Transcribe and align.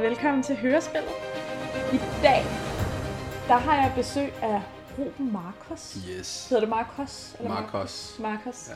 Og 0.00 0.06
velkommen 0.06 0.42
til 0.42 0.56
Hørespillet. 0.56 1.10
I 1.92 2.00
dag, 2.22 2.42
der 3.48 3.54
har 3.54 3.74
jeg 3.74 3.92
besøg 3.96 4.32
af 4.42 4.60
Ruben 4.98 5.32
Marcos. 5.32 5.98
Yes. 6.10 6.48
Hedder 6.48 6.60
det 6.60 6.68
Marcos? 6.68 7.36
Eller 7.38 7.50
Marcos. 7.50 8.16
Marcos. 8.18 8.70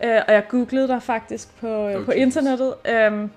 Ja. 0.00 0.16
Øh, 0.16 0.22
og 0.28 0.34
jeg 0.34 0.48
googlede 0.48 0.88
dig 0.88 1.02
faktisk 1.02 1.56
på, 1.60 1.86
okay. 1.88 2.04
på 2.04 2.10
internettet. 2.10 2.74
Øhm, 2.84 3.30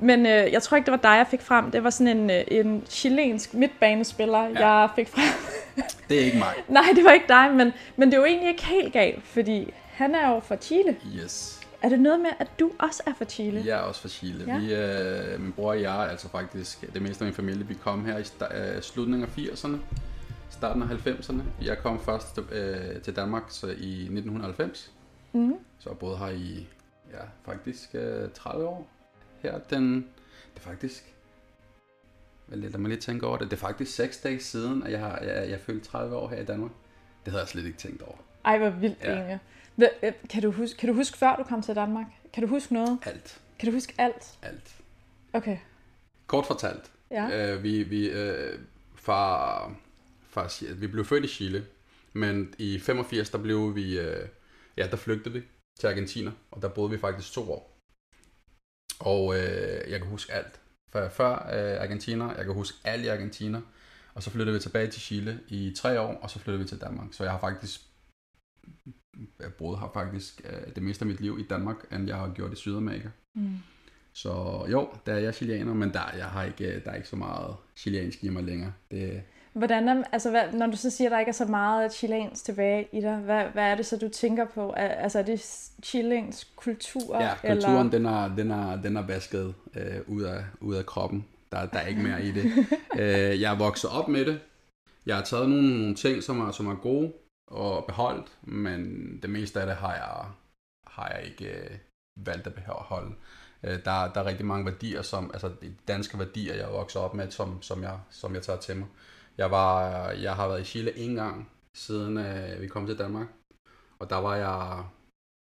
men 0.00 0.26
øh, 0.26 0.52
jeg 0.52 0.62
tror 0.62 0.76
ikke, 0.76 0.86
det 0.86 0.92
var 0.92 1.10
dig, 1.10 1.16
jeg 1.16 1.26
fik 1.26 1.40
frem. 1.40 1.70
Det 1.70 1.84
var 1.84 1.90
sådan 1.90 2.16
en, 2.16 2.30
øh, 2.30 2.44
en 2.48 2.84
chilensk 2.88 3.54
midtbanespiller, 3.54 4.42
ja. 4.44 4.68
jeg 4.68 4.88
fik 4.96 5.08
frem. 5.08 5.54
det 6.08 6.20
er 6.20 6.24
ikke 6.24 6.38
mig. 6.38 6.54
Nej, 6.68 6.84
det 6.94 7.04
var 7.04 7.12
ikke 7.12 7.28
dig, 7.28 7.50
men, 7.54 7.72
men 7.96 8.08
det 8.08 8.14
er 8.14 8.20
jo 8.20 8.26
egentlig 8.26 8.48
ikke 8.48 8.66
helt 8.66 8.92
galt, 8.92 9.24
fordi 9.24 9.72
han 9.92 10.14
er 10.14 10.34
jo 10.34 10.40
fra 10.40 10.56
Chile. 10.56 10.96
Yes. 11.16 11.59
Er 11.82 11.88
det 11.88 12.00
noget 12.00 12.20
med, 12.20 12.30
at 12.38 12.50
du 12.60 12.72
også 12.78 13.02
er 13.06 13.14
fra 13.14 13.24
Chile? 13.24 13.62
Jeg 13.66 13.78
er 13.78 13.82
også 13.82 14.00
fra 14.00 14.08
Chile. 14.08 14.44
Ja. 14.46 14.58
Vi, 14.58 14.74
øh, 14.74 15.40
min 15.40 15.52
bror 15.52 15.70
og 15.70 15.80
jeg, 15.80 16.10
altså 16.10 16.28
faktisk 16.28 16.94
det 16.94 17.02
meste 17.02 17.24
af 17.24 17.26
min 17.26 17.34
familie, 17.34 17.66
vi 17.66 17.74
kom 17.74 18.04
her 18.04 18.18
i 18.18 18.24
øh, 18.54 18.82
slutningen 18.82 19.28
af 19.28 19.38
80'erne, 19.38 19.76
starten 20.50 20.82
af 20.82 20.86
90'erne. 20.86 21.42
Jeg 21.62 21.78
kom 21.78 22.00
først 22.00 22.38
øh, 22.52 23.02
til 23.02 23.16
Danmark 23.16 23.42
så 23.48 23.66
i 23.66 24.00
1990, 24.02 24.92
mm. 25.32 25.54
så 25.78 25.90
jeg 25.90 25.98
boede 25.98 26.18
her 26.18 26.28
i 26.28 26.66
ja, 27.12 27.52
faktisk 27.52 27.94
øh, 27.94 28.30
30 28.34 28.66
år. 28.66 28.88
Her 29.42 29.58
den, 29.58 29.94
det 30.54 30.56
er 30.56 30.60
faktisk, 30.60 31.14
lad 32.48 32.78
mig 32.78 32.88
lige 32.88 33.00
tænke 33.00 33.26
over 33.26 33.36
det, 33.36 33.50
det 33.50 33.56
er 33.56 33.60
faktisk 33.60 33.94
6 33.94 34.20
dage 34.20 34.40
siden, 34.40 34.82
at 34.82 34.92
jeg, 34.92 35.00
har, 35.00 35.18
jeg, 35.18 35.50
jeg 35.50 35.60
følte 35.60 35.86
30 35.86 36.16
år 36.16 36.28
her 36.28 36.40
i 36.40 36.44
Danmark. 36.44 36.70
Det 37.24 37.32
havde 37.32 37.42
jeg 37.42 37.48
slet 37.48 37.66
ikke 37.66 37.78
tænkt 37.78 38.02
over. 38.02 38.16
Ej, 38.44 38.58
hvor 38.58 38.70
vildt 38.70 39.04
ja. 39.04 39.12
egentlig. 39.12 39.38
Øh, 40.02 40.12
kan 40.30 40.42
du, 40.42 40.50
huske, 40.50 40.78
kan 40.78 40.88
du 40.88 40.94
huske, 40.94 41.18
før 41.18 41.36
du 41.36 41.42
kom 41.42 41.62
til 41.62 41.74
Danmark? 41.74 42.06
Kan 42.32 42.42
du 42.42 42.48
huske 42.48 42.74
noget? 42.74 42.98
Alt. 43.02 43.40
Kan 43.58 43.68
du 43.68 43.72
huske 43.72 43.94
alt? 43.98 44.38
Alt. 44.42 44.76
Okay. 45.32 45.58
Kort 46.26 46.46
fortalt. 46.46 46.90
Ja. 47.10 47.54
Øh, 47.54 47.62
vi, 47.62 47.82
vi, 47.82 48.10
øh, 48.10 48.58
fra, 48.94 49.72
fra, 50.28 50.48
vi 50.74 50.86
blev 50.86 51.04
født 51.04 51.24
i 51.24 51.28
Chile, 51.28 51.66
men 52.12 52.54
i 52.58 52.78
85 52.78 53.30
der 53.30 53.38
blev 53.38 53.74
vi, 53.74 53.98
øh, 53.98 54.28
ja, 54.76 54.86
der 54.86 54.96
flygtede 54.96 55.34
vi 55.34 55.42
til 55.80 55.86
Argentina, 55.86 56.30
og 56.50 56.62
der 56.62 56.68
boede 56.68 56.90
vi 56.90 56.98
faktisk 56.98 57.32
to 57.32 57.52
år. 57.52 57.76
Og 59.00 59.34
øh, 59.34 59.90
jeg 59.90 60.00
kan 60.00 60.08
huske 60.08 60.32
alt. 60.32 60.60
For 60.92 61.08
før 61.08 61.32
øh, 61.32 61.82
Argentina, 61.82 62.28
jeg 62.28 62.44
kan 62.44 62.54
huske 62.54 62.78
alt 62.84 63.04
i 63.04 63.08
Argentina, 63.08 63.60
og 64.14 64.22
så 64.22 64.30
flyttede 64.30 64.54
vi 64.54 64.60
tilbage 64.60 64.90
til 64.90 65.00
Chile 65.00 65.40
i 65.48 65.74
tre 65.76 66.00
år, 66.00 66.14
og 66.22 66.30
så 66.30 66.38
flyttede 66.38 66.62
vi 66.62 66.68
til 66.68 66.80
Danmark. 66.80 67.08
Så 67.12 67.22
jeg 67.22 67.32
har 67.32 67.40
faktisk 67.40 67.80
jeg 69.40 69.54
boede 69.58 69.78
her 69.78 69.90
faktisk 69.94 70.40
øh, 70.44 70.74
det 70.74 70.82
meste 70.82 71.02
af 71.02 71.06
mit 71.06 71.20
liv 71.20 71.38
i 71.40 71.46
Danmark, 71.50 71.76
end 71.92 72.06
jeg 72.06 72.16
har 72.16 72.32
gjort 72.34 72.52
i 72.52 72.56
Sydamerika. 72.56 73.08
Mm. 73.34 73.58
Så 74.12 74.64
jo, 74.70 74.88
der 75.06 75.12
er 75.12 75.18
jeg 75.18 75.34
chilener, 75.34 75.74
men 75.74 75.92
der, 75.92 76.10
jeg 76.16 76.26
har 76.26 76.44
ikke, 76.44 76.80
der 76.84 76.90
er 76.90 76.94
ikke 76.94 77.08
så 77.08 77.16
meget 77.16 77.56
chilensk 77.76 78.24
i 78.24 78.28
mig 78.28 78.44
længere. 78.44 78.72
Det, 78.90 79.22
Hvordan 79.52 79.88
er, 79.88 80.02
altså, 80.12 80.30
hvad, 80.30 80.52
når 80.52 80.66
du 80.66 80.76
så 80.76 80.90
siger, 80.90 81.08
at 81.08 81.12
der 81.12 81.18
ikke 81.18 81.28
er 81.28 81.32
så 81.32 81.44
meget 81.44 81.92
chilensk 81.92 82.44
tilbage 82.44 82.88
i 82.92 83.00
dig, 83.00 83.16
hvad, 83.16 83.44
hvad 83.44 83.64
er 83.64 83.74
det 83.74 83.86
så, 83.86 83.96
du 83.96 84.08
tænker 84.08 84.46
på? 84.46 84.70
Altså, 84.70 85.18
er 85.18 85.22
det 85.22 85.70
chilensk 85.82 86.56
kultur? 86.56 87.22
Ja, 87.22 87.34
kulturen, 87.34 87.76
eller? 87.76 87.90
Den, 87.90 88.06
er, 88.06 88.36
den, 88.36 88.50
er, 88.50 88.82
den 88.82 88.96
er 88.96 89.06
vasket 89.06 89.54
øh, 89.76 90.00
ud, 90.06 90.22
af, 90.22 90.44
ud 90.60 90.74
af 90.74 90.86
kroppen. 90.86 91.24
Der, 91.52 91.66
der 91.66 91.78
er 91.78 91.86
ikke 91.86 92.02
mere 92.02 92.22
i 92.22 92.30
det. 92.30 92.44
øh, 93.00 93.40
jeg 93.40 93.52
er 93.52 93.58
vokset 93.58 93.90
op 93.90 94.08
med 94.08 94.24
det. 94.24 94.40
Jeg 95.06 95.16
har 95.16 95.22
taget 95.22 95.48
nogle, 95.48 95.78
nogle 95.78 95.94
ting, 95.94 96.22
som 96.22 96.40
er, 96.40 96.50
som 96.50 96.66
er 96.66 96.74
gode, 96.74 97.12
og 97.50 97.84
beholdt, 97.84 98.38
men 98.42 98.82
det 99.22 99.30
meste 99.30 99.60
af 99.60 99.66
det 99.66 99.76
har 99.76 99.94
jeg, 99.94 100.30
har 100.86 101.08
jeg 101.08 101.24
ikke 101.24 101.58
øh, 101.58 101.78
valgt 102.26 102.46
at 102.46 102.54
beholde. 102.54 103.14
Øh, 103.62 103.84
der, 103.84 104.12
der 104.12 104.20
er 104.20 104.24
rigtig 104.24 104.46
mange 104.46 104.66
værdier, 104.66 105.02
som, 105.02 105.30
altså 105.32 105.48
de 105.62 105.74
danske 105.88 106.18
værdier, 106.18 106.54
jeg 106.54 106.64
er 106.64 106.72
vokset 106.72 107.02
op 107.02 107.14
med, 107.14 107.30
som, 107.30 107.62
som, 107.62 107.82
jeg, 107.82 108.00
som 108.10 108.34
jeg 108.34 108.42
tager 108.42 108.60
til 108.60 108.76
mig. 108.76 108.88
Jeg, 109.38 109.50
var, 109.50 110.10
jeg 110.10 110.36
har 110.36 110.48
været 110.48 110.60
i 110.60 110.64
Chile 110.64 110.96
en 110.98 111.14
gang, 111.14 111.50
siden 111.76 112.18
øh, 112.18 112.60
vi 112.60 112.68
kom 112.68 112.86
til 112.86 112.98
Danmark, 112.98 113.28
og 113.98 114.10
der 114.10 114.16
var 114.16 114.36
jeg 114.36 114.84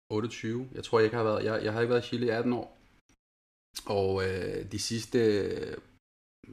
28. 0.10 0.70
Jeg 0.72 0.84
tror, 0.84 1.00
jeg 1.00 1.06
ikke 1.06 1.18
har 1.18 1.24
været, 1.24 1.44
jeg, 1.44 1.64
jeg 1.64 1.74
har 1.74 1.82
ikke 1.82 1.94
været 1.94 2.04
i 2.04 2.08
Chile 2.08 2.26
i 2.26 2.30
18 2.30 2.54
år. 2.54 2.78
Og 3.86 4.24
øh, 4.30 4.72
de 4.72 4.80
sidste 4.80 5.20
øh, 5.20 5.78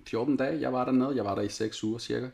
14 0.06 0.36
dage, 0.36 0.60
jeg 0.60 0.72
var 0.72 0.84
dernede, 0.84 1.16
jeg 1.16 1.24
var 1.24 1.34
der 1.34 1.42
i 1.42 1.48
6 1.48 1.84
uger 1.84 1.98
cirka, 1.98 2.30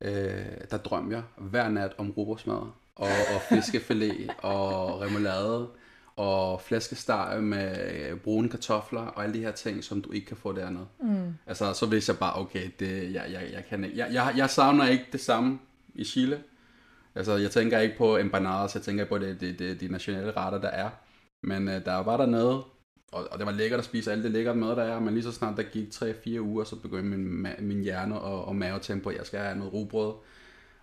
øh, 0.00 0.46
der 0.70 0.76
drømmer 0.76 1.12
jeg 1.12 1.22
hver 1.36 1.68
nat 1.68 1.92
om 1.98 2.10
robotsmad 2.10 2.56
og, 2.96 3.08
og 3.34 3.40
fiskefilet 3.48 4.30
og 4.38 5.00
remoulade 5.00 5.68
og 6.16 6.60
flæskesteg 6.60 7.38
med 7.42 8.16
brune 8.16 8.48
kartofler 8.48 9.00
og 9.00 9.24
alle 9.24 9.34
de 9.34 9.40
her 9.40 9.50
ting, 9.50 9.84
som 9.84 10.02
du 10.02 10.12
ikke 10.12 10.26
kan 10.26 10.36
få 10.36 10.52
dernede. 10.52 10.86
Mm. 11.00 11.34
Altså, 11.46 11.72
så 11.72 11.86
vidste 11.86 12.10
jeg 12.10 12.18
bare, 12.18 12.40
okay, 12.40 12.70
det, 12.78 13.14
jeg, 13.14 13.24
jeg, 13.32 13.42
jeg, 13.52 13.64
kan 13.68 13.84
ikke. 13.84 13.98
Jeg, 13.98 14.08
jeg, 14.12 14.34
jeg 14.36 14.50
savner 14.50 14.86
ikke 14.86 15.04
det 15.12 15.20
samme 15.20 15.58
i 15.94 16.04
Chile. 16.04 16.42
Altså, 17.14 17.36
jeg 17.36 17.50
tænker 17.50 17.78
ikke 17.78 17.96
på 17.98 18.16
empanadas, 18.16 18.74
jeg 18.74 18.82
tænker 18.82 19.04
på 19.04 19.18
det, 19.18 19.40
det, 19.40 19.58
det, 19.58 19.80
de 19.80 19.88
nationale 19.88 20.32
retter, 20.36 20.60
der 20.60 20.68
er. 20.68 20.90
Men 21.42 21.68
øh, 21.68 21.84
der 21.84 21.96
var 21.96 22.16
der 22.16 22.26
noget, 22.26 22.62
og, 23.12 23.28
og 23.30 23.38
det 23.38 23.46
var 23.46 23.52
lækkert 23.52 23.78
at 23.78 23.84
spise 23.84 24.12
alt 24.12 24.24
det 24.24 24.30
lækkert 24.30 24.56
mad, 24.56 24.76
der 24.76 24.82
er, 24.82 25.00
men 25.00 25.14
lige 25.14 25.24
så 25.24 25.32
snart 25.32 25.56
der 25.56 25.62
gik 25.62 25.88
3-4 25.88 26.40
uger, 26.40 26.64
så 26.64 26.76
begyndte 26.76 27.18
min, 27.18 27.46
min 27.58 27.80
hjerne 27.82 28.20
og, 28.20 28.44
og 28.44 28.56
mave 28.56 28.78
tænke 28.78 29.04
på, 29.04 29.10
at 29.10 29.16
jeg 29.16 29.26
skal 29.26 29.40
have 29.40 29.56
noget 29.56 29.72
rugbrød. 29.72 30.12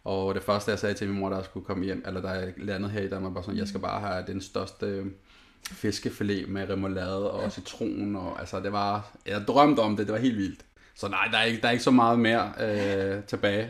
Og 0.03 0.35
det 0.35 0.43
første, 0.43 0.71
jeg 0.71 0.79
sagde 0.79 0.95
til 0.95 1.07
min 1.07 1.19
mor, 1.19 1.29
der 1.29 1.43
skulle 1.43 1.65
komme 1.65 1.85
hjem, 1.85 2.03
eller 2.07 2.21
der 2.21 2.33
jeg 2.33 2.53
landede 2.57 2.91
her 2.91 3.01
i 3.01 3.09
Danmark, 3.09 3.35
var 3.35 3.41
sådan, 3.41 3.57
jeg 3.57 3.67
skal 3.67 3.79
bare 3.79 3.99
have 3.99 4.23
den 4.27 4.41
største 4.41 5.03
fiskefilet 5.71 6.49
med 6.49 6.69
remoulade 6.69 7.31
og 7.31 7.51
citron, 7.51 8.15
og 8.15 8.39
altså 8.39 8.59
det 8.59 8.71
var, 8.71 9.11
jeg 9.25 9.41
drømte 9.47 9.79
om 9.79 9.97
det, 9.97 10.07
det 10.07 10.13
var 10.13 10.19
helt 10.19 10.37
vildt. 10.37 10.65
Så 10.95 11.07
nej, 11.07 11.27
der 11.31 11.37
er 11.37 11.43
ikke, 11.43 11.61
der 11.61 11.67
er 11.67 11.71
ikke 11.71 11.83
så 11.83 11.91
meget 11.91 12.19
mere 12.19 12.53
øh, 12.59 13.23
tilbage. 13.23 13.69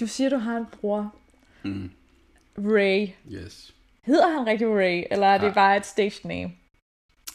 Du 0.00 0.06
siger, 0.06 0.30
du 0.30 0.36
har 0.36 0.56
en 0.56 0.66
bror. 0.80 1.14
Mm. 1.62 1.90
Ray. 2.58 3.08
Yes. 3.32 3.74
Hedder 4.02 4.38
han 4.38 4.46
rigtig 4.46 4.68
Ray, 4.68 5.04
eller 5.10 5.26
er 5.26 5.38
det 5.38 5.46
ja. 5.46 5.52
bare 5.52 5.76
et 5.76 5.86
stage 5.86 6.28
name? 6.28 6.52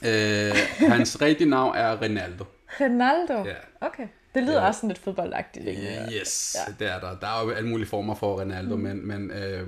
Øh, 0.06 0.54
hans 0.90 1.22
rigtige 1.22 1.50
navn 1.50 1.76
er 1.76 2.02
Ronaldo. 2.02 2.46
Ronaldo? 2.80 3.44
Ja. 3.44 3.56
Okay. 3.82 4.08
Det 4.36 4.44
lyder 4.44 4.62
ja. 4.62 4.68
også 4.68 4.78
sådan 4.80 4.90
lidt 4.90 5.00
fodboldagtigt. 5.00 5.66
Ikke? 5.66 5.82
Yes, 6.20 6.56
ja. 6.68 6.74
det 6.80 6.92
er 6.94 7.00
der. 7.00 7.20
Der 7.20 7.28
er 7.28 7.44
jo 7.46 7.52
alle 7.52 7.70
mulige 7.70 7.88
former 7.88 8.16
for 8.16 8.42
Ronaldo, 8.42 8.76
mm. 8.76 8.82
men, 8.82 9.08
men 9.08 9.32
øh, 9.32 9.68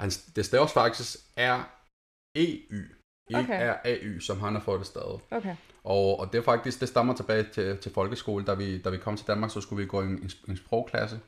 hans, 0.00 0.18
det 0.18 0.46
staves 0.46 0.72
faktisk 0.72 1.16
R-E-Y. 1.38 2.94
Ikke 3.30 3.40
okay. 3.40 3.70
R-A-Y, 3.70 4.20
som 4.20 4.40
han 4.40 4.54
har 4.54 4.60
fået 4.60 4.78
det 4.78 4.86
stadig. 4.86 5.18
Okay. 5.30 5.56
Og, 5.84 6.20
og 6.20 6.32
det 6.32 6.38
er 6.38 6.42
faktisk, 6.42 6.80
det 6.80 6.88
stammer 6.88 7.14
tilbage 7.14 7.46
til, 7.52 7.78
til 7.78 7.92
folkeskole. 7.92 8.44
Da 8.44 8.54
vi, 8.54 8.78
da 8.78 8.90
vi 8.90 8.98
kom 8.98 9.16
til 9.16 9.26
Danmark, 9.26 9.50
så 9.50 9.60
skulle 9.60 9.82
vi 9.82 9.88
gå 9.88 10.02
i 10.02 10.06
en, 10.06 10.30
en 10.48 10.56
sprogklasse. 10.56 11.20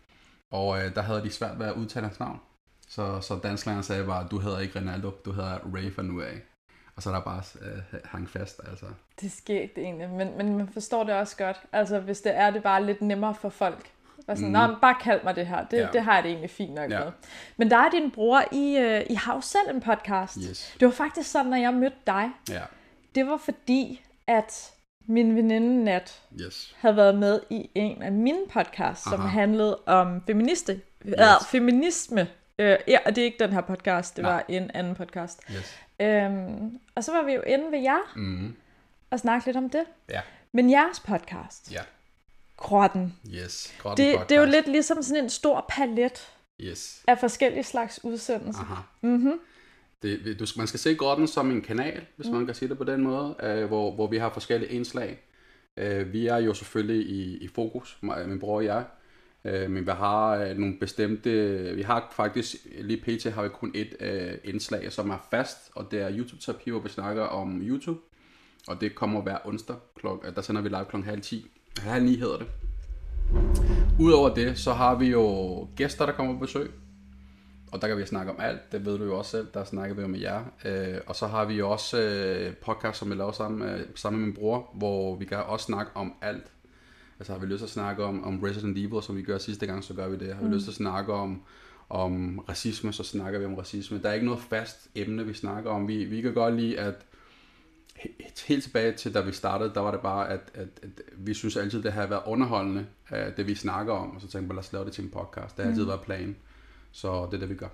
Og 0.52 0.78
øh, 0.78 0.94
der 0.94 1.02
havde 1.02 1.22
de 1.22 1.30
svært 1.30 1.58
ved 1.58 1.66
at 1.66 1.74
udtale 1.74 2.06
hans 2.06 2.20
navn. 2.20 2.40
Så, 2.88 3.20
så 3.20 3.38
dansklæreren 3.42 3.82
sagde 3.82 4.06
bare, 4.06 4.28
du 4.30 4.38
hedder 4.38 4.58
ikke 4.58 4.78
Ronaldo, 4.78 5.10
du 5.24 5.32
hedder 5.32 5.58
Ray 5.74 5.92
fra 5.92 6.02
nu 6.02 6.20
af. 6.20 6.40
Og 6.96 7.02
så 7.02 7.10
er 7.10 7.14
der 7.14 7.20
bare 7.20 7.42
øh, 7.60 8.00
hang 8.04 8.30
fast, 8.30 8.60
altså. 8.70 8.86
Det 9.20 9.32
sker 9.32 9.68
egentlig, 9.76 10.08
men, 10.10 10.36
men 10.36 10.56
man 10.56 10.68
forstår 10.68 11.04
det 11.04 11.14
også 11.14 11.36
godt. 11.36 11.60
Altså, 11.72 12.00
hvis 12.00 12.20
det 12.20 12.36
er 12.36 12.50
det 12.50 12.62
bare 12.62 12.86
lidt 12.86 13.02
nemmere 13.02 13.34
for 13.34 13.48
folk. 13.48 13.90
Og 14.28 14.36
sådan, 14.36 14.70
mm. 14.70 14.80
bare 14.80 14.96
kald 15.00 15.20
mig 15.24 15.36
det 15.36 15.46
her. 15.46 15.64
Det, 15.64 15.76
ja. 15.76 15.88
det 15.92 16.00
har 16.00 16.14
jeg 16.14 16.22
det 16.22 16.30
egentlig 16.30 16.50
fint 16.50 16.74
nok 16.74 16.90
ja. 16.90 17.04
med. 17.04 17.12
Men 17.56 17.70
der 17.70 17.76
er 17.76 17.90
din 17.90 18.10
bror, 18.10 18.42
I, 18.52 18.76
uh, 18.78 19.10
I 19.10 19.14
har 19.14 19.34
jo 19.34 19.40
selv 19.40 19.70
en 19.70 19.80
podcast. 19.80 20.38
Yes. 20.48 20.76
Det 20.80 20.86
var 20.86 20.92
faktisk 20.92 21.30
sådan, 21.30 21.50
når 21.50 21.56
jeg 21.56 21.74
mødte 21.74 21.96
dig. 22.06 22.30
Ja. 22.48 22.62
Det 23.14 23.26
var 23.26 23.36
fordi, 23.36 24.04
at 24.26 24.72
min 25.08 25.36
veninde 25.36 25.84
Nat 25.84 26.22
yes. 26.40 26.76
havde 26.78 26.96
været 26.96 27.14
med 27.14 27.40
i 27.50 27.70
en 27.74 28.02
af 28.02 28.12
mine 28.12 28.40
podcasts, 28.52 29.06
Aha. 29.06 29.16
som 29.16 29.28
handlede 29.28 29.78
om 29.86 30.22
feministe, 30.26 30.80
yes. 31.06 31.14
øh, 31.18 31.46
feminisme. 31.50 32.28
Øh, 32.58 32.78
ja, 32.88 32.98
og 33.06 33.16
det 33.16 33.20
er 33.20 33.24
ikke 33.24 33.44
den 33.44 33.52
her 33.52 33.60
podcast, 33.60 34.16
det 34.16 34.22
Nej. 34.22 34.32
var 34.32 34.44
en 34.48 34.70
anden 34.74 34.94
podcast. 34.94 35.42
Yes. 35.56 35.78
Øhm, 36.00 36.78
og 36.94 37.04
så 37.04 37.12
var 37.12 37.22
vi 37.22 37.32
jo 37.32 37.40
inde 37.40 37.72
ved 37.72 37.78
jer 37.78 38.12
mm. 38.16 38.56
og 39.10 39.20
snakke 39.20 39.46
lidt 39.46 39.56
om 39.56 39.70
det. 39.70 39.84
Ja. 40.10 40.20
Men 40.52 40.70
jeres 40.70 41.00
podcast, 41.00 41.72
ja. 41.72 41.80
Grotten, 42.56 43.18
yes, 43.34 43.74
Grotten 43.78 44.06
det, 44.06 44.28
det 44.28 44.36
er 44.36 44.40
jo 44.40 44.46
lidt 44.46 44.68
ligesom 44.68 45.02
sådan 45.02 45.24
en 45.24 45.30
stor 45.30 45.66
palet 45.68 46.32
yes. 46.60 47.04
af 47.06 47.18
forskellige 47.18 47.64
slags 47.64 48.04
udsendelser. 48.04 48.60
Aha. 48.60 48.82
Mm-hmm. 49.00 49.40
Det, 50.02 50.40
du, 50.40 50.46
man 50.56 50.66
skal 50.66 50.80
se 50.80 50.94
Grotten 50.94 51.26
som 51.26 51.50
en 51.50 51.62
kanal, 51.62 52.06
hvis 52.16 52.26
mm. 52.26 52.34
man 52.34 52.46
kan 52.46 52.54
sige 52.54 52.68
det 52.68 52.78
på 52.78 52.84
den 52.84 53.02
måde, 53.02 53.36
øh, 53.42 53.64
hvor, 53.64 53.94
hvor 53.94 54.06
vi 54.06 54.18
har 54.18 54.30
forskellige 54.30 54.70
indslag. 54.72 55.18
Øh, 55.76 56.12
vi 56.12 56.26
er 56.26 56.36
jo 56.36 56.54
selvfølgelig 56.54 57.10
i, 57.10 57.36
i 57.36 57.48
fokus, 57.48 57.98
min 58.02 58.38
bror 58.38 58.56
og 58.56 58.64
jeg, 58.64 58.84
Øh, 59.46 59.70
men 59.70 59.86
vi 59.86 59.90
har 59.90 60.36
øh, 60.36 60.56
nogle 60.56 60.76
bestemte, 60.80 61.30
vi 61.74 61.82
har 61.82 62.12
faktisk, 62.12 62.56
lige 62.80 63.00
pt. 63.02 63.24
har 63.24 63.42
vi 63.42 63.48
kun 63.48 63.70
et 63.74 63.96
øh, 64.00 64.32
indslag, 64.44 64.92
som 64.92 65.10
er 65.10 65.26
fast, 65.30 65.70
og 65.74 65.90
det 65.90 66.00
er 66.00 66.10
YouTube-terapi, 66.10 66.70
hvor 66.70 66.80
vi 66.80 66.88
snakker 66.88 67.22
om 67.22 67.60
YouTube. 67.62 68.00
Og 68.68 68.80
det 68.80 68.94
kommer 68.94 69.20
hver 69.20 69.38
onsdag, 69.44 69.76
klok, 69.96 70.24
øh, 70.28 70.34
der 70.34 70.42
sender 70.42 70.62
vi 70.62 70.68
live 70.68 70.84
klokken 70.84 71.10
halv 71.10 71.20
10. 71.20 71.50
Halv 71.78 72.04
9 72.04 72.16
hedder 72.16 72.38
det. 72.38 72.46
Udover 74.00 74.34
det, 74.34 74.58
så 74.58 74.72
har 74.72 74.94
vi 74.94 75.06
jo 75.06 75.68
gæster, 75.76 76.06
der 76.06 76.12
kommer 76.12 76.32
på 76.32 76.38
besøg. 76.38 76.70
og 77.72 77.82
der 77.82 77.88
kan 77.88 77.98
vi 77.98 78.06
snakke 78.06 78.32
om 78.32 78.40
alt, 78.40 78.72
det 78.72 78.84
ved 78.84 78.98
du 78.98 79.04
jo 79.04 79.18
også 79.18 79.30
selv, 79.30 79.46
der 79.54 79.64
snakker 79.64 79.96
vi 79.96 80.02
jo 80.02 80.08
med 80.08 80.20
jer. 80.20 80.44
Øh, 80.64 81.00
og 81.06 81.16
så 81.16 81.26
har 81.26 81.44
vi 81.44 81.54
jo 81.54 81.70
også 81.70 82.00
øh, 82.00 82.54
podcast, 82.54 82.98
som 82.98 83.10
vi 83.10 83.14
laver 83.14 83.32
sammen 83.32 83.68
øh, 83.68 83.80
sammen 83.94 84.20
med 84.20 84.26
min 84.26 84.36
bror, 84.36 84.70
hvor 84.74 85.16
vi 85.16 85.24
kan 85.24 85.38
også 85.38 85.66
snakke 85.66 85.92
om 85.94 86.14
alt. 86.22 86.44
Altså 87.18 87.32
har 87.32 87.40
vi 87.40 87.46
lyst 87.46 87.58
til 87.58 87.64
at 87.64 87.70
snakke 87.70 88.04
om, 88.04 88.24
om 88.24 88.42
Resident 88.42 88.78
Evil, 88.78 89.02
som 89.02 89.16
vi 89.16 89.22
gør 89.22 89.38
sidste 89.38 89.66
gang, 89.66 89.84
så 89.84 89.94
gør 89.94 90.08
vi 90.08 90.16
det. 90.16 90.34
Har 90.34 90.42
vi 90.42 90.48
mm. 90.48 90.54
lyst 90.54 90.64
til 90.64 90.70
at 90.70 90.76
snakke 90.76 91.12
om, 91.12 91.42
om 91.88 92.38
racisme, 92.38 92.92
så 92.92 93.02
snakker 93.02 93.38
vi 93.38 93.44
om 93.44 93.54
racisme. 93.54 94.02
Der 94.02 94.08
er 94.08 94.12
ikke 94.12 94.26
noget 94.26 94.40
fast 94.40 94.88
emne, 94.94 95.26
vi 95.26 95.34
snakker 95.34 95.70
om. 95.70 95.88
Vi, 95.88 96.04
vi 96.04 96.20
kan 96.20 96.34
godt 96.34 96.56
lide, 96.56 96.78
at 96.78 96.94
helt 98.46 98.62
tilbage 98.62 98.92
til, 98.92 99.14
da 99.14 99.20
vi 99.20 99.32
startede, 99.32 99.74
der 99.74 99.80
var 99.80 99.90
det 99.90 100.00
bare, 100.00 100.28
at, 100.28 100.40
at, 100.54 100.68
at 100.82 100.90
vi 101.16 101.34
synes 101.34 101.56
altid, 101.56 101.82
det 101.82 101.92
har 101.92 102.06
været 102.06 102.22
underholdende, 102.26 102.86
det 103.36 103.46
vi 103.46 103.54
snakker 103.54 103.92
om, 103.92 104.10
og 104.10 104.20
så 104.20 104.28
tænkte 104.28 104.48
vi, 104.48 104.54
lad 104.54 104.58
os 104.58 104.72
lave 104.72 104.84
det 104.84 104.92
til 104.92 105.04
en 105.04 105.10
podcast. 105.10 105.56
Det 105.56 105.64
har 105.64 105.70
altid 105.70 105.82
mm. 105.82 105.88
været 105.88 106.00
planen. 106.00 106.36
Så 106.92 107.26
det 107.26 107.34
er 107.34 107.38
det, 107.38 107.48
vi 107.48 107.54
gør. 107.54 107.68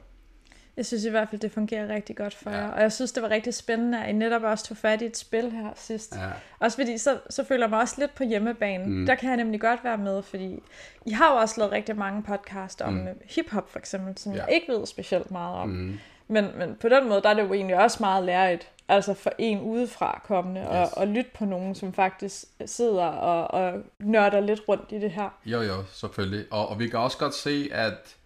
Jeg 0.77 0.87
synes 0.87 1.05
i 1.05 1.11
hvert 1.11 1.29
fald, 1.29 1.41
det 1.41 1.53
fungerer 1.53 1.89
rigtig 1.89 2.17
godt 2.17 2.35
for 2.35 2.51
ja. 2.51 2.57
jer. 2.57 2.69
Og 2.69 2.83
jeg 2.83 2.93
synes, 2.93 3.13
det 3.13 3.23
var 3.23 3.31
rigtig 3.31 3.55
spændende, 3.55 4.03
at 4.05 4.09
I 4.09 4.13
netop 4.13 4.43
også 4.43 4.65
tog 4.65 4.77
fat 4.77 5.03
i 5.03 5.05
et 5.05 5.17
spil 5.17 5.51
her 5.51 5.69
sidst. 5.75 6.17
Ja. 6.17 6.29
Også 6.59 6.77
fordi, 6.77 6.99
så, 6.99 7.19
så 7.31 7.45
føler 7.45 7.63
jeg 7.63 7.71
mig 7.71 7.81
også 7.81 7.95
lidt 7.99 8.15
på 8.15 8.25
hjemmebane. 8.25 8.85
Mm. 8.87 9.07
Der 9.07 9.15
kan 9.15 9.29
jeg 9.29 9.37
nemlig 9.37 9.61
godt 9.61 9.85
være 9.85 9.99
med, 9.99 10.23
fordi 10.23 10.63
I 11.07 11.11
har 11.11 11.33
jo 11.33 11.37
også 11.37 11.55
lavet 11.61 11.73
rigtig 11.73 11.97
mange 11.97 12.23
podcast 12.23 12.83
om 12.83 12.93
mm. 12.93 13.09
hiphop 13.25 13.71
for 13.71 13.79
eksempel, 13.79 14.19
som 14.19 14.33
ja. 14.33 14.45
jeg 14.45 14.55
ikke 14.55 14.73
ved 14.73 14.87
specielt 14.87 15.31
meget 15.31 15.57
om. 15.57 15.69
Mm. 15.69 15.99
Men, 16.29 16.49
men 16.59 16.77
på 16.81 16.89
den 16.89 17.09
måde, 17.09 17.23
der 17.23 17.29
er 17.29 17.35
det 17.35 17.43
jo 17.43 17.53
egentlig 17.53 17.77
også 17.77 17.97
meget 18.01 18.25
lærigt, 18.25 18.71
altså 18.89 19.15
for 19.15 19.33
en 19.39 19.61
udefra 19.61 20.23
kommende, 20.25 20.61
yes. 20.61 20.69
og, 20.69 20.89
og 20.97 21.09
lytte 21.09 21.31
på 21.35 21.45
nogen, 21.45 21.75
som 21.75 21.93
faktisk 21.93 22.45
sidder 22.67 23.05
og, 23.05 23.51
og 23.51 23.83
nørder 23.99 24.41
lidt 24.41 24.61
rundt 24.69 24.93
i 24.93 24.99
det 24.99 25.11
her. 25.11 25.39
Jo, 25.45 25.61
jo, 25.61 25.85
selvfølgelig. 25.93 26.47
Og, 26.51 26.69
og 26.69 26.79
vi 26.79 26.89
kan 26.89 26.99
også 26.99 27.19
godt 27.19 27.35
se, 27.35 27.69
at 27.73 28.17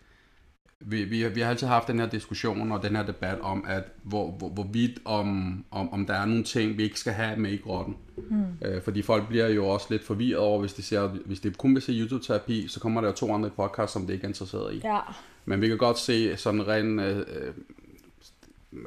vi, 0.81 1.05
vi, 1.05 1.28
vi 1.28 1.40
har 1.40 1.50
altid 1.50 1.67
haft 1.67 1.88
den 1.88 1.99
her 1.99 2.06
diskussion 2.06 2.73
og 2.73 2.82
den 2.82 2.96
her 2.96 3.06
debat 3.06 3.40
om, 3.40 3.64
at 3.69 3.84
hvor, 4.02 4.31
hvor, 4.31 4.49
hvorvidt 4.49 4.99
om, 5.05 5.64
om, 5.70 5.93
om 5.93 6.06
der 6.06 6.14
er 6.14 6.25
nogle 6.25 6.44
ting, 6.44 6.78
vi 6.78 6.82
ikke 6.82 7.00
skal 7.00 7.12
have 7.12 7.37
med 7.37 7.50
i 7.50 7.56
grotten. 7.56 7.96
Mm. 8.17 8.44
Øh, 8.62 8.82
fordi 8.82 9.02
folk 9.02 9.28
bliver 9.28 9.49
jo 9.49 9.69
også 9.69 9.87
lidt 9.90 10.05
forvirret 10.05 10.38
over, 10.38 10.61
hvis 10.61 10.73
de, 10.73 10.82
ser, 10.82 11.06
hvis 11.06 11.40
de 11.40 11.50
kun 11.50 11.75
vil 11.75 11.82
se 11.82 11.93
YouTube-terapi, 11.93 12.69
så 12.69 12.81
kommer 12.81 13.00
der 13.00 13.08
jo 13.08 13.14
to 13.14 13.34
andre 13.34 13.50
podcasts, 13.50 13.93
som 13.93 14.06
de 14.06 14.12
ikke 14.12 14.25
er 14.25 14.28
interesseret 14.28 14.75
i. 14.75 14.81
Ja. 14.84 15.00
Men 15.44 15.61
vi 15.61 15.69
kan 15.69 15.78
godt 15.78 15.99
se 15.99 16.37
sådan 16.37 16.69
rent, 16.69 17.00
øh, 17.00 17.25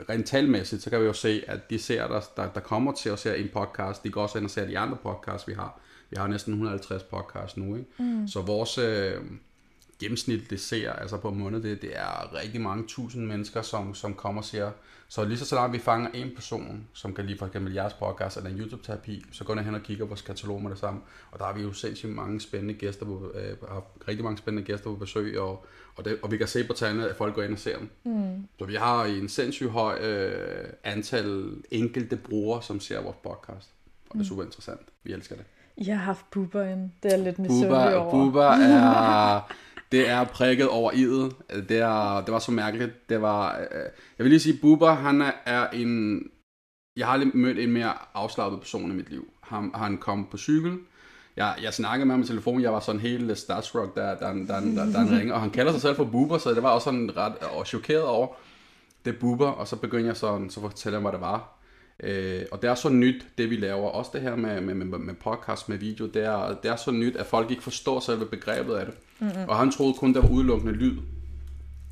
rent 0.10 0.26
talmæssigt, 0.26 0.82
så 0.82 0.90
kan 0.90 1.00
vi 1.00 1.06
jo 1.06 1.14
se, 1.14 1.44
at 1.48 1.70
de 1.70 1.80
ser, 1.80 2.08
der, 2.08 2.22
der, 2.36 2.48
der 2.48 2.60
kommer 2.60 2.92
til 2.92 3.10
at 3.10 3.20
se 3.20 3.38
en 3.38 3.50
podcast, 3.54 4.04
de 4.04 4.10
går 4.10 4.22
også 4.22 4.38
ind 4.38 4.46
og 4.46 4.52
ser 4.52 4.68
de 4.68 4.80
andre 4.80 4.98
podcasts, 5.04 5.48
vi 5.48 5.54
har. 5.54 5.80
Vi 6.10 6.16
har 6.20 6.28
næsten 6.28 6.54
150 6.54 7.04
podcasts 7.04 7.58
nu, 7.58 7.76
ikke? 7.76 7.88
Mm. 8.00 8.28
Så 8.28 8.42
vores... 8.42 8.78
Øh, 8.78 9.22
gennemsnitligt 10.00 10.62
ser, 10.62 10.94
altså 10.94 11.18
på 11.18 11.30
en 11.30 11.40
måned, 11.40 11.64
det, 11.64 11.82
det 11.82 11.92
er 11.96 12.36
rigtig 12.36 12.62
mange 12.62 12.84
tusind 12.88 13.26
mennesker, 13.26 13.62
som, 13.62 13.96
som 13.96 14.14
kommer 14.14 14.42
og 14.42 14.46
siger, 14.46 14.72
så 15.08 15.26
lige 15.26 15.38
så 15.38 15.46
snart 15.46 15.74
vi 15.74 15.80
fanger 15.80 16.10
en 16.14 16.32
person, 16.36 16.88
som 16.94 17.14
kan 17.14 17.26
lide 17.26 17.38
for 17.38 17.46
eksempel 17.46 17.74
jeres 17.74 17.94
podcast 17.94 18.38
eller 18.38 18.50
en 18.50 18.60
YouTube-terapi, 18.60 19.26
så 19.32 19.44
går 19.44 19.56
jeg 19.56 19.66
hen 19.66 19.76
og 19.76 19.82
kigger 19.82 20.06
på 20.06 20.08
vores 20.08 20.22
katalog 20.22 20.62
med 20.62 20.72
det 20.72 20.80
samme. 20.80 21.02
Og 21.32 21.40
der 21.40 21.46
har 21.46 21.54
vi 21.54 21.62
jo 21.62 21.74
sindssygt 21.74 22.12
mange 22.12 22.42
spændende 22.42 22.74
gæster, 22.74 23.06
på, 23.06 23.32
øh, 23.36 23.70
har 23.70 23.84
rigtig 24.08 24.24
mange 24.24 24.38
spændende 24.38 24.68
gæster 24.68 24.90
på 24.90 24.96
besøg, 24.96 25.40
og, 25.40 25.66
og, 25.96 26.06
det, 26.06 26.20
og 26.22 26.32
vi 26.32 26.38
kan 26.38 26.48
se 26.48 26.64
på 26.64 26.74
tallene, 26.74 27.10
at 27.10 27.16
folk 27.16 27.36
går 27.36 27.42
ind 27.42 27.54
og 27.54 27.60
ser 27.60 27.78
dem. 27.78 27.90
Mm. 28.04 28.48
Så 28.60 28.66
vi 28.66 28.76
har 28.76 29.06
en 29.06 29.30
sindssygt 29.30 29.70
høj 29.70 30.00
øh, 30.02 30.70
antal 30.84 31.54
enkelte 31.72 32.16
brugere, 32.16 32.64
som 32.64 32.80
ser 32.80 33.02
vores 33.02 33.18
podcast. 33.24 33.70
Og 34.10 34.14
det 34.14 34.14
er 34.14 34.18
mm. 34.18 34.24
super 34.24 34.44
interessant. 34.44 34.82
Vi 35.04 35.14
elsker 35.14 35.36
det. 35.36 35.46
Jeg 35.86 35.98
har 35.98 36.06
haft 36.06 36.32
Bubber 36.32 36.64
ind. 36.64 36.92
Det 37.04 37.14
er 37.14 37.18
lidt 37.18 37.40
misundelig 37.40 37.96
over. 37.96 38.12
Bubber 38.12 38.46
er... 38.46 39.42
Det 39.92 40.10
er 40.10 40.24
prikket 40.24 40.68
over 40.68 40.92
idet. 40.92 41.36
Det, 41.70 41.78
er, 41.78 42.22
det 42.22 42.32
var 42.32 42.40
så 42.40 42.52
mærkeligt. 42.52 43.10
Det 43.10 43.22
var, 43.22 43.58
øh, 43.58 43.82
jeg 44.18 44.24
vil 44.24 44.30
lige 44.30 44.40
sige, 44.40 44.58
Bubber, 44.62 44.94
han 44.94 45.22
er, 45.22 45.32
er 45.46 45.70
en... 45.70 46.24
Jeg 46.96 47.06
har 47.06 47.14
aldrig 47.14 47.38
mødt 47.38 47.60
en 47.60 47.72
mere 47.72 47.94
afslappet 48.14 48.60
person 48.60 48.92
i 48.92 48.96
mit 48.96 49.10
liv. 49.10 49.34
Han, 49.44 49.72
han 49.76 49.98
kom 49.98 50.28
på 50.32 50.38
cykel. 50.38 50.78
Jeg, 51.36 51.56
jeg 51.62 51.74
snakkede 51.74 52.06
med 52.06 52.14
ham 52.14 52.22
i 52.22 52.28
telefon. 52.28 52.62
Jeg 52.62 52.74
var 52.74 52.80
sådan 52.80 53.02
helt 53.02 53.38
starstruck, 53.38 53.96
der, 53.96 54.16
der, 54.16 54.34
der, 54.34 54.44
der, 54.46 54.60
der, 54.60 54.86
der 54.86 55.18
ringer. 55.20 55.34
Og 55.34 55.42
han 55.42 55.50
kalder 55.50 55.72
sig 55.72 55.82
selv 55.82 55.96
for 55.96 56.04
Bubber, 56.04 56.38
så 56.38 56.54
det 56.54 56.64
var 56.64 56.70
også 56.70 56.86
sådan 56.86 57.18
ret 57.18 57.36
og 57.36 57.66
chokeret 57.66 58.04
over 58.04 58.28
det 59.06 59.20
Bubber. 59.20 59.48
Og 59.48 59.68
så 59.68 59.76
begyndte 59.76 60.08
jeg 60.08 60.18
sådan, 60.18 60.50
så 60.50 60.62
fortælle 60.62 60.96
ham, 60.96 61.04
hvad 61.04 61.12
det 61.12 61.22
var. 61.22 61.59
Øh, 62.04 62.46
og 62.52 62.62
det 62.62 62.70
er 62.70 62.76
så 62.76 62.90
nyt, 62.90 63.26
det 63.38 63.50
vi 63.50 63.56
laver, 63.56 63.90
også 63.90 64.12
det 64.14 64.22
her 64.22 64.36
med, 64.36 64.62
med, 64.62 64.74
med, 64.74 65.00
med 65.00 65.14
podcast, 65.14 65.70
med 65.70 65.78
video, 65.78 66.08
det 66.08 66.26
er, 66.26 66.56
det 66.64 66.72
er 66.72 66.76
så 66.76 66.92
nyt, 66.92 67.16
at 67.16 67.26
folk 67.26 67.52
ikke 67.52 67.64
forstår 67.64 68.00
selve 68.00 68.26
begrebet 68.26 68.76
af 68.76 68.86
det. 68.86 68.96
Mm-hmm. 69.20 69.50
Og 69.50 69.58
han 69.58 69.72
troede 69.72 69.94
kun, 69.94 70.14
der 70.14 70.22
var 70.22 70.30
udelukkende 70.30 70.74
lyd. 70.74 70.98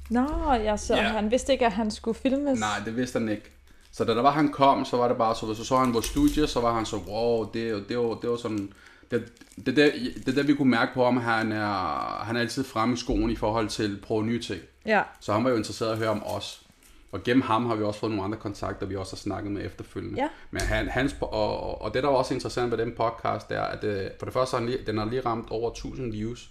Nå, 0.10 0.54
ja, 0.54 0.78
så 0.78 0.96
yeah. 0.96 1.06
han 1.06 1.32
vidste 1.32 1.52
ikke, 1.54 1.66
at 1.66 1.72
han 1.72 1.92
skulle 1.92 2.20
filmes? 2.20 2.60
Nej, 2.60 2.82
det 2.86 2.96
vidste 2.96 3.20
han 3.20 3.30
ikke. 3.30 3.52
Så 3.92 4.04
da 4.04 4.14
der 4.16 4.22
var, 4.22 4.32
han 4.32 4.50
kom, 4.52 4.86
så 4.86 4.98
var 4.98 5.08
det 5.08 5.18
bare 5.18 5.36
så, 5.36 5.54
så 5.54 5.66
så 5.66 5.78
han 5.78 5.94
vores 5.94 6.06
studie, 6.06 6.48
så 6.48 6.62
var 6.62 6.74
han 6.74 6.86
så, 6.86 6.98
wow, 7.08 7.52
det, 7.54 7.90
det, 7.90 7.98
var, 7.98 8.14
det 8.22 8.30
var 8.30 8.36
sådan, 8.36 8.74
det, 9.12 9.32
det, 9.66 9.76
det, 9.76 9.94
det, 10.26 10.36
det 10.36 10.48
vi 10.48 10.54
kunne 10.54 10.70
mærke 10.70 10.94
på 10.94 11.06
ham, 11.06 11.18
han 11.18 11.52
er, 11.52 12.24
han 12.24 12.36
er 12.36 12.40
altid 12.40 12.64
fremme 12.64 12.94
i 12.94 12.98
skoen 12.98 13.30
i 13.30 13.36
forhold 13.36 13.70
til 13.70 13.96
at 13.96 14.02
prøve 14.02 14.26
nye 14.26 14.42
ting. 14.42 14.62
Ja. 14.86 15.02
Så 15.20 15.34
han 15.34 15.44
var 15.44 15.50
jo 15.50 15.56
interesseret 15.56 15.92
at 15.92 15.98
høre 15.98 16.10
om 16.10 16.24
os. 16.26 16.67
Og 17.12 17.24
gennem 17.24 17.42
ham 17.42 17.66
har 17.66 17.76
vi 17.76 17.84
også 17.84 18.00
fået 18.00 18.12
nogle 18.12 18.24
andre 18.24 18.38
kontakter, 18.38 18.86
vi 18.86 18.96
også 18.96 19.16
har 19.16 19.18
snakket 19.18 19.52
med 19.52 19.66
efterfølgende. 19.66 20.22
Ja. 20.22 20.30
Men 20.52 20.62
han, 20.62 20.88
hans, 20.88 21.16
og, 21.22 21.82
og 21.82 21.94
det, 21.94 22.04
der 22.04 22.10
var 22.10 22.16
også 22.16 22.34
interessant 22.34 22.72
ved 22.72 22.78
den 22.78 22.92
podcast, 22.96 23.50
det 23.50 23.58
er, 23.58 23.62
at 23.62 23.84
øh, 23.84 24.12
for 24.20 24.26
det 24.26 24.34
første 24.34 24.54
har 24.54 24.60
den, 24.60 24.70
lige, 24.70 24.86
den 24.86 24.98
har 24.98 25.06
lige 25.06 25.22
ramt 25.22 25.50
over 25.50 25.72
1000 25.72 26.12
views, 26.12 26.50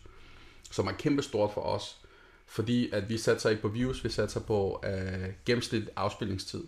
som 0.71 0.87
er 0.87 0.93
kæmpe 0.93 1.23
stort 1.23 1.51
for 1.53 1.61
os. 1.61 1.99
Fordi 2.47 2.91
at 2.91 3.09
vi 3.09 3.19
satser 3.19 3.51
ikke 3.51 3.63
på 3.63 3.69
views, 3.69 4.05
vi 4.05 4.09
satser 4.09 4.41
på 4.41 4.83
øh, 4.87 5.29
gennemsnit 5.47 5.91
afspilningstid. 5.97 6.65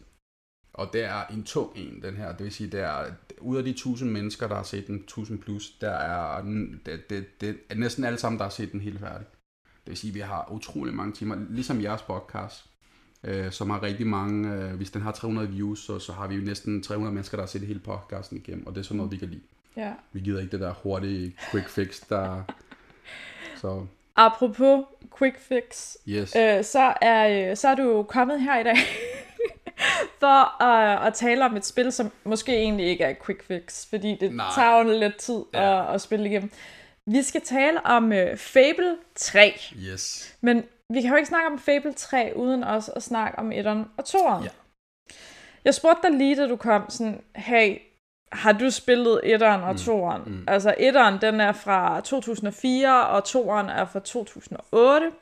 Og 0.73 0.91
det 0.93 1.05
er 1.05 1.27
en 1.27 1.45
tung 1.45 1.73
en, 1.77 2.03
den 2.03 2.17
her. 2.17 2.33
Det 2.33 2.45
vil 2.45 2.53
sige, 2.53 2.71
det 2.71 2.81
er 2.81 3.05
ud 3.41 3.57
af 3.57 3.65
de 3.65 3.71
1000 3.71 4.11
mennesker, 4.11 4.49
der 4.49 4.55
har 4.55 4.63
set 4.63 4.87
den, 4.87 4.97
1000 4.97 5.39
plus, 5.39 5.71
der 5.81 5.91
er, 5.91 6.43
det, 6.87 7.11
det, 7.11 7.41
det 7.41 7.59
er 7.69 7.75
næsten 7.75 8.05
alle 8.05 8.19
sammen, 8.19 8.39
der 8.39 8.45
har 8.45 8.51
set 8.51 8.73
den 8.73 8.81
helt 8.81 9.01
færdig. 9.01 9.27
Det 9.65 9.91
vil 9.91 9.97
sige, 9.97 10.11
at 10.11 10.15
vi 10.15 10.21
har 10.21 10.49
utrolig 10.53 10.95
mange 10.95 11.13
timer, 11.13 11.37
ligesom 11.51 11.83
jeres 11.83 12.03
podcast 12.03 12.65
øh, 13.25 13.53
som 13.53 13.71
har 13.71 13.83
rigtig 13.83 14.07
mange, 14.07 14.55
øh, 14.55 14.75
hvis 14.75 14.91
den 14.91 15.03
har 15.03 15.13
300 15.13 15.49
views, 15.49 15.79
så, 15.79 15.99
så 15.99 16.13
har 16.13 16.27
vi 16.27 16.35
jo 16.35 16.41
næsten 16.41 16.83
300 16.83 17.15
mennesker, 17.15 17.37
der 17.37 17.43
har 17.43 17.49
set 17.49 17.63
hele 17.63 17.81
podcasten 17.81 18.37
igennem, 18.37 18.67
og 18.67 18.75
det 18.75 18.81
er 18.81 18.85
sådan 18.85 18.97
noget, 18.97 19.13
vi 19.13 19.17
kan 19.17 19.29
lide. 19.29 19.43
Ja. 19.77 19.93
Vi 20.13 20.21
gider 20.21 20.41
ikke 20.41 20.53
det 20.53 20.61
der 20.61 20.73
hurtige 20.73 21.37
quick 21.51 21.69
fix, 21.69 22.01
der... 22.09 22.43
Så. 23.61 23.87
Apropos 24.17 24.85
quick 25.19 25.41
fix, 25.41 25.97
yes. 26.09 26.37
øh, 26.37 26.65
så, 26.65 26.95
er, 27.03 27.51
øh, 27.51 27.57
så 27.57 27.69
er 27.69 27.75
du 27.75 28.03
kommet 28.09 28.43
her 28.43 28.61
i 28.61 28.63
dag 28.63 28.77
for 30.21 30.63
at, 30.63 31.07
at 31.07 31.15
tale 31.15 31.45
om 31.45 31.57
et 31.57 31.67
spil, 31.67 31.93
som 31.93 32.11
måske 32.25 32.57
egentlig 32.57 32.87
ikke 32.87 33.05
er 33.05 33.15
quick 33.27 33.45
fix, 33.45 33.87
fordi 33.89 34.17
det 34.21 34.35
Nej. 34.35 34.47
tager 34.55 34.79
jo 34.79 34.99
lidt 34.99 35.17
tid 35.17 35.43
ja. 35.55 35.89
at, 35.89 35.95
at 35.95 36.01
spille 36.01 36.27
igennem. 36.27 36.51
Vi 37.07 37.23
skal 37.23 37.41
tale 37.41 37.87
om 37.87 38.05
uh, 38.05 38.37
Fable 38.37 38.97
3. 39.15 39.61
Yes. 39.77 40.35
Men 40.41 40.65
vi 40.95 41.01
kan 41.01 41.11
jo 41.11 41.17
ikke 41.17 41.29
snakke 41.29 41.47
om 41.47 41.59
Fable 41.59 41.93
3, 41.93 42.33
uden 42.37 42.65
også 42.65 42.93
at 42.93 43.03
snakke 43.03 43.39
om 43.39 43.53
1'eren 43.53 43.89
og 43.97 44.05
2'eren. 44.09 44.45
Ja. 44.45 44.51
Jeg 45.65 45.75
spurgte 45.75 46.03
dig 46.03 46.19
lige, 46.19 46.37
da 46.37 46.49
du 46.49 46.57
kom, 46.57 46.91
sådan, 46.91 47.23
hey, 47.37 47.79
har 48.33 48.53
du 48.53 48.71
spillet 48.71 49.21
1'eren 49.25 49.45
og 49.45 49.75
2'eren? 49.75 50.29
Mm. 50.29 50.33
Mm. 50.33 50.45
Altså 50.49 50.71
1'eren, 50.79 51.21
den 51.27 51.41
er 51.41 51.53
fra 51.53 52.01
2004, 52.01 53.07
og 53.09 53.19
2'eren 53.19 53.71
er 53.71 53.85
fra 53.85 54.01
2008. 54.01 55.13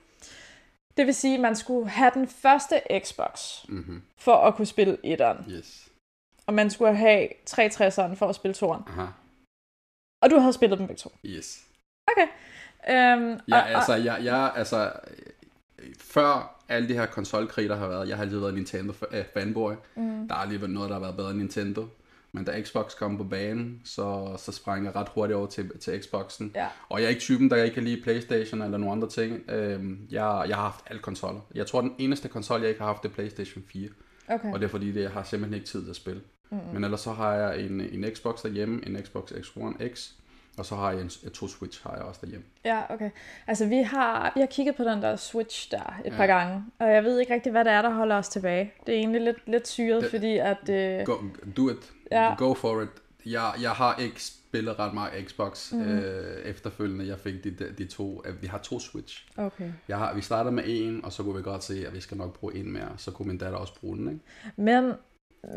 Det 0.96 1.06
vil 1.06 1.14
sige, 1.14 1.34
at 1.34 1.40
man 1.40 1.56
skulle 1.56 1.88
have 1.88 2.10
den 2.14 2.28
første 2.28 2.82
Xbox, 2.98 3.64
mm-hmm. 3.68 4.02
for 4.18 4.36
at 4.36 4.54
kunne 4.54 4.66
spille 4.66 4.98
1'eren. 5.04 5.50
Yes. 5.50 5.88
Og 6.46 6.54
man 6.54 6.70
skulle 6.70 6.96
have 6.96 7.28
360'eren 7.50 8.14
for 8.14 8.26
at 8.26 8.34
spille 8.34 8.54
2'eren. 8.54 8.90
Aha. 8.90 9.06
Og 10.22 10.30
du 10.30 10.38
havde 10.38 10.52
spillet 10.52 10.78
dem 10.78 10.86
begge 10.86 11.00
to? 11.00 11.12
Yes. 11.24 11.66
Okay. 12.08 12.26
Um, 12.88 13.40
ja, 13.48 13.60
og, 13.60 13.70
altså, 13.70 13.94
jeg, 13.94 14.24
jeg, 14.24 14.52
altså, 14.56 14.92
før 15.98 16.62
alle 16.68 16.88
de 16.88 16.94
her 16.94 17.06
konsolkrig, 17.06 17.68
der 17.68 17.76
har 17.76 17.88
været, 17.88 18.08
jeg 18.08 18.16
har 18.16 18.24
altid 18.24 18.38
været 18.38 18.54
Nintendo-fanboy. 18.54 19.72
Mm. 19.96 20.28
Der 20.28 20.34
har 20.34 20.46
været 20.46 20.70
noget, 20.70 20.88
der 20.88 20.94
har 20.94 21.00
været 21.00 21.16
bedre 21.16 21.30
end 21.30 21.38
Nintendo. 21.38 21.86
Men 22.32 22.44
da 22.44 22.62
Xbox 22.62 22.96
kom 22.96 23.16
på 23.16 23.24
banen, 23.24 23.80
så, 23.84 24.36
så 24.38 24.52
sprang 24.52 24.84
jeg 24.84 24.96
ret 24.96 25.08
hurtigt 25.08 25.36
over 25.36 25.46
til, 25.46 25.78
til 25.78 26.02
Xboxen. 26.02 26.52
Ja. 26.54 26.66
Og 26.88 27.00
jeg 27.00 27.06
er 27.06 27.08
ikke 27.08 27.20
typen, 27.20 27.50
der 27.50 27.56
ikke 27.56 27.74
kan 27.74 27.84
lide 27.84 28.02
Playstation 28.02 28.62
eller 28.62 28.78
nogle 28.78 28.92
andre 28.92 29.08
ting. 29.08 29.50
Øhm, 29.50 30.06
jeg, 30.10 30.44
jeg 30.48 30.56
har 30.56 30.62
haft 30.62 30.84
alle 30.86 31.02
konsoller. 31.02 31.40
Jeg 31.54 31.66
tror, 31.66 31.80
den 31.80 31.94
eneste 31.98 32.28
konsol, 32.28 32.60
jeg 32.60 32.68
ikke 32.68 32.80
har 32.80 32.86
haft, 32.86 33.02
det 33.02 33.08
er 33.08 33.12
Playstation 33.12 33.64
4. 33.72 33.88
Okay. 34.28 34.52
Og 34.52 34.60
det 34.60 34.66
er 34.66 34.70
fordi, 34.70 34.92
det, 34.92 35.02
jeg 35.02 35.10
har 35.10 35.22
simpelthen 35.22 35.54
ikke 35.54 35.66
tid 35.66 35.82
til 35.82 35.90
at 35.90 35.96
spille. 35.96 36.20
Mm-hmm. 36.50 36.74
Men 36.74 36.84
ellers 36.84 37.00
så 37.00 37.12
har 37.12 37.34
jeg 37.34 37.60
en, 37.60 37.80
en 37.80 38.04
Xbox 38.14 38.42
derhjemme, 38.42 38.80
en 38.86 39.02
Xbox 39.02 39.32
X 39.42 39.56
One 39.56 39.74
X, 39.94 40.10
og 40.58 40.66
så 40.66 40.74
har 40.74 40.92
jeg 40.92 41.00
en, 41.00 41.08
to 41.08 41.48
Switch 41.48 41.82
har 41.82 41.94
jeg 41.94 42.02
også 42.02 42.20
derhjemme. 42.22 42.46
Ja, 42.64 42.82
okay. 42.90 43.10
Altså 43.46 43.66
vi 43.66 43.76
har, 43.76 44.32
vi 44.34 44.40
har 44.40 44.46
kigget 44.46 44.76
på 44.76 44.84
den 44.84 45.02
der 45.02 45.16
Switch 45.16 45.70
der 45.70 46.00
et 46.04 46.12
ja. 46.12 46.16
par 46.16 46.26
gange, 46.26 46.64
og 46.78 46.92
jeg 46.92 47.04
ved 47.04 47.18
ikke 47.18 47.34
rigtig, 47.34 47.52
hvad 47.52 47.64
det 47.64 47.72
er, 47.72 47.82
der 47.82 47.90
holder 47.90 48.16
os 48.16 48.28
tilbage. 48.28 48.72
Det 48.86 48.94
er 48.94 48.98
egentlig 48.98 49.20
lidt, 49.20 49.48
lidt 49.48 49.68
syret, 49.68 50.02
det, 50.02 50.10
fordi 50.10 50.38
at... 50.38 50.58
Uh... 50.68 51.06
Go, 51.06 51.14
do 51.56 51.70
it. 51.70 51.92
Ja. 52.10 52.34
Go 52.38 52.54
for 52.54 52.82
it. 52.82 52.88
Jeg, 53.26 53.52
jeg 53.62 53.70
har 53.70 53.96
ikke 53.96 54.22
spillet 54.22 54.78
ret 54.78 54.94
meget 54.94 55.28
Xbox 55.28 55.72
mm. 55.72 55.82
øh, 55.82 56.44
efterfølgende. 56.44 57.06
Jeg 57.06 57.18
fik 57.18 57.44
de, 57.44 57.50
de 57.78 57.84
to, 57.84 58.22
øh, 58.24 58.42
vi 58.42 58.46
har 58.46 58.58
to 58.58 58.80
Switch. 58.80 59.28
Okay. 59.36 59.72
Jeg 59.88 59.98
har, 59.98 60.14
vi 60.14 60.20
startede 60.20 60.54
med 60.54 60.64
en, 60.66 61.04
og 61.04 61.12
så 61.12 61.22
kunne 61.22 61.36
vi 61.36 61.42
godt 61.42 61.64
se, 61.64 61.86
at 61.86 61.94
vi 61.94 62.00
skal 62.00 62.16
nok 62.16 62.38
bruge 62.38 62.54
en 62.54 62.72
mere. 62.72 62.88
Så 62.96 63.10
kunne 63.10 63.28
min 63.28 63.38
datter 63.38 63.58
også 63.58 63.74
bruge 63.80 63.96
den, 63.96 64.08
ikke? 64.08 64.20
Men, 64.56 64.92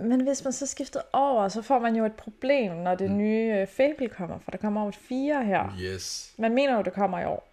men 0.03 0.21
hvis 0.21 0.43
man 0.43 0.53
så 0.53 0.67
skifter 0.67 1.01
over, 1.13 1.47
så 1.47 1.61
får 1.61 1.79
man 1.79 1.95
jo 1.95 2.05
et 2.05 2.13
problem, 2.13 2.71
når 2.71 2.95
det 2.95 3.11
mm. 3.11 3.17
nye 3.17 3.67
Fable 3.77 4.09
kommer, 4.09 4.39
for 4.43 4.51
der 4.51 4.57
kommer 4.57 4.81
over 4.81 4.89
et 4.89 4.95
fire 4.95 5.45
her. 5.45 5.77
Yes. 5.81 6.33
Man 6.37 6.53
mener 6.53 6.75
jo, 6.75 6.81
det 6.81 6.93
kommer 6.93 7.19
i 7.19 7.25
år. 7.25 7.49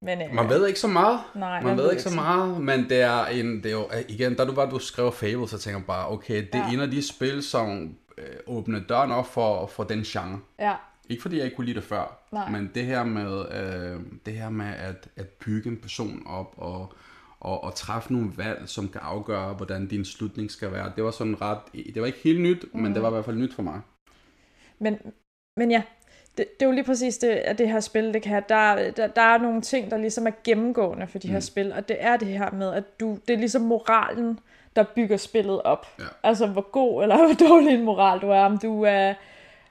Men, 0.00 0.22
øh, 0.22 0.34
man 0.34 0.48
ved 0.48 0.66
ikke 0.66 0.80
så 0.80 0.88
meget. 0.88 1.20
Nej, 1.34 1.50
man, 1.50 1.64
man 1.64 1.76
ved, 1.76 1.84
ved 1.84 1.90
ikke 1.90 2.02
så 2.02 2.14
meget, 2.14 2.60
men 2.60 2.88
det 2.88 3.00
er 3.00 3.26
en, 3.26 3.56
det 3.56 3.66
er 3.66 3.70
jo, 3.70 3.90
igen, 4.08 4.34
da 4.34 4.44
du 4.44 4.52
var, 4.52 4.70
du 4.70 4.78
skrev 4.78 5.12
Fable, 5.12 5.48
så 5.48 5.58
tænker 5.58 5.78
jeg 5.78 5.86
bare, 5.86 6.08
okay, 6.10 6.46
det 6.52 6.54
er 6.54 6.66
ja. 6.66 6.72
en 6.72 6.80
af 6.80 6.90
de 6.90 7.08
spil, 7.08 7.42
som 7.42 7.94
øh, 8.18 8.24
åbner 8.46 8.80
døren 8.80 9.10
op 9.10 9.26
for, 9.26 9.66
for 9.66 9.84
den 9.84 10.02
genre. 10.02 10.40
Ja. 10.58 10.74
Ikke 11.08 11.22
fordi 11.22 11.36
jeg 11.36 11.44
ikke 11.44 11.56
kunne 11.56 11.66
lide 11.66 11.80
det 11.80 11.84
før, 11.84 12.18
Nej. 12.32 12.50
men 12.50 12.70
det 12.74 12.84
her 12.84 13.04
med, 13.04 13.44
øh, 13.52 14.00
det 14.26 14.34
her 14.34 14.50
med 14.50 14.66
at, 14.66 15.08
at 15.16 15.28
bygge 15.28 15.70
en 15.70 15.76
person 15.76 16.22
op 16.26 16.54
og, 16.56 16.92
og, 17.40 17.64
og 17.64 17.74
træffe 17.74 18.12
nogle 18.12 18.32
valg, 18.36 18.62
som 18.68 18.88
kan 18.88 19.00
afgøre, 19.04 19.54
hvordan 19.54 19.86
din 19.86 20.04
slutning 20.04 20.50
skal 20.50 20.72
være. 20.72 20.92
Det 20.96 21.04
var 21.04 21.10
sådan 21.10 21.40
ret, 21.42 21.58
det 21.72 22.00
var 22.00 22.06
ikke 22.06 22.18
helt 22.24 22.40
nyt, 22.40 22.64
mm. 22.74 22.80
men 22.80 22.94
det 22.94 23.02
var 23.02 23.08
i 23.08 23.12
hvert 23.12 23.24
fald 23.24 23.36
nyt 23.36 23.54
for 23.54 23.62
mig. 23.62 23.80
Men, 24.78 24.98
men 25.56 25.70
ja, 25.70 25.82
det, 26.38 26.60
det 26.60 26.66
er 26.66 26.70
jo 26.70 26.74
lige 26.74 26.84
præcis 26.84 27.18
det, 27.18 27.28
at 27.28 27.58
det 27.58 27.68
her 27.68 27.80
spil, 27.80 28.14
det 28.14 28.22
kan 28.22 28.42
der, 28.48 28.90
der, 28.90 29.06
der 29.06 29.22
er 29.22 29.38
nogle 29.38 29.60
ting, 29.60 29.90
der 29.90 29.96
ligesom 29.96 30.26
er 30.26 30.32
gennemgående 30.44 31.06
for 31.06 31.18
de 31.18 31.28
her 31.28 31.36
mm. 31.36 31.40
spil, 31.40 31.72
og 31.72 31.88
det 31.88 31.96
er 32.00 32.16
det 32.16 32.28
her 32.28 32.50
med, 32.50 32.72
at 32.72 33.00
du, 33.00 33.18
det 33.28 33.34
er 33.34 33.38
ligesom 33.38 33.62
moralen, 33.62 34.38
der 34.76 34.84
bygger 34.94 35.16
spillet 35.16 35.62
op. 35.62 35.86
Ja. 35.98 36.04
Altså, 36.22 36.46
hvor 36.46 36.70
god 36.70 37.02
eller 37.02 37.16
hvor 37.26 37.48
dårlig 37.48 37.74
en 37.74 37.84
moral 37.84 38.20
du 38.20 38.30
er, 38.30 38.40
om 38.40 38.58
du 38.58 38.82
er, 38.82 39.14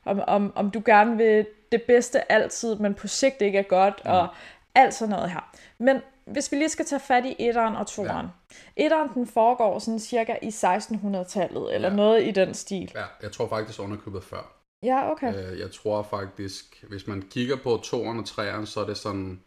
om, 0.05 0.21
om, 0.27 0.53
om 0.55 0.71
du 0.71 0.81
gerne 0.85 1.17
vil 1.17 1.45
det 1.71 1.81
bedste 1.81 2.31
altid, 2.31 2.75
men 2.75 2.93
på 2.93 3.07
sigt 3.07 3.41
ikke 3.41 3.57
er 3.57 3.63
godt, 3.63 4.01
mm. 4.05 4.11
og 4.11 4.27
alt 4.75 4.93
sådan 4.93 5.09
noget 5.09 5.31
her. 5.31 5.51
Men 5.77 6.01
hvis 6.31 6.51
vi 6.51 6.57
lige 6.57 6.69
skal 6.69 6.85
tage 6.85 6.99
fat 6.99 7.25
i 7.25 7.35
etteren 7.39 7.75
og 7.75 7.87
toeren. 7.87 8.25
Ja. 8.77 8.85
Etteren, 8.85 9.09
den 9.13 9.27
foregår 9.27 9.79
sådan 9.79 9.99
cirka 9.99 10.35
i 10.41 10.47
1600-tallet, 10.47 11.75
eller 11.75 11.89
ja. 11.89 11.95
noget 11.95 12.27
i 12.27 12.31
den 12.31 12.53
stil. 12.53 12.91
Ja, 12.95 13.03
jeg 13.21 13.31
tror 13.31 13.47
faktisk 13.47 13.79
underkøbet 13.79 14.23
før. 14.23 14.53
Ja, 14.83 15.11
okay. 15.11 15.51
Øh, 15.51 15.59
jeg 15.59 15.71
tror 15.71 16.03
faktisk, 16.03 16.85
hvis 16.89 17.07
man 17.07 17.21
kigger 17.21 17.55
på 17.55 17.79
toeren 17.83 18.19
og 18.19 18.25
treeren, 18.25 18.65
så 18.65 18.79
er 18.79 18.85
det 18.85 18.97
sådan 18.97 19.39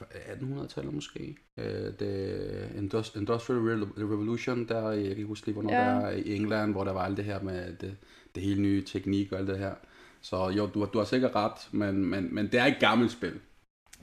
1800-tallet 0.00 0.94
måske. 0.94 1.36
Øh, 1.56 1.92
det 1.98 2.70
Industrial 3.16 3.82
Revolution, 3.98 4.68
der, 4.68 4.90
jeg 4.90 5.02
kan 5.02 5.10
ikke 5.10 5.24
huske 5.24 5.46
lige, 5.46 5.54
hvornår 5.54 5.72
ja. 5.72 5.80
der 5.80 6.00
er 6.00 6.10
i 6.10 6.36
England, 6.36 6.72
hvor 6.72 6.84
der 6.84 6.92
var 6.92 7.04
alt 7.04 7.16
det 7.16 7.24
her 7.24 7.42
med 7.42 7.76
det, 7.76 7.96
det 8.34 8.42
hele 8.42 8.62
nye 8.62 8.84
teknik 8.84 9.32
og 9.32 9.38
alt 9.38 9.48
det 9.48 9.58
her. 9.58 9.74
Så 10.20 10.48
jo, 10.48 10.66
du, 10.66 10.88
du 10.92 10.98
har 10.98 11.04
sikkert 11.04 11.34
ret, 11.34 11.68
men, 11.70 12.04
men, 12.04 12.34
men 12.34 12.46
det 12.46 12.60
er 12.60 12.64
et 12.64 12.76
gammelt 12.80 13.12
spil. 13.12 13.40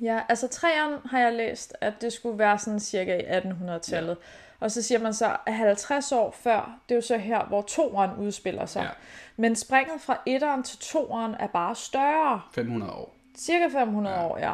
Ja, 0.02 0.20
altså 0.30 0.48
træerne 0.48 0.98
har 1.06 1.20
jeg 1.20 1.34
læst, 1.34 1.74
at 1.82 1.94
det 2.02 2.14
skulle 2.14 2.40
være 2.40 2.60
sådan 2.60 2.80
cirka 2.80 3.18
i 3.18 3.40
1800-tallet. 3.40 4.10
Ja. 4.10 4.26
Og 4.60 4.72
så 4.72 4.82
siger 4.82 5.00
man 5.00 5.14
så, 5.14 5.36
at 5.46 5.54
50 5.54 6.12
år 6.12 6.32
før, 6.32 6.80
det 6.90 6.96
er 6.96 6.98
jo 6.98 7.02
så 7.02 7.18
her, 7.18 7.46
hvor 7.46 7.62
toeren 7.62 8.12
udspiller 8.20 8.66
sig. 8.66 8.82
Ja. 8.82 8.90
Men 9.38 9.56
springet 9.56 10.02
fra 10.02 10.18
etteren 10.26 10.64
til 10.64 10.78
toeren 10.80 11.36
er 11.40 11.48
bare 11.48 11.76
større. 11.76 12.42
500 12.56 12.92
år. 12.92 13.16
Cirka 13.38 13.68
500 13.68 14.16
ja. 14.16 14.26
år, 14.26 14.38
ja. 14.38 14.54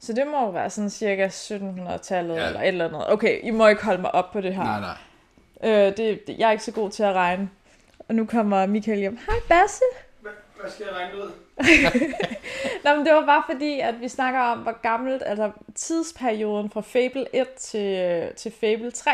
Så 0.00 0.12
det 0.12 0.26
må 0.26 0.40
jo 0.40 0.50
være 0.50 0.70
sådan 0.70 0.90
cirka 0.90 1.28
1700-tallet 1.28 2.36
ja. 2.36 2.46
eller 2.46 2.60
et 2.60 2.68
eller 2.68 2.88
andet. 2.88 3.12
Okay, 3.12 3.40
I 3.42 3.50
må 3.50 3.68
ikke 3.68 3.84
holde 3.84 4.00
mig 4.00 4.14
op 4.14 4.32
på 4.32 4.40
det 4.40 4.54
her. 4.54 4.62
Nej, 4.62 4.80
nej. 4.80 4.96
Øh, 5.70 5.96
det, 5.96 6.26
det, 6.26 6.38
jeg 6.38 6.48
er 6.48 6.52
ikke 6.52 6.64
så 6.64 6.72
god 6.72 6.90
til 6.90 7.02
at 7.02 7.14
regne. 7.14 7.50
Og 8.08 8.14
nu 8.14 8.26
kommer 8.26 8.66
Michael 8.66 8.98
hjem. 8.98 9.18
Hej 9.26 9.36
Basse. 9.48 9.84
Hvad 10.64 10.72
skal 10.72 10.86
jeg 10.86 10.94
regne 10.94 11.18
ud? 11.18 11.30
Nå, 12.84 12.96
men 12.96 13.06
det 13.06 13.14
var 13.14 13.26
bare 13.26 13.42
fordi, 13.50 13.80
at 13.80 14.00
vi 14.00 14.08
snakker 14.08 14.40
om, 14.40 14.58
hvor 14.58 14.82
gammelt, 14.82 15.22
altså 15.26 15.50
tidsperioden 15.74 16.70
fra 16.70 16.80
Fable 16.80 17.26
1 17.34 17.48
til, 17.48 18.32
til 18.36 18.52
Fable 18.52 18.90
3. 18.90 19.10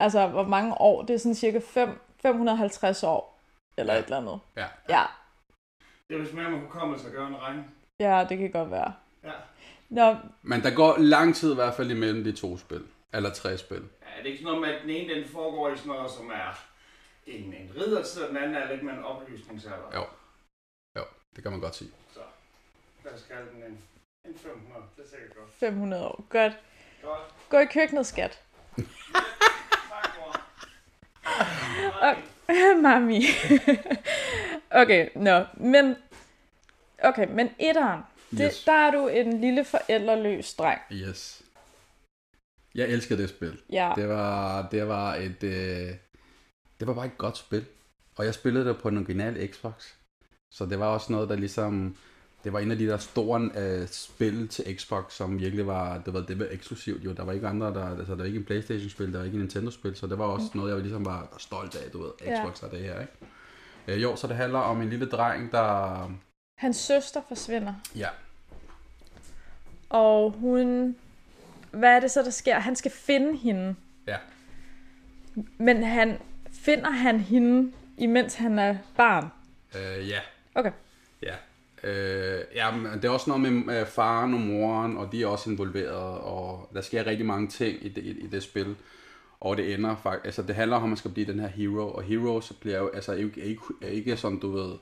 Altså, 0.00 0.26
hvor 0.26 0.42
mange 0.42 0.80
år. 0.80 1.02
Det 1.02 1.14
er 1.14 1.18
sådan 1.18 1.34
cirka 1.34 1.60
5, 1.64 2.00
550 2.22 3.02
år. 3.02 3.40
Eller 3.78 3.92
ja. 3.92 3.98
et 3.98 4.04
eller 4.04 4.16
andet. 4.16 4.40
Ja. 4.56 4.66
Ja. 4.88 5.02
Det 6.08 6.16
er 6.16 6.20
vist 6.20 6.34
mere, 6.34 6.50
man 6.50 6.60
kunne 6.60 6.70
komme 6.70 6.94
og 6.94 7.00
gøre 7.12 7.28
en 7.28 7.36
regn. 7.36 7.64
Ja, 8.00 8.26
det 8.28 8.38
kan 8.38 8.50
godt 8.50 8.70
være. 8.70 8.92
Ja. 9.24 9.32
Nå. 9.88 10.16
Men 10.42 10.62
der 10.62 10.74
går 10.74 10.96
lang 10.98 11.34
tid 11.34 11.52
i 11.52 11.54
hvert 11.54 11.74
fald 11.74 11.90
imellem 11.90 12.24
de 12.24 12.32
to 12.32 12.58
spil. 12.58 12.82
Eller 13.12 13.30
tre 13.30 13.58
spil. 13.58 13.76
Ja, 13.76 14.18
det 14.18 14.22
er 14.22 14.24
ikke 14.24 14.38
sådan 14.38 14.44
noget 14.44 14.60
med, 14.60 14.68
at 14.68 14.82
den 14.82 14.90
ene 14.90 15.14
den 15.14 15.28
foregår 15.28 15.68
i 15.68 15.76
sådan 15.76 15.92
noget, 15.92 16.10
som 16.10 16.30
er 16.30 16.64
en, 17.26 17.44
en 17.44 17.70
riddertid, 17.76 18.22
og 18.22 18.28
den 18.28 18.36
anden 18.36 18.54
er 18.54 18.72
lidt 18.72 18.82
med 18.82 18.92
en 18.92 19.04
oplysningsalder. 19.04 19.90
Jo. 19.94 20.04
Det 21.36 21.42
kan 21.42 21.52
man 21.52 21.60
godt 21.60 21.74
sige. 21.74 21.90
Så 22.14 22.20
lad 23.04 23.12
os 23.12 23.24
kalde 23.30 23.50
den 23.54 23.62
en, 23.62 23.78
en 24.24 24.38
500. 24.38 24.84
Det 24.96 25.04
er 25.04 25.08
sikkert 25.08 25.36
godt. 25.36 25.48
500 25.54 26.06
år. 26.06 26.24
Godt. 26.28 26.52
Godt. 27.02 27.20
Gå 27.48 27.58
i 27.58 27.66
køkkenet, 27.66 28.06
skat. 28.06 28.40
Okay. 32.02 32.74
Mami. 32.82 33.22
okay, 34.70 35.08
nå. 35.14 35.38
No. 35.38 35.44
Men, 35.56 35.96
okay, 37.04 37.26
men 37.28 37.50
etteren, 37.58 38.00
det, 38.30 38.40
yes. 38.40 38.64
der 38.64 38.72
er 38.72 38.90
du 38.90 39.08
en 39.08 39.40
lille 39.40 39.64
forældreløs 39.64 40.54
dreng. 40.54 40.80
Yes. 40.92 41.42
Jeg 42.74 42.88
elsker 42.88 43.16
det 43.16 43.28
spil. 43.28 43.60
Ja. 43.70 43.92
Det 43.96 44.08
var, 44.08 44.68
det 44.68 44.88
var 44.88 45.14
et, 45.14 45.42
øh, 45.42 45.94
det 46.80 46.88
var 46.88 46.94
bare 46.94 47.06
et 47.06 47.18
godt 47.18 47.36
spil. 47.36 47.66
Og 48.16 48.24
jeg 48.24 48.34
spillede 48.34 48.68
det 48.68 48.78
på 48.78 48.88
en 48.88 48.98
original 48.98 49.48
Xbox. 49.52 49.92
Så 50.52 50.66
det 50.66 50.78
var 50.78 50.86
også 50.86 51.12
noget, 51.12 51.28
der 51.28 51.36
ligesom, 51.36 51.96
det 52.44 52.52
var 52.52 52.58
en 52.58 52.70
af 52.70 52.78
de 52.78 52.86
der 52.86 52.96
store 52.96 53.50
øh, 53.56 53.88
spil 53.88 54.48
til 54.48 54.78
Xbox, 54.78 55.12
som 55.12 55.38
virkelig 55.38 55.66
var, 55.66 55.98
det 55.98 56.14
var, 56.14 56.20
det 56.20 56.38
var 56.38 56.46
eksklusivt 56.50 57.04
jo. 57.04 57.12
Der 57.12 57.24
var 57.24 57.32
ikke 57.32 57.46
andre, 57.46 57.66
der, 57.66 57.98
altså 57.98 58.12
der 58.12 58.18
var 58.18 58.24
ikke 58.24 58.38
en 58.38 58.44
Playstation-spil, 58.44 59.12
der 59.12 59.18
var 59.18 59.24
ikke 59.24 59.34
en 59.34 59.40
Nintendo-spil, 59.40 59.96
så 59.96 60.06
det 60.06 60.18
var 60.18 60.24
også 60.24 60.46
mm. 60.54 60.60
noget, 60.60 60.72
jeg 60.72 60.80
ligesom 60.80 61.04
var 61.04 61.34
stolt 61.38 61.76
af, 61.76 61.90
du 61.90 62.02
ved, 62.02 62.10
Xbox 62.18 62.62
ja. 62.62 62.66
er 62.66 62.70
det 62.70 62.80
her, 62.80 63.00
ikke? 63.00 63.12
Øh, 63.88 64.02
jo, 64.02 64.16
så 64.16 64.26
det 64.26 64.36
handler 64.36 64.58
om 64.58 64.82
en 64.82 64.90
lille 64.90 65.06
dreng, 65.06 65.52
der... 65.52 66.10
Hans 66.58 66.76
søster 66.76 67.20
forsvinder. 67.28 67.74
Ja. 67.96 68.08
Og 69.90 70.30
hun... 70.30 70.96
Hvad 71.70 71.96
er 71.96 72.00
det 72.00 72.10
så, 72.10 72.22
der 72.22 72.30
sker? 72.30 72.58
Han 72.58 72.76
skal 72.76 72.90
finde 72.90 73.38
hende. 73.38 73.74
Ja. 74.06 74.16
Men 75.58 75.82
han 75.82 76.18
finder 76.52 76.90
han 76.90 77.20
hende, 77.20 77.72
imens 77.98 78.34
han 78.34 78.58
er 78.58 78.76
barn? 78.96 79.28
Øh, 79.74 80.08
ja. 80.08 80.20
Okay. 80.54 80.72
Ja. 81.22 81.34
Øh, 81.84 82.44
ja, 82.54 82.76
men 82.76 82.92
det 82.92 83.04
er 83.04 83.10
også 83.10 83.30
noget 83.30 83.52
med 83.52 83.80
øh, 83.80 83.86
faren 83.86 84.34
og 84.34 84.40
moren, 84.40 84.96
og 84.96 85.12
de 85.12 85.22
er 85.22 85.26
også 85.26 85.50
involveret, 85.50 86.18
og 86.20 86.70
der 86.74 86.80
sker 86.80 87.06
rigtig 87.06 87.26
mange 87.26 87.48
ting 87.48 87.84
i 87.84 87.88
det, 87.88 88.04
i, 88.04 88.10
i 88.10 88.26
det 88.26 88.42
spil. 88.42 88.76
Og 89.40 89.56
det 89.56 89.74
ender 89.74 89.96
faktisk, 89.96 90.24
altså 90.24 90.42
det 90.42 90.54
handler 90.54 90.76
om, 90.76 90.82
at 90.82 90.88
man 90.88 90.96
skal 90.96 91.10
blive 91.10 91.32
den 91.32 91.40
her 91.40 91.48
hero, 91.48 91.92
og 91.92 92.02
hero 92.02 92.40
så 92.40 92.54
bliver 92.54 92.78
jo, 92.78 92.88
altså 92.88 93.12
ikke, 93.12 93.40
ikke, 93.40 93.62
ikke 93.82 94.16
som 94.16 94.40
du 94.40 94.50
ved, 94.50 94.74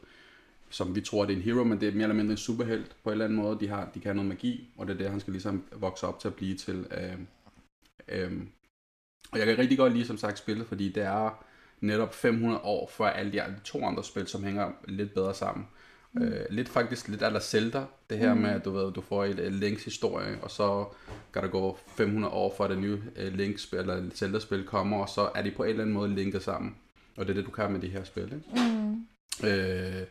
som 0.70 0.94
vi 0.94 1.00
tror, 1.00 1.24
det 1.24 1.32
er 1.32 1.36
en 1.36 1.42
hero, 1.42 1.64
men 1.64 1.80
det 1.80 1.88
er 1.88 1.92
mere 1.92 2.02
eller 2.02 2.14
mindre 2.14 2.32
en 2.32 2.36
superhelt 2.36 2.96
på 3.04 3.10
en 3.10 3.12
eller 3.12 3.24
anden 3.24 3.38
måde. 3.38 3.60
De, 3.60 3.68
har, 3.68 3.84
de 3.84 4.00
kan 4.00 4.02
have 4.02 4.14
noget 4.14 4.28
magi, 4.28 4.68
og 4.78 4.86
det 4.86 4.94
er 4.94 4.98
det, 4.98 5.10
han 5.10 5.20
skal 5.20 5.32
ligesom 5.32 5.64
vokse 5.72 6.06
op 6.06 6.20
til 6.20 6.28
at 6.28 6.34
blive 6.34 6.56
til. 6.56 6.86
Øh, 6.90 7.18
øh, 8.08 8.42
og 9.32 9.38
jeg 9.38 9.46
kan 9.46 9.58
rigtig 9.58 9.78
godt 9.78 9.92
lide, 9.92 10.06
som 10.06 10.16
sagt, 10.16 10.38
spillet, 10.38 10.66
fordi 10.66 10.92
det 10.92 11.02
er 11.02 11.44
netop 11.80 12.14
500 12.14 12.60
år 12.60 12.90
før 12.92 13.06
alle 13.06 13.32
de 13.32 13.42
to 13.64 13.84
andre 13.84 14.04
spil, 14.04 14.26
som 14.26 14.44
hænger 14.44 14.70
lidt 14.88 15.14
bedre 15.14 15.34
sammen. 15.34 15.66
Mm. 16.12 16.22
Øh, 16.22 16.46
lidt 16.50 16.68
faktisk 16.68 17.08
lidt 17.08 17.22
aller 17.22 17.40
Zelda, 17.40 17.84
det 18.10 18.18
her 18.18 18.34
mm. 18.34 18.40
med, 18.40 18.50
at 18.50 18.64
du 18.64 18.70
ved, 18.70 18.92
du 18.92 19.00
får 19.00 19.24
et, 19.24 19.38
et 19.38 19.52
Links 19.52 19.84
historie, 19.84 20.38
og 20.42 20.50
så 20.50 20.84
kan 21.32 21.42
der 21.42 21.48
gå 21.48 21.78
500 21.96 22.34
år 22.34 22.54
før 22.56 22.68
det 22.68 22.78
nye 22.78 22.92
uh, 22.94 23.34
Link-spil, 23.34 23.78
eller 23.78 24.10
Zelda-spil 24.14 24.64
kommer, 24.64 24.98
og 24.98 25.08
så 25.08 25.30
er 25.34 25.42
de 25.42 25.50
på 25.50 25.62
en 25.62 25.68
eller 25.70 25.82
anden 25.82 25.94
måde 25.94 26.14
linket 26.14 26.42
sammen. 26.42 26.76
Og 27.16 27.26
det 27.26 27.30
er 27.30 27.34
det, 27.34 27.46
du 27.46 27.50
kan 27.50 27.72
med 27.72 27.80
de 27.80 27.88
her 27.88 28.04
spil. 28.04 28.24
Ikke? 28.24 28.70
Mm. 29.42 29.48
Øh, 29.48 30.02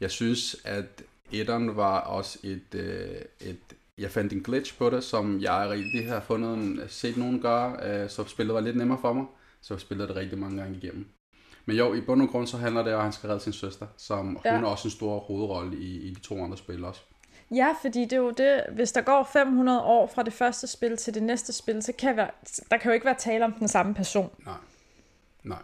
jeg 0.00 0.10
synes, 0.10 0.56
at 0.64 1.02
etteren 1.32 1.76
var 1.76 2.00
også 2.00 2.38
et, 2.42 2.74
øh, 2.74 3.48
et 3.48 3.58
jeg 3.98 4.10
fandt 4.10 4.32
en 4.32 4.42
glitch 4.42 4.78
på 4.78 4.90
det, 4.90 5.04
som 5.04 5.40
jeg 5.40 5.68
rigtig 5.70 6.08
har 6.08 6.20
fundet 6.20 6.54
en, 6.54 6.80
set 6.88 7.16
nogen 7.16 7.40
gøre, 7.40 7.76
øh, 8.02 8.10
så 8.10 8.24
spillet 8.24 8.54
var 8.54 8.60
lidt 8.60 8.76
nemmere 8.76 8.98
for 9.00 9.12
mig. 9.12 9.24
Så 9.60 9.74
jeg 9.74 9.80
spillede 9.80 10.08
det 10.08 10.16
rigtig 10.16 10.38
mange 10.38 10.62
gange 10.62 10.76
igennem. 10.76 11.06
Men 11.64 11.76
jo, 11.76 11.94
i 11.94 12.00
bund 12.00 12.22
og 12.22 12.28
grund 12.28 12.46
så 12.46 12.56
handler 12.56 12.82
det 12.82 12.92
om, 12.92 12.98
at 12.98 13.04
han 13.04 13.12
skal 13.12 13.28
redde 13.28 13.40
sin 13.40 13.52
søster, 13.52 13.86
som 13.96 14.40
ja. 14.44 14.54
hun 14.54 14.64
er 14.64 14.68
også 14.68 14.88
en 14.88 14.92
stor 14.92 15.18
hovedrolle 15.18 15.78
i, 15.78 16.08
i 16.08 16.14
de 16.14 16.20
to 16.20 16.44
andre 16.44 16.56
spil 16.56 16.84
også. 16.84 17.00
Ja, 17.54 17.74
fordi 17.80 18.02
det 18.02 18.12
er 18.12 18.16
jo 18.16 18.30
det, 18.30 18.62
hvis 18.72 18.92
der 18.92 19.00
går 19.00 19.28
500 19.32 19.82
år 19.82 20.06
fra 20.14 20.22
det 20.22 20.32
første 20.32 20.66
spil 20.66 20.96
til 20.96 21.14
det 21.14 21.22
næste 21.22 21.52
spil, 21.52 21.82
så 21.82 21.92
kan 21.98 22.16
være, 22.16 22.30
der 22.70 22.76
kan 22.76 22.90
jo 22.90 22.94
ikke 22.94 23.06
være 23.06 23.18
tale 23.18 23.44
om 23.44 23.52
den 23.52 23.68
samme 23.68 23.94
person. 23.94 24.30
Nej. 24.44 24.54
Nej. 25.44 25.62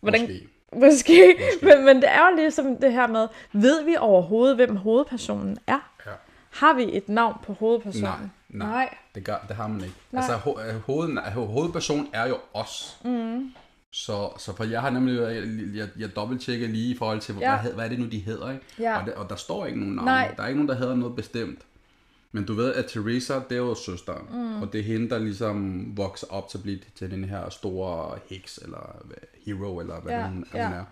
Hvordan, 0.00 0.20
Måske. 0.20 0.48
Måske, 0.72 0.82
Måske. 0.82 1.36
Men, 1.62 1.84
men 1.84 1.96
det 1.96 2.08
er 2.08 2.30
jo 2.30 2.36
ligesom 2.36 2.76
det 2.76 2.92
her 2.92 3.06
med, 3.06 3.28
ved 3.52 3.84
vi 3.84 3.96
overhovedet, 3.96 4.56
hvem 4.56 4.76
hovedpersonen 4.76 5.58
er? 5.66 5.92
Ja. 6.06 6.12
Har 6.50 6.74
vi 6.74 6.96
et 6.96 7.08
navn 7.08 7.34
på 7.42 7.52
hovedpersonen? 7.52 8.20
Nej, 8.20 8.28
nej, 8.50 8.66
nej. 8.68 8.94
Det, 9.14 9.24
gør, 9.24 9.36
det 9.48 9.56
har 9.56 9.68
man 9.68 9.80
ikke. 9.84 9.94
Nej. 10.12 10.22
Altså 10.22 10.36
ho- 10.36 10.72
hoved, 10.86 11.16
hovedpersonen 11.32 12.08
er 12.12 12.28
jo 12.28 12.38
os. 12.54 12.98
Mm. 13.04 13.50
Så, 13.92 14.30
så 14.38 14.56
for 14.56 14.64
jeg 14.64 14.80
har 14.80 14.90
nemlig, 14.90 15.20
jeg, 15.20 15.42
jeg, 15.74 15.88
jeg 15.98 16.16
dobbelttjekker 16.16 16.68
lige 16.68 16.94
i 16.94 16.96
forhold 16.98 17.20
til, 17.20 17.34
Ja. 17.40 17.60
hvad, 17.62 17.72
hvad 17.72 17.84
er 17.84 17.88
det 17.88 17.98
nu, 17.98 18.06
de 18.06 18.18
hedder, 18.18 18.50
ikke? 18.52 18.64
Ja. 18.78 19.00
Og, 19.00 19.06
det, 19.06 19.14
og 19.14 19.30
der 19.30 19.36
står 19.36 19.66
ikke 19.66 19.78
nogen 19.78 19.94
navn. 19.94 20.06
Nej. 20.06 20.34
Der 20.36 20.42
er 20.42 20.46
ikke 20.46 20.58
nogen, 20.58 20.68
der 20.68 20.74
hedder 20.74 20.94
noget 20.96 21.16
bestemt. 21.16 21.58
Men 22.32 22.44
du 22.46 22.54
ved, 22.54 22.74
at 22.74 22.86
Teresa, 22.86 23.34
det 23.34 23.52
er 23.52 23.56
jo 23.60 23.74
søsteren. 23.74 24.26
Mm. 24.32 24.62
Og 24.62 24.72
det 24.72 24.78
er 24.80 24.84
hende, 24.84 25.10
der 25.10 25.18
ligesom 25.18 25.84
vokser 25.96 26.26
op 26.30 26.48
til 26.48 26.58
at 26.58 26.62
blive 26.62 26.80
til 26.94 27.10
den 27.10 27.24
her 27.24 27.48
store 27.50 28.18
heks, 28.30 28.58
eller 28.58 28.96
hero, 29.46 29.80
eller 29.80 30.00
hvad 30.00 30.12
Ja, 30.12 30.26
hun, 30.28 30.46
ja. 30.54 30.66
hun 30.66 30.76
er. 30.76 30.84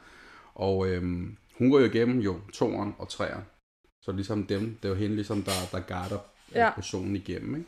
Og 0.54 0.88
øhm, 0.88 1.36
hun 1.58 1.70
går 1.70 1.78
jo 1.78 1.84
igennem 1.84 2.18
jo 2.20 2.36
toeren 2.54 2.94
og 2.98 3.08
træeren. 3.08 3.42
Så 4.02 4.12
ligesom 4.12 4.46
dem, 4.46 4.78
det 4.82 4.84
er 4.84 4.92
jo 4.92 4.94
hende, 4.94 5.14
ligesom, 5.16 5.42
der, 5.42 5.52
der 5.72 5.80
guider 5.80 6.18
Ja. 6.55 6.71
personen 6.75 7.17
igennem, 7.17 7.55
ikke? 7.55 7.67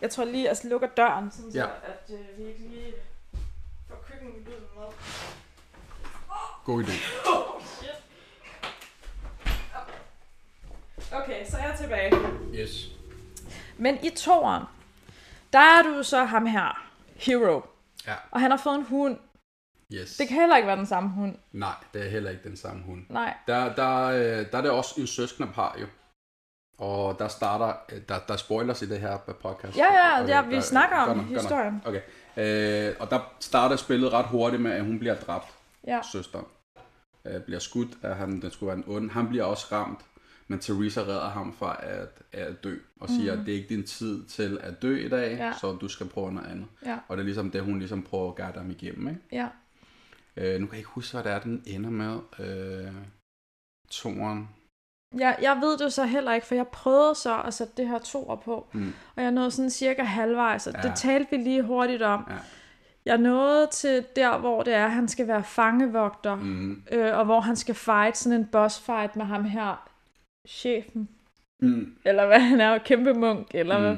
Jeg 0.00 0.10
tror 0.10 0.24
lige, 0.24 0.50
at 0.50 0.64
jeg 0.64 0.70
lukker 0.70 0.88
døren, 0.88 1.30
sådan 1.30 1.50
Ja. 1.50 1.62
så 1.62 1.68
at 1.84 2.14
øh, 2.14 2.38
vi 2.38 2.48
ikke 2.48 2.60
lige 2.68 2.94
får 3.88 4.04
køkkenlyden 4.08 4.64
med. 4.76 4.84
God 6.64 6.82
idé. 6.84 6.92
Oh, 7.28 7.62
shit. 7.64 7.90
Okay, 11.12 11.46
så 11.50 11.56
er 11.56 11.68
jeg 11.68 11.78
tilbage. 11.78 12.12
Yes. 12.54 12.88
Men 13.78 13.98
i 14.04 14.10
toeren, 14.10 14.62
der 15.52 15.58
er 15.58 15.82
du 15.82 16.02
så 16.02 16.24
ham 16.24 16.46
her, 16.46 16.88
Hero. 17.16 17.60
Ja. 18.06 18.14
Og 18.30 18.40
han 18.40 18.50
har 18.50 18.58
fået 18.58 18.74
en 18.74 18.84
hund. 18.84 19.18
Yes. 19.92 20.16
Det 20.16 20.28
kan 20.28 20.36
heller 20.40 20.56
ikke 20.56 20.66
være 20.66 20.76
den 20.76 20.86
samme 20.86 21.08
hund. 21.10 21.36
Nej, 21.52 21.74
det 21.94 22.06
er 22.06 22.10
heller 22.10 22.30
ikke 22.30 22.42
den 22.48 22.56
samme 22.56 22.82
hund. 22.82 23.04
Nej. 23.08 23.34
Der, 23.46 23.74
der, 23.74 24.04
øh, 24.04 24.46
der 24.52 24.58
er 24.58 24.62
det 24.62 24.70
også 24.70 25.00
en 25.00 25.06
søskende 25.06 25.52
par 25.52 25.76
jo. 25.80 25.86
Og 26.78 27.18
der 27.18 27.28
starter, 27.28 27.72
øh, 27.92 28.00
der, 28.08 28.18
der 28.28 28.32
er 28.32 28.36
spoilers 28.38 28.82
i 28.82 28.88
det 28.88 29.00
her 29.00 29.16
podcast. 29.16 29.76
Ja, 29.76 29.86
ja, 29.94 30.26
ja, 30.26 30.42
vi 30.46 30.54
der- 30.54 30.60
snakker 30.60 30.96
om 30.96 31.16
nok, 31.16 31.16
godt 31.16 31.30
nok. 31.32 31.40
historien. 31.42 31.82
Okay. 31.84 32.00
Øh, 32.88 32.94
og 33.00 33.10
der 33.10 33.20
starter 33.40 33.76
spillet 33.76 34.12
ret 34.12 34.26
hurtigt 34.26 34.62
med, 34.62 34.70
at 34.70 34.84
hun 34.84 34.98
bliver 34.98 35.14
dræbt, 35.14 35.46
Ja. 35.86 36.00
søsteren. 36.12 36.44
Øh, 37.24 37.40
bliver 37.42 37.58
skudt 37.60 37.98
af 38.02 38.16
han, 38.16 38.40
den 38.42 38.50
skulle 38.50 38.68
være 38.68 38.76
en 38.76 38.84
ond. 38.86 39.10
Han 39.10 39.28
bliver 39.28 39.44
også 39.44 39.66
ramt, 39.72 40.00
men 40.48 40.58
Teresa 40.58 41.00
redder 41.00 41.28
ham 41.28 41.56
fra 41.58 41.76
at, 41.82 42.08
at 42.32 42.64
dø. 42.64 42.76
Og 43.00 43.08
siger, 43.08 43.32
Mhm. 43.32 43.40
at 43.40 43.46
det 43.46 43.54
er 43.54 43.58
ikke 43.58 43.74
din 43.74 43.86
tid 43.86 44.24
til 44.26 44.58
at 44.62 44.82
dø 44.82 45.06
i 45.06 45.08
dag, 45.08 45.36
Ja. 45.36 45.52
så 45.60 45.72
du 45.72 45.88
skal 45.88 46.06
prøve 46.08 46.32
noget 46.32 46.48
andet. 46.50 46.66
Ja. 46.86 46.98
Og 47.08 47.16
det 47.16 47.22
er 47.22 47.24
ligesom 47.24 47.50
det, 47.50 47.62
hun 47.62 47.78
ligesom 47.78 48.02
prøver 48.02 48.28
at 48.28 48.36
guide 48.36 48.58
ham 48.58 48.70
igennem, 48.70 49.08
ikke? 49.08 49.20
Ja. 49.32 49.48
Øh, 50.36 50.60
nu 50.60 50.66
kan 50.66 50.72
jeg 50.72 50.78
ikke 50.78 50.90
huske, 50.90 51.12
hvad 51.14 51.24
det 51.24 51.32
er, 51.32 51.38
den 51.40 51.62
ender 51.66 51.90
med. 51.90 52.18
Øh, 52.38 52.92
toren. 53.90 54.48
Ja, 55.18 55.34
jeg 55.42 55.56
ved 55.60 55.78
det 55.78 55.92
så 55.92 56.04
heller 56.04 56.32
ikke, 56.32 56.46
for 56.46 56.54
jeg 56.54 56.68
prøvede 56.68 57.14
så 57.14 57.40
at 57.42 57.54
sætte 57.54 57.72
det 57.76 57.88
her 57.88 57.98
toer 57.98 58.36
på, 58.36 58.66
Mm. 58.72 58.92
og 59.16 59.22
jeg 59.22 59.30
nåede 59.30 59.50
sådan 59.50 59.70
cirka 59.70 60.02
halvvejs, 60.02 60.66
og 60.66 60.74
ja. 60.76 60.88
Det 60.88 60.96
talte 60.96 61.30
vi 61.30 61.36
lige 61.36 61.62
hurtigt 61.62 62.02
om. 62.02 62.26
Ja. 62.30 62.34
Jeg 63.06 63.18
nåede 63.18 63.66
til 63.72 64.04
der, 64.16 64.38
hvor 64.38 64.62
det 64.62 64.74
er, 64.74 64.84
at 64.84 64.90
han 64.92 65.08
skal 65.08 65.28
være 65.28 65.44
fangevogter, 65.44 66.34
Mm. 66.34 66.82
øh, 66.92 67.18
og 67.18 67.24
hvor 67.24 67.40
han 67.40 67.56
skal 67.56 67.74
fight 67.74 68.16
sådan 68.16 68.38
en 68.40 68.46
boss 68.46 68.80
fight 68.80 69.16
med 69.16 69.24
ham 69.24 69.44
her, 69.44 69.88
chefen, 70.48 71.08
Mm. 71.62 71.96
eller 72.04 72.26
hvad 72.26 72.40
han 72.40 72.60
er, 72.60 72.78
kæmpe 72.78 73.14
munk, 73.14 73.46
eller 73.54 73.80
hvad. 73.80 73.96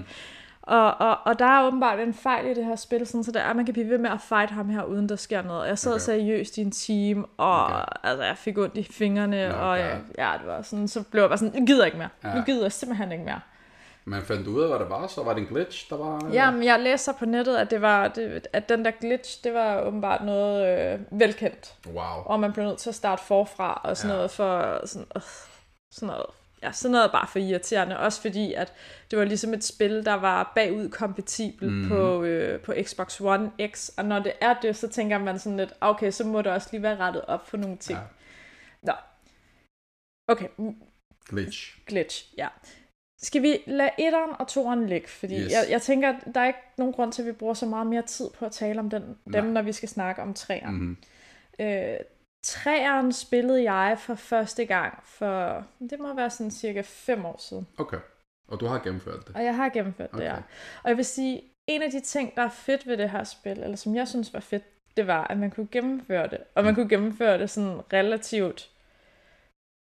Og, 0.71 1.01
og, 1.01 1.19
og 1.25 1.39
der 1.39 1.45
er 1.45 1.67
åbenbart 1.67 2.01
en 2.01 2.15
fejl 2.15 2.47
i 2.47 2.55
det 2.55 2.65
her 2.65 2.77
spil, 2.77 3.07
sådan, 3.07 3.25
så 3.25 3.33
det 3.33 3.41
er, 3.41 3.45
at 3.45 3.57
man 3.57 3.65
kan 3.65 3.73
blive 3.73 3.89
ved 3.91 3.99
med 3.99 4.11
at 4.11 4.21
fight 4.21 4.51
ham 4.51 4.69
her, 4.69 4.83
uden 4.83 5.09
der 5.09 5.17
sker 5.17 5.43
noget. 5.43 5.69
Jeg 5.69 5.79
sad 5.79 5.93
okay. 5.93 6.01
Seriøst 6.01 6.59
i 6.59 6.61
en 6.61 6.71
time, 6.71 7.25
og 7.37 7.65
okay. 7.65 7.83
Altså, 8.03 8.25
jeg 8.25 8.37
fik 8.37 8.59
ondt 8.59 8.77
i 8.77 8.83
fingrene, 8.83 9.49
Nå, 9.49 9.55
og 9.55 9.79
ja, 9.79 9.97
ja, 10.19 10.33
det 10.39 10.47
var 10.47 10.63
sådan, 10.63 10.89
så 10.89 11.03
blev 11.11 11.23
jeg 11.23 11.31
bare 11.31 11.39
sådan, 11.39 11.55
jeg 11.55 11.67
gider 11.67 11.85
ikke 11.85 11.99
mere. 11.99 12.09
Ja. 12.25 12.35
Nu 12.35 12.43
gider 12.43 12.63
jeg 12.63 12.73
simpelthen 12.73 13.13
ikke 13.13 13.25
mere. 13.25 13.41
Man 14.05 14.23
fandt 14.23 14.47
ud 14.47 14.63
af, 14.63 14.69
hvad 14.69 14.79
det 14.79 14.91
var, 14.91 15.07
så 15.07 15.23
var 15.23 15.35
det 15.35 15.41
en 15.41 15.47
glitch, 15.47 15.91
der 15.91 15.97
var... 15.97 16.31
Ja, 16.33 16.51
men 16.51 16.65
jeg 16.65 16.81
læste 16.81 17.13
på 17.19 17.27
nettet, 17.27 17.57
at, 17.57 17.71
det 17.71 17.83
var, 17.83 18.09
det, 18.09 18.47
at 18.53 18.69
den 18.69 18.85
der 18.85 18.91
glitch, 18.91 19.45
det 19.45 19.55
var 19.55 19.81
åbenbart 19.81 20.25
noget 20.25 20.67
øh, 20.67 21.21
velkendt. 21.21 21.75
Wow. 21.87 22.25
Og 22.25 22.41
man 22.41 22.53
blev 22.53 22.65
nødt 22.65 22.79
til 22.79 22.89
at 22.89 22.95
starte 22.95 23.23
forfra, 23.23 23.81
og 23.85 23.97
sådan. 23.97 24.11
Ja. 24.11 24.17
noget 24.17 24.31
for, 24.31 24.87
sådan, 24.87 25.07
øh, 25.17 25.23
sådan 25.93 26.07
noget, 26.07 26.27
ja, 26.63 26.73
sådan 26.73 26.93
noget 26.93 27.13
bare 27.13 27.27
for 27.29 27.39
irriterende. 27.39 27.99
Også 27.99 28.21
fordi, 28.21 28.53
at 28.53 28.73
det 29.11 29.19
var 29.19 29.25
ligesom 29.25 29.55
et 29.55 29.65
spil, 29.65 30.05
der 30.05 30.15
var 30.15 30.53
bagud 30.55 30.89
kompatibel 30.89 31.71
mm. 31.71 31.89
På, 31.89 32.23
øh, 32.23 32.61
på 32.61 32.75
Xbox 32.83 33.21
One 33.21 33.51
X. 33.73 33.89
Og 33.99 34.05
når 34.05 34.19
det 34.19 34.33
er 34.41 34.55
det, 34.63 34.77
så 34.77 34.89
tænker 34.89 35.19
man 35.19 35.39
sådan 35.39 35.57
lidt, 35.57 35.73
okay, 35.81 36.11
så 36.11 36.25
må 36.25 36.43
det 36.43 36.53
også 36.53 36.69
lige 36.73 36.83
være 36.83 36.97
rettet 36.97 37.25
op 37.25 37.49
for 37.49 37.57
nogle 37.57 37.77
ting. 37.77 37.99
Ja. 37.99 38.05
Nå. 38.83 38.93
Okay, 40.29 40.49
Glitch. 41.29 41.79
glitch, 41.87 42.35
ja. 42.37 42.49
Skal 43.23 43.43
vi 43.43 43.59
lade 43.67 43.91
etteren 43.99 44.31
og 44.39 44.49
toeren 44.49 44.87
ligge? 44.87 45.09
Fordi 45.09 45.35
yes. 45.35 45.43
Yes. 45.43 45.53
jeg, 45.53 45.67
jeg 45.71 45.83
tænker, 45.83 46.09
at 46.09 46.35
der 46.35 46.41
er 46.41 46.47
ikke 46.47 46.59
nogen 46.79 46.93
grund 46.93 47.13
til, 47.13 47.23
at 47.23 47.29
vi 47.29 47.33
bruger 47.33 47.55
så 47.55 47.67
meget 47.67 47.87
mere 47.87 48.03
tid 48.03 48.31
på 48.39 48.45
at 48.45 48.53
tale 48.53 48.81
om 48.81 48.91
den, 48.91 49.03
dem, 49.33 49.45
Nej. 49.45 49.53
når 49.53 49.63
vi 49.63 49.73
skal 49.73 49.89
snakke 49.89 50.23
om 50.23 50.35
træerne. 50.35 50.79
Mm-hmm. 50.79 50.97
Øh, 51.59 51.97
træeren 52.43 53.13
spillede 53.13 53.73
jeg 53.73 53.99
for 53.99 54.15
første 54.15 54.65
gang 54.65 54.99
for, 55.05 55.65
det 55.91 56.01
må 56.01 56.15
være 56.15 56.31
sådan 56.31 56.51
cirka 56.51 56.83
fem 56.85 57.25
år 57.25 57.37
siden. 57.39 57.67
Okay. 57.79 57.99
Og 58.49 58.61
du 58.61 58.67
har 58.67 58.79
gennemført 58.79 59.27
det. 59.29 59.37
Og 59.37 59.45
jeg 59.45 59.57
har 59.57 59.69
gennemført 59.69 60.13
det, 60.13 60.21
ja. 60.21 60.33
Okay. 60.33 60.43
Og 60.83 60.89
jeg 60.89 60.97
vil 60.97 61.05
sige, 61.05 61.43
en 61.67 61.83
af 61.83 61.91
de 61.91 62.01
ting, 62.01 62.35
der 62.37 62.43
er 62.43 62.49
fedt 62.49 62.87
ved 62.87 62.97
det 62.97 63.11
her 63.11 63.25
spil, 63.25 63.63
eller 63.63 63.77
som 63.77 63.95
jeg 63.97 64.09
synes 64.09 64.35
var 64.35 64.41
fedt, 64.41 64.65
det 64.97 65.07
var, 65.07 65.27
at 65.27 65.39
man 65.39 65.51
kunne 65.51 65.69
gennemføre 65.73 66.27
det. 66.29 66.39
Og 66.55 66.65
man 66.65 66.71
Mm. 66.73 66.75
kunne 66.75 66.89
gennemføre 66.89 67.39
det 67.39 67.51
sådan 67.51 67.81
relativt... 67.93 68.71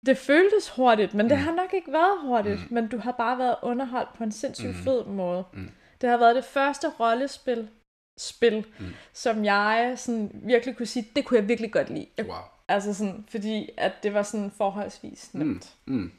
Det 0.05 0.17
føltes 0.17 0.69
hurtigt, 0.69 1.13
men 1.13 1.29
det 1.29 1.37
Mm. 1.37 1.43
har 1.43 1.51
nok 1.51 1.73
ikke 1.73 1.91
været 1.91 2.21
hurtigt. 2.21 2.59
Mm. 2.71 2.73
Men 2.73 2.87
du 2.87 2.97
har 2.97 3.11
bare 3.11 3.37
været 3.37 3.55
underholdt 3.63 4.09
på 4.17 4.23
en 4.23 4.31
sindssygt 4.31 4.67
Mm. 4.77 4.83
fed 4.83 5.05
måde. 5.05 5.43
Mm. 5.53 5.71
Det 6.01 6.09
har 6.09 6.17
været 6.17 6.35
det 6.35 6.45
første 6.45 6.87
rollespil, 6.99 7.69
spil, 8.17 8.65
Mm. 8.79 8.85
som 9.13 9.45
jeg 9.45 9.93
sådan 9.97 10.31
virkelig 10.33 10.77
kunne 10.77 10.85
sige, 10.85 11.07
det 11.15 11.25
kunne 11.25 11.39
jeg 11.39 11.47
virkelig 11.47 11.71
godt 11.71 11.89
lide. 11.89 12.07
Jeg 12.17 12.25
Wow. 12.25 12.35
Altså 12.67 12.93
sådan, 12.93 13.25
fordi 13.29 13.69
at 13.77 13.91
det 14.03 14.13
var 14.13 14.23
sådan 14.23 14.51
forholdsvis 14.57 15.29
nemt. 15.33 15.73
Mm. 15.85 15.93
Mm. 15.95 16.11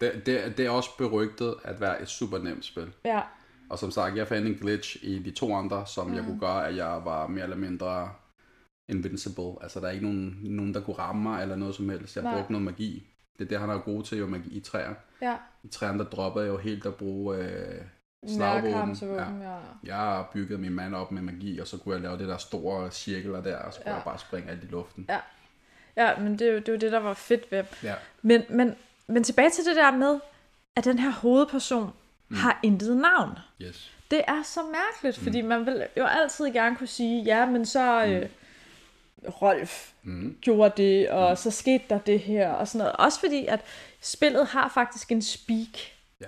Det, 0.00 0.26
det, 0.26 0.56
det 0.58 0.66
er 0.66 0.70
også 0.70 0.90
berygtet 0.98 1.54
at 1.64 1.80
være 1.80 2.02
et 2.02 2.08
super 2.08 2.38
nemt 2.38 2.64
spil. 2.64 2.92
Ja, 3.04 3.20
Og 3.70 3.78
som 3.78 3.90
sagt, 3.90 4.16
jeg 4.16 4.28
fandt 4.28 4.48
en 4.48 4.54
glitch 4.54 4.96
i 5.02 5.18
de 5.18 5.30
to 5.30 5.54
andre, 5.54 5.86
som 5.86 6.06
Mm. 6.06 6.14
jeg 6.14 6.24
kunne 6.24 6.40
gøre, 6.40 6.68
at 6.68 6.76
jeg 6.76 7.00
var 7.04 7.26
mere 7.26 7.42
eller 7.44 7.56
mindre 7.56 8.10
invincible. 8.88 9.52
Altså, 9.62 9.80
der 9.80 9.86
er 9.86 9.90
ikke 9.90 10.04
nogen, 10.04 10.38
nogen 10.42 10.74
der 10.74 10.80
kunne 10.80 10.98
ramme 10.98 11.22
mig 11.22 11.42
eller 11.42 11.56
noget 11.56 11.74
som 11.74 11.88
helst. 11.88 12.16
Jeg 12.16 12.24
Nej. 12.24 12.34
brugte 12.34 12.52
noget 12.52 12.64
magi. 12.64 13.06
Det 13.38 13.44
er 13.44 13.48
det, 13.48 13.60
han 13.60 13.70
er 13.70 13.78
god 13.78 14.02
til, 14.02 14.18
jo 14.18 14.26
magi 14.26 14.48
i 14.56 14.60
træer. 14.60 14.94
ja. 15.22 15.36
I 15.64 15.68
træerne, 15.68 15.98
der 15.98 16.04
droppede 16.04 16.44
jeg 16.44 16.52
jo 16.52 16.58
helt 16.58 16.86
at 16.86 16.94
bruge 16.94 17.36
øh, 17.36 17.80
slagvåben. 18.28 18.70
Nærkampsvåben, 18.70 19.42
ja. 19.42 19.56
Jeg 19.84 20.24
bygget 20.32 20.60
min 20.60 20.72
mand 20.72 20.94
op 20.94 21.12
med 21.12 21.22
magi, 21.22 21.58
og 21.58 21.66
så 21.66 21.78
kunne 21.78 21.94
jeg 21.94 22.02
lave 22.02 22.18
det 22.18 22.28
der 22.28 22.36
store 22.36 22.90
cirkler 22.90 23.42
der, 23.42 23.56
og 23.56 23.72
så 23.72 23.78
kunne 23.80 23.86
Ja. 23.86 23.90
ja. 23.90 23.96
jeg 23.96 24.04
bare 24.04 24.18
springe 24.18 24.50
alt 24.50 24.62
i 24.62 24.66
luften. 24.66 25.06
Ja. 25.08 25.18
Ja, 25.96 26.18
men 26.18 26.32
det 26.38 26.48
er 26.48 26.52
jo 26.52 26.58
det, 26.58 26.68
jo 26.68 26.76
det 26.76 26.92
der 26.92 26.98
var 26.98 27.14
fedt 27.14 27.52
ved. 27.52 27.64
Ja. 27.82 27.94
Men, 28.22 28.42
men, 28.48 28.74
men 29.06 29.24
tilbage 29.24 29.50
til 29.50 29.64
det 29.64 29.76
der 29.76 29.90
med, 29.90 30.20
at 30.76 30.84
den 30.84 30.98
her 30.98 31.10
hovedperson 31.10 31.90
mm. 32.28 32.36
har 32.36 32.58
intet 32.62 32.96
navn. 32.96 33.38
Yes. 33.62 33.90
Det 34.10 34.22
er 34.28 34.42
så 34.42 34.60
mærkeligt, 34.62 35.18
fordi 35.18 35.40
man 35.40 35.66
vil 35.66 35.86
jo 35.96 36.04
altid 36.04 36.52
gerne 36.52 36.76
kunne 36.76 36.86
sige, 36.86 37.22
ja, 37.22 37.46
men 37.46 37.66
så 37.66 38.04
øh, 38.06 38.28
Rolf 39.42 39.90
Mm. 40.06 40.36
gjorde 40.40 40.82
det, 40.82 41.10
og 41.10 41.38
så 41.38 41.50
skete 41.50 41.84
der 41.90 41.98
det 41.98 42.20
her, 42.20 42.50
og 42.50 42.68
sådan 42.68 42.78
noget. 42.78 42.92
Også 42.96 43.20
fordi, 43.20 43.46
at 43.46 43.60
spillet 44.00 44.46
har 44.46 44.68
faktisk 44.68 45.12
en 45.12 45.22
speak. 45.22 45.78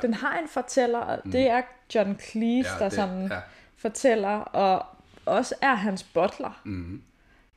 Ja. 0.02 0.06
Den 0.06 0.14
har 0.14 0.38
en 0.38 0.48
fortæller, 0.48 0.98
og 0.98 1.18
det 1.24 1.50
er 1.50 1.62
John 1.94 2.18
Cleese, 2.20 2.70
Ja, 2.72 2.78
der 2.78 2.84
det- 2.84 2.92
sådan 2.92 3.28
ja. 3.30 3.38
fortæller, 3.76 4.38
og 4.38 4.86
også 5.26 5.54
er 5.60 5.74
hans 5.74 6.02
butler. 6.02 6.60
Mm. 6.64 7.02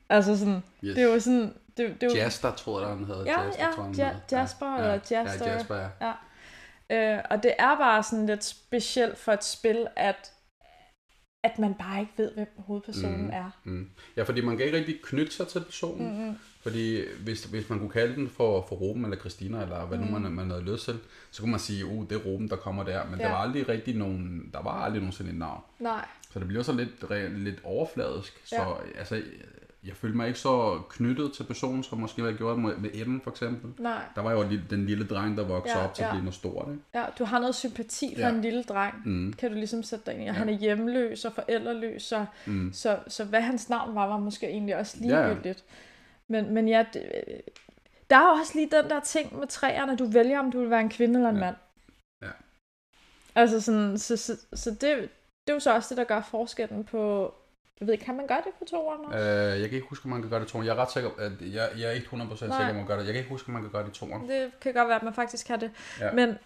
Altså 0.08 0.38
sådan, 0.38 0.62
Yes. 0.84 0.94
det 0.94 0.98
er 1.04 1.12
jo 1.14 1.20
sådan... 1.20 1.54
Det, 1.76 2.00
det 2.00 2.06
jo, 2.06 2.14
Jaster, 2.14 2.54
tror 2.54 2.80
jeg, 2.80 2.88
han 2.88 3.04
hedder. 3.04 3.24
Ja, 3.24 3.42
Jaster, 3.42 3.66
ja, 3.66 3.72
tror 3.72 3.82
han 3.82 3.94
Ja- 3.94 4.04
hedder. 4.12 4.38
Jasper 4.40 4.66
ja, 4.66 4.76
eller 4.78 4.98
ja, 5.10 5.22
Jaster. 5.22 5.46
Ja, 5.46 5.52
Jasper, 5.54 5.76
ja. 5.76 5.88
Ja. 6.90 7.16
Øh, 7.18 7.24
og 7.30 7.42
det 7.42 7.54
er 7.58 7.76
bare 7.76 8.02
sådan 8.02 8.26
lidt 8.26 8.44
specielt 8.44 9.18
for 9.18 9.32
et 9.32 9.44
spil, 9.44 9.86
at, 9.96 10.32
at 11.44 11.58
man 11.58 11.74
bare 11.74 12.00
ikke 12.00 12.12
ved, 12.16 12.32
hvem 12.34 12.48
hovedpersonen 12.58 13.24
Mm. 13.24 13.30
er. 13.32 13.50
Mm. 13.64 13.90
Ja, 14.16 14.22
fordi 14.22 14.40
man 14.40 14.56
kan 14.56 14.66
ikke 14.66 14.78
rigtig 14.78 15.00
knytte 15.02 15.32
sig 15.32 15.48
til 15.48 15.60
personen. 15.64 16.08
Mm-hmm. 16.18 16.38
Fordi 16.62 17.00
hvis, 17.24 17.44
hvis 17.44 17.70
man 17.70 17.78
kunne 17.78 17.90
kalde 17.90 18.14
den 18.14 18.28
for, 18.28 18.66
for 18.68 18.76
Ruben 18.76 19.04
eller 19.04 19.16
Christina, 19.16 19.62
eller 19.62 19.86
hvad 19.86 19.98
Mm. 19.98 20.04
nu 20.04 20.18
man, 20.18 20.32
man 20.32 20.50
havde 20.50 20.62
lyst 20.64 20.84
til, 20.84 20.98
så 21.30 21.40
kunne 21.42 21.50
man 21.50 21.60
sige, 21.60 21.86
uh, 21.86 22.04
det 22.08 22.12
er 22.16 22.20
Ruben, 22.26 22.48
der 22.48 22.56
kommer 22.56 22.84
der. 22.84 23.00
Men 23.10 23.18
Ja. 23.20 23.24
der 23.24 23.30
var 23.30 23.38
aldrig 23.38 23.68
rigtig 23.68 23.96
nogen, 23.96 24.50
der 24.52 24.62
var 24.62 24.70
aldrig 24.70 25.00
nogensinde 25.00 25.30
et 25.30 25.36
navn. 25.38 25.60
Nej. 25.78 26.04
Så 26.32 26.38
det 26.38 26.48
bliver 26.48 26.62
så 26.62 26.72
lidt, 26.72 26.90
re- 27.04 27.28
lidt 27.38 27.60
overfladisk. 27.64 28.40
Så 28.44 28.56
Ja. 28.56 28.98
altså, 28.98 29.22
jeg 29.86 29.96
følte 29.96 30.16
mig 30.16 30.26
ikke 30.26 30.38
så 30.38 30.80
knyttet 30.90 31.32
til 31.32 31.44
personen, 31.44 31.82
som 31.82 31.98
måske 31.98 32.24
var 32.24 32.32
gjort 32.32 32.58
med, 32.58 32.76
med 32.76 32.90
Ellen 32.94 33.20
for 33.24 33.30
eksempel. 33.30 33.70
Nej. 33.82 34.02
Der 34.14 34.20
var 34.22 34.32
jo 34.32 34.44
den 34.70 34.86
lille 34.86 35.06
dreng, 35.06 35.36
der 35.36 35.44
voksede 35.44 35.78
Ja, 35.78 35.84
op 35.84 35.94
til 35.94 36.02
ja. 36.02 36.08
at 36.08 36.12
blive 36.12 36.24
noget 36.24 36.34
stort. 36.34 36.68
Ikke? 36.70 36.82
Ja, 36.94 37.04
du 37.18 37.24
har 37.24 37.38
noget 37.40 37.54
sympati 37.54 38.14
for 38.14 38.20
Ja. 38.22 38.28
en 38.34 38.42
lille 38.42 38.62
dreng. 38.62 38.94
Mm. 39.04 39.32
Kan 39.32 39.48
du 39.50 39.54
ligesom 39.56 39.82
sætte 39.82 40.04
dig 40.06 40.14
ind 40.14 40.22
i. 40.22 40.26
Ja. 40.26 40.32
han 40.32 40.48
er 40.48 40.52
hjemløs 40.58 41.24
og 41.24 41.32
forældreløs, 41.32 42.12
og 42.12 42.26
Mm. 42.46 42.72
så, 42.72 42.98
så 43.08 43.24
hvad 43.24 43.40
hans 43.40 43.68
navn 43.68 43.94
var, 43.94 44.06
var 44.06 44.18
måske 44.18 44.46
egentlig 44.48 44.76
også 44.76 44.96
Ja, 45.04 45.28
ja. 45.28 45.52
Men, 46.30 46.54
men 46.54 46.68
ja, 46.68 46.84
det, 46.92 47.02
der 48.10 48.16
er 48.16 48.22
jo 48.22 48.40
også 48.40 48.52
lige 48.54 48.70
den 48.70 48.90
der 48.90 49.00
ting 49.00 49.38
med 49.38 49.46
træerne, 49.46 49.96
du 49.96 50.04
vælger, 50.06 50.38
om 50.38 50.50
du 50.50 50.60
vil 50.60 50.70
være 50.70 50.80
en 50.80 50.90
kvinde 50.90 51.14
eller 51.18 51.30
en 51.30 51.36
Ja. 51.36 51.40
mand. 51.40 51.56
Ja. 52.22 52.30
Altså 53.34 53.60
sådan, 53.60 53.98
så, 53.98 54.16
så, 54.16 54.36
så 54.54 54.70
det, 54.70 54.80
det 54.80 55.48
er 55.48 55.52
jo 55.52 55.60
så 55.60 55.74
også 55.74 55.88
det, 55.88 55.96
der 55.96 56.04
gør 56.04 56.20
forskellen 56.30 56.84
på 56.84 57.34
Jeg 57.80 57.86
ved 57.86 57.94
ikke, 57.94 58.04
kan 58.04 58.16
man 58.16 58.26
gøre 58.26 58.42
det 58.44 58.52
på 58.58 58.64
toeren 58.64 59.04
også? 59.04 59.18
Øh, 59.18 59.60
jeg 59.60 59.68
kan 59.68 59.76
ikke 59.76 59.88
huske, 59.88 60.04
om 60.04 60.10
man 60.10 60.20
kan 60.20 60.30
gøre 60.30 60.40
det 60.40 60.46
i 60.46 60.50
toeren. 60.50 60.66
Jeg 60.66 60.72
er 60.72 60.76
ret 60.82 60.92
sikker, 60.92 61.10
at 61.18 61.32
jeg, 61.40 61.68
jeg 61.78 61.88
er 61.88 61.92
ikke 61.92 62.06
100% 62.06 62.16
Nej. 62.16 62.26
sikker, 62.36 62.68
om 62.70 62.76
man 62.76 62.86
gør 62.86 62.96
det. 62.96 63.04
Jeg 63.04 63.12
kan 63.12 63.20
ikke 63.20 63.30
huske, 63.30 63.48
om 63.48 63.52
man 63.52 63.62
kan 63.62 63.70
gøre 63.70 63.82
det 63.82 63.88
i 63.96 63.98
toeren. 63.98 64.28
Det 64.28 64.50
kan 64.60 64.74
godt 64.74 64.88
være, 64.88 64.96
at 64.96 65.02
man 65.02 65.14
faktisk 65.14 65.46
kan 65.46 65.60
det. 65.60 65.70
Ja. 66.00 66.12
Men, 66.12 66.38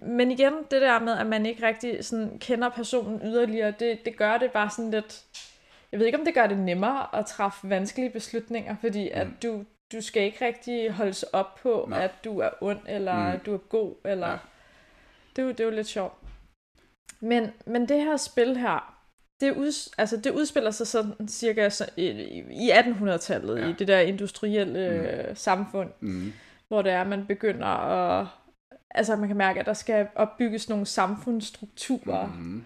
men 0.00 0.30
igen, 0.30 0.52
det 0.70 0.82
der 0.82 0.98
med, 1.00 1.12
at 1.18 1.26
man 1.26 1.46
ikke 1.46 1.66
rigtig 1.66 2.04
sådan, 2.04 2.38
kender 2.38 2.68
personen 2.68 3.20
yderligere, 3.24 3.74
det, 3.78 3.98
det 4.04 4.16
gør 4.16 4.38
det 4.38 4.52
bare 4.52 4.70
sådan 4.70 4.90
lidt... 4.90 5.24
Jeg 5.92 5.98
ved 5.98 6.06
ikke, 6.06 6.18
om 6.18 6.24
det 6.24 6.34
gør 6.34 6.46
det 6.46 6.58
nemmere 6.58 7.18
at 7.18 7.26
træffe 7.26 7.68
vanskelige 7.68 8.10
beslutninger, 8.10 8.76
fordi 8.80 9.04
mm. 9.04 9.20
at 9.20 9.26
du, 9.42 9.64
du 9.92 10.00
skal 10.00 10.22
ikke 10.22 10.44
rigtig 10.44 10.92
holdes 10.92 11.22
op 11.22 11.54
på, 11.62 11.86
Nej. 11.88 12.04
at 12.04 12.10
du 12.24 12.38
er 12.38 12.50
ond, 12.60 12.80
eller 12.88 13.32
mm. 13.32 13.40
du 13.40 13.54
er 13.54 13.58
god, 13.58 13.94
eller... 14.04 14.28
Ja. 14.28 14.38
Det, 15.36 15.42
er 15.42 15.46
jo, 15.46 15.48
det 15.48 15.60
er 15.60 15.64
jo 15.64 15.70
lidt 15.70 15.86
sjovt. 15.86 16.14
Men, 17.20 17.50
men 17.66 17.88
det 17.88 18.00
her 18.00 18.16
spil 18.16 18.56
her, 18.56 19.02
det, 19.40 19.56
ud, 19.56 19.92
altså 19.98 20.16
det 20.16 20.30
udspiller 20.30 20.70
sig 20.70 20.86
sådan 20.86 21.28
cirka 21.28 21.68
så, 21.68 21.86
i, 21.96 22.08
i 22.50 22.70
1800-tallet, 22.70 23.60
ja. 23.60 23.68
i 23.68 23.72
det 23.72 23.88
der 23.88 23.98
industrielle 23.98 25.24
mm. 25.28 25.34
samfund, 25.34 25.90
mm. 26.00 26.32
hvor 26.68 26.82
det 26.82 26.92
er, 26.92 27.04
man 27.04 27.26
begynder 27.26 27.66
at... 27.66 28.26
Altså 28.94 29.16
man 29.16 29.28
kan 29.28 29.36
mærke, 29.36 29.60
at 29.60 29.66
der 29.66 29.72
skal 29.72 30.08
opbygges 30.14 30.68
nogle 30.68 30.86
samfundsstrukturer, 30.86 32.26
mm. 32.26 32.64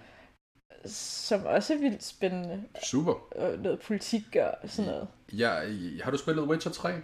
Som 0.91 1.45
også 1.45 1.75
er 1.75 1.79
vildt 1.79 2.05
spændende. 2.05 2.63
Super. 2.85 3.13
Og 3.13 3.59
noget 3.59 3.81
politik 3.81 4.37
og 4.41 4.71
sådan 4.71 4.91
noget. 4.91 5.09
Ja, 5.33 5.53
har 6.03 6.11
du 6.11 6.19
spillet 6.19 6.45
Witcher 6.45 6.73
3? 6.73 6.89
Jeg 6.89 7.03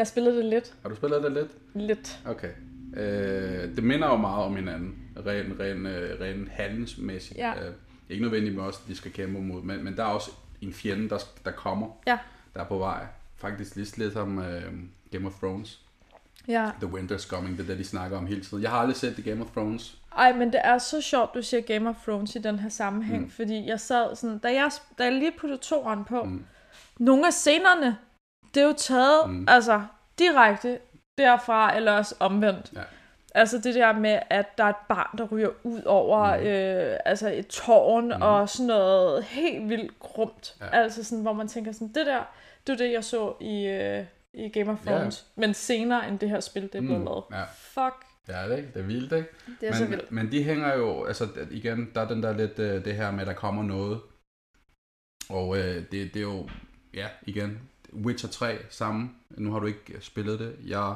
har 0.00 0.04
spillet 0.04 0.34
det 0.34 0.44
lidt. 0.44 0.74
Har 0.82 0.88
du 0.88 0.94
spillet 0.94 1.22
det 1.22 1.32
lidt? 1.32 1.50
Lidt. 1.74 2.20
Okay. 2.26 2.50
Øh, 2.96 3.76
det 3.76 3.84
minder 3.84 4.08
jo 4.08 4.16
meget 4.16 4.44
om 4.44 4.56
hinanden, 4.56 4.94
rent 5.16 5.60
ren, 5.60 5.86
ren, 5.88 6.20
ren 6.20 6.48
handelsmæssigt. 6.52 7.38
Ja. 7.38 7.66
Øh, 7.66 7.74
ikke 8.08 8.22
nødvendigt 8.22 8.54
med 8.54 8.64
os, 8.64 8.76
de 8.76 8.96
skal 8.96 9.12
kæmpe 9.12 9.40
mod, 9.40 9.62
men, 9.62 9.84
men 9.84 9.96
der 9.96 10.02
er 10.02 10.08
også 10.08 10.30
en 10.60 10.72
fjende, 10.72 11.08
der, 11.08 11.18
der 11.44 11.50
kommer, 11.50 11.88
ja. 12.06 12.18
der 12.54 12.60
er 12.60 12.64
på 12.64 12.78
vej. 12.78 13.06
Faktisk 13.36 13.76
lidt 13.76 13.98
lidt 13.98 14.12
som 14.12 14.38
uh, 14.38 14.44
Game 15.12 15.26
of 15.26 15.38
Thrones. 15.38 15.83
Ja. 16.48 16.70
The 16.80 16.90
Winter's 16.90 17.28
Coming, 17.28 17.56
det 17.56 17.62
er 17.62 17.66
det, 17.66 17.78
de 17.78 17.84
snakker 17.84 18.18
om 18.18 18.26
hele 18.26 18.40
tiden. 18.40 18.62
Jeg 18.62 18.70
har 18.70 18.78
aldrig 18.78 18.96
set 18.96 19.14
The 19.14 19.30
Game 19.30 19.42
of 19.44 19.50
Thrones. 19.50 19.96
Ej, 20.16 20.32
men 20.32 20.52
det 20.52 20.60
er 20.64 20.78
så 20.78 21.00
sjovt, 21.00 21.34
du 21.34 21.42
siger 21.42 21.60
Game 21.60 21.90
of 21.90 21.96
Thrones 22.04 22.36
i 22.36 22.38
den 22.38 22.58
her 22.58 22.68
sammenhæng, 22.68 23.22
mm. 23.22 23.30
fordi 23.30 23.66
jeg 23.66 23.80
sad 23.80 24.16
sådan, 24.16 24.38
da 24.38 24.52
jeg, 24.52 24.70
da 24.98 25.04
jeg 25.04 25.12
lige 25.12 25.32
puttede 25.38 25.60
toren 25.60 26.04
på, 26.04 26.22
mm. 26.22 26.44
nogle 26.98 27.26
af 27.26 27.32
scenerne, 27.32 27.96
det 28.54 28.62
er 28.62 28.66
jo 28.66 28.74
taget, 28.76 29.30
mm. 29.30 29.46
altså, 29.48 29.82
direkte 30.18 30.78
derfra, 31.18 31.76
eller 31.76 31.92
også 31.92 32.14
omvendt. 32.20 32.72
Ja. 32.74 32.80
Altså 33.34 33.58
det 33.58 33.74
der 33.74 33.92
med, 33.92 34.18
at 34.30 34.58
der 34.58 34.64
er 34.64 34.68
et 34.68 34.76
barn, 34.88 35.18
der 35.18 35.24
ryger 35.24 35.50
ud 35.62 35.82
over 35.82 36.36
mm. 36.36 36.42
øh, 36.42 36.98
altså 37.04 37.28
et 37.28 37.46
tårn 37.46 38.04
mm. 38.06 38.22
og 38.22 38.48
sådan 38.48 38.66
noget 38.66 39.24
helt 39.24 39.68
vildt 39.68 39.98
grumt. 39.98 40.56
Ja. 40.60 40.66
Altså 40.72 41.04
sådan, 41.04 41.22
hvor 41.22 41.32
man 41.32 41.48
tænker 41.48 41.72
sådan, 41.72 41.88
det 41.88 42.06
der, 42.06 42.22
det 42.66 42.72
er 42.72 42.76
det, 42.76 42.92
jeg 42.92 43.04
så 43.04 43.32
i, 43.40 43.66
øh, 43.66 44.04
i 44.34 44.48
Game 44.48 44.70
of 44.70 44.78
Thrones. 44.86 45.26
Ja. 45.36 45.40
Men 45.40 45.54
senere 45.54 46.08
end 46.08 46.18
det 46.18 46.30
her 46.30 46.40
spil, 46.40 46.62
det 46.62 46.74
er 46.74 46.80
blevet 46.80 46.98
mm. 46.98 47.04
lavet. 47.04 47.24
Ja. 47.32 47.44
Fuck. 47.44 48.06
Ja, 48.28 48.48
det 48.48 48.58
er, 48.58 48.62
det 48.62 48.76
er 48.76 48.86
vildt, 48.86 49.12
ikke? 49.12 49.28
Det 49.60 49.68
er 49.68 49.72
men, 49.72 49.78
så 49.78 49.86
vildt. 49.86 50.12
Men 50.12 50.32
de 50.32 50.42
hænger 50.42 50.74
jo, 50.74 51.04
altså 51.04 51.28
igen, 51.50 51.90
der 51.94 52.00
er 52.00 52.08
den 52.08 52.22
der 52.22 52.36
lidt, 52.36 52.58
øh, 52.58 52.84
det 52.84 52.94
her 52.94 53.10
med, 53.10 53.20
at 53.20 53.26
der 53.26 53.32
kommer 53.32 53.62
noget. 53.62 54.00
Og 55.28 55.58
øh, 55.58 55.74
det, 55.74 55.90
det 55.90 56.16
er 56.16 56.20
jo, 56.20 56.48
ja, 56.94 57.06
igen, 57.22 57.60
Witcher 57.92 58.28
3 58.28 58.58
sammen. 58.70 59.16
Nu 59.30 59.52
har 59.52 59.58
du 59.58 59.66
ikke 59.66 59.96
spillet 60.00 60.38
det. 60.38 60.56
Jeg 60.66 60.94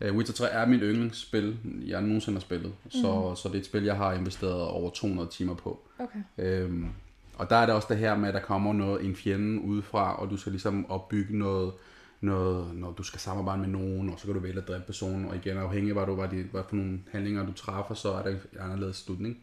Uh, 0.00 0.16
Witcher 0.16 0.34
3 0.34 0.46
er 0.46 0.66
mit 0.66 0.80
yndlingsspil, 0.82 1.58
jeg 1.86 2.02
nogensinde 2.02 2.36
har 2.36 2.40
spillet. 2.40 2.74
Mm. 2.84 2.90
Så, 2.90 3.34
så 3.34 3.48
det 3.48 3.54
er 3.54 3.58
et 3.58 3.66
spil, 3.66 3.84
jeg 3.84 3.96
har 3.96 4.12
investeret 4.12 4.62
over 4.62 4.90
200 4.90 5.28
timer 5.28 5.54
på. 5.54 5.80
Okay. 5.98 6.64
Um, 6.64 6.92
og 7.34 7.50
der 7.50 7.56
er 7.56 7.66
det 7.66 7.74
også 7.74 7.88
det 7.90 7.96
her 7.96 8.16
med, 8.16 8.28
at 8.28 8.34
der 8.34 8.40
kommer 8.40 8.72
noget, 8.72 9.04
en 9.04 9.16
fjende 9.16 9.62
udefra, 9.62 10.20
og 10.20 10.30
du 10.30 10.36
skal 10.36 10.52
ligesom 10.52 10.90
opbygge 10.90 11.38
noget, 11.38 11.72
noget, 12.24 12.74
når 12.74 12.92
du 12.92 13.02
skal 13.02 13.20
samarbejde 13.20 13.60
med 13.60 13.68
nogen, 13.68 14.10
og 14.10 14.18
så 14.18 14.26
kan 14.26 14.34
du 14.34 14.40
vælge 14.40 14.60
at 14.60 14.68
dræbe 14.68 14.84
personen, 14.84 15.28
og 15.28 15.36
igen 15.36 15.56
afhængig 15.56 15.90
af, 15.90 15.96
hvad, 15.96 16.06
du, 16.06 16.14
hvad, 16.14 16.28
de, 16.28 16.42
hvad 16.42 16.62
for 16.68 16.76
nogle 16.76 17.00
handlinger 17.12 17.46
du 17.46 17.52
træffer, 17.52 17.94
så 17.94 18.12
er 18.12 18.22
det 18.22 18.40
en 18.52 18.58
anderledes 18.60 18.96
slutning. 18.96 19.38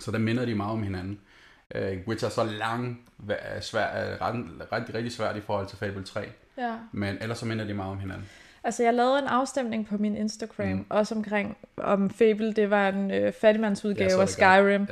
Så 0.00 0.10
der 0.10 0.18
minder 0.18 0.44
de 0.44 0.54
meget 0.54 0.72
om 0.72 0.82
hinanden. 0.82 1.20
Uh, 1.74 2.08
Witcher 2.08 2.28
er 2.28 2.32
så 2.32 2.44
lang, 2.44 3.10
svær, 3.60 4.16
ret, 4.20 4.46
ret, 4.72 4.94
rigtig 4.94 5.12
svært 5.12 5.36
i 5.36 5.40
forhold 5.40 5.66
til 5.66 5.78
Fable 5.78 6.02
3, 6.02 6.20
ja. 6.58 6.76
men 6.92 7.16
ellers 7.20 7.38
så 7.38 7.46
minder 7.46 7.64
de 7.64 7.74
meget 7.74 7.90
om 7.90 7.98
hinanden. 7.98 8.26
Altså, 8.64 8.82
jeg 8.82 8.94
lavede 8.94 9.18
en 9.18 9.26
afstemning 9.26 9.86
på 9.86 9.96
min 9.96 10.16
Instagram, 10.16 10.68
mm. 10.68 10.86
også 10.90 11.14
omkring, 11.14 11.56
om 11.76 12.10
Fable, 12.10 12.52
det 12.52 12.70
var 12.70 12.88
en 12.88 13.10
øh, 13.10 13.32
fattigmandsudgave 13.32 14.22
af 14.22 14.28
Skyrim. 14.28 14.86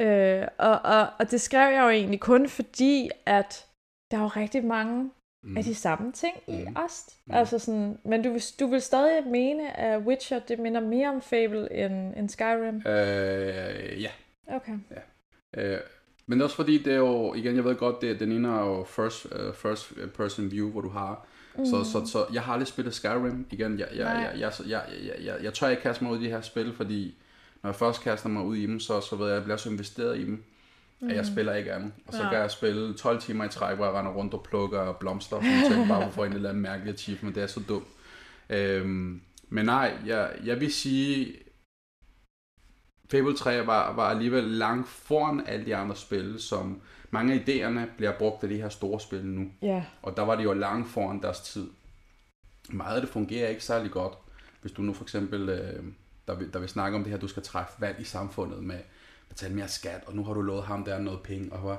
Ja. 0.00 0.40
Øh, 0.42 0.48
og, 0.58 0.80
og, 0.84 1.08
og 1.18 1.30
det 1.30 1.40
skrev 1.40 1.72
jeg 1.72 1.82
jo 1.82 1.88
egentlig 1.88 2.20
kun 2.20 2.48
fordi, 2.48 3.10
at 3.26 3.66
der 4.10 4.16
er 4.16 4.22
jo 4.22 4.28
rigtig 4.28 4.64
mange 4.64 5.10
mm. 5.42 5.56
af 5.56 5.64
de 5.64 5.74
samme 5.74 6.12
ting 6.12 6.34
mm. 6.48 6.54
i 6.54 6.66
Ost. 6.76 7.16
Mm. 7.26 7.34
Altså 7.34 7.58
sådan, 7.58 7.98
men 8.04 8.22
du, 8.22 8.32
vil, 8.32 8.42
du 8.60 8.66
vil 8.66 8.80
stadig 8.80 9.26
mene, 9.26 9.76
at 9.76 10.02
Witcher, 10.02 10.38
det 10.38 10.58
minder 10.58 10.80
mere 10.80 11.08
om 11.08 11.20
Fable 11.20 11.72
end, 11.72 12.16
end 12.16 12.28
Skyrim? 12.28 12.76
Øh, 12.76 14.02
ja. 14.02 14.10
Okay. 14.46 14.78
Ja. 15.56 15.62
Øh, 15.62 15.80
men 16.26 16.38
det 16.38 16.42
er 16.42 16.44
også 16.44 16.56
fordi, 16.56 16.82
det 16.82 16.92
er 16.92 16.96
jo, 16.96 17.34
igen, 17.34 17.56
jeg 17.56 17.64
ved 17.64 17.76
godt, 17.76 18.00
det, 18.00 18.20
den 18.20 18.32
ene 18.32 18.48
er 18.48 18.66
jo 18.66 18.84
first, 18.84 19.24
uh, 19.24 19.54
first 19.54 19.92
person 20.14 20.50
view, 20.50 20.70
hvor 20.70 20.80
du 20.80 20.88
har 20.88 21.26
Mm. 21.58 21.66
Så, 21.66 21.84
så, 21.84 22.06
så 22.06 22.26
jeg 22.32 22.42
har 22.42 22.52
aldrig 22.52 22.68
spillet 22.68 22.94
Skyrim 22.94 23.46
igen. 23.50 23.78
Jeg, 23.78 23.88
jeg, 23.94 24.32
jeg, 24.38 24.40
jeg, 24.40 24.52
jeg, 24.68 24.82
jeg, 25.04 25.24
jeg, 25.24 25.36
jeg, 25.42 25.54
tør 25.54 25.68
ikke 25.68 25.82
kaste 25.82 26.04
mig 26.04 26.12
ud 26.12 26.18
i 26.20 26.24
de 26.24 26.28
her 26.28 26.40
spil, 26.40 26.72
fordi 26.72 27.14
når 27.62 27.70
jeg 27.70 27.74
først 27.74 28.02
kaster 28.02 28.28
mig 28.28 28.44
ud 28.44 28.56
i 28.56 28.66
dem, 28.66 28.80
så, 28.80 29.00
så 29.00 29.16
ved 29.16 29.26
jeg, 29.26 29.32
at 29.32 29.36
jeg 29.36 29.44
bliver 29.44 29.56
så 29.56 29.70
investeret 29.70 30.18
i 30.18 30.24
dem, 30.24 30.44
mm. 31.02 31.08
at 31.08 31.16
jeg 31.16 31.24
mm. 31.28 31.32
spiller 31.32 31.54
ikke 31.54 31.72
andet. 31.72 31.92
Og 32.06 32.12
så 32.12 32.22
ja. 32.22 32.30
kan 32.30 32.38
jeg 32.38 32.50
spille 32.50 32.94
12 32.94 33.20
timer 33.20 33.44
i 33.44 33.48
træk, 33.48 33.76
hvor 33.76 33.84
jeg 33.84 33.94
render 33.94 34.12
rundt 34.12 34.34
og 34.34 34.42
plukker 34.42 34.92
blomster, 34.92 35.36
og 35.36 35.42
tænker 35.42 35.88
bare 35.88 36.00
for 36.00 36.08
at 36.08 36.14
få 36.14 36.24
en 36.24 36.32
eller 36.32 36.48
anden 36.48 36.62
mærkelig 36.62 36.94
achievement. 36.94 37.34
Det 37.34 37.42
er 37.42 37.46
så 37.46 37.60
dumt. 37.68 37.86
Øhm, 38.50 39.20
men 39.48 39.64
nej, 39.64 39.96
jeg, 40.06 40.32
jeg 40.44 40.60
vil 40.60 40.72
sige, 40.72 41.34
Fable 43.10 43.36
3 43.36 43.66
var, 43.66 43.92
var 43.92 44.10
alligevel 44.10 44.44
langt 44.44 44.88
foran 44.88 45.46
alle 45.46 45.66
de 45.66 45.76
andre 45.76 45.96
spil, 45.96 46.40
som 46.40 46.80
mange 47.10 47.34
af 47.34 47.38
idéerne 47.38 47.96
bliver 47.96 48.18
brugt 48.18 48.42
af 48.42 48.48
de 48.48 48.56
her 48.56 48.68
store 48.68 49.00
spil 49.00 49.24
nu. 49.24 49.50
Yeah. 49.64 49.82
Og 50.02 50.16
der 50.16 50.22
var 50.22 50.36
de 50.36 50.42
jo 50.42 50.52
langt 50.52 50.88
foran 50.88 51.22
deres 51.22 51.40
tid. 51.40 51.70
Meget 52.70 52.94
af 52.94 53.00
det 53.00 53.10
fungerer 53.10 53.48
ikke 53.48 53.64
særlig 53.64 53.90
godt. 53.90 54.14
Hvis 54.60 54.72
du 54.72 54.82
nu 54.82 54.92
for 54.92 55.04
eksempel, 55.04 55.48
øh, 55.48 55.84
der, 56.26 56.34
vil, 56.34 56.52
der 56.52 56.58
vil 56.58 56.68
snakke 56.68 56.96
om 56.96 57.02
det 57.02 57.12
her, 57.12 57.18
du 57.18 57.28
skal 57.28 57.42
træffe 57.42 57.80
valg 57.80 58.00
i 58.00 58.04
samfundet 58.04 58.62
med 58.62 58.78
betale 59.34 59.54
mere 59.54 59.68
skat, 59.68 60.02
og 60.06 60.14
nu 60.14 60.24
har 60.24 60.34
du 60.34 60.40
lovet 60.40 60.64
ham 60.64 60.84
der 60.84 60.98
noget 60.98 61.20
penge, 61.22 61.52
og 61.52 61.78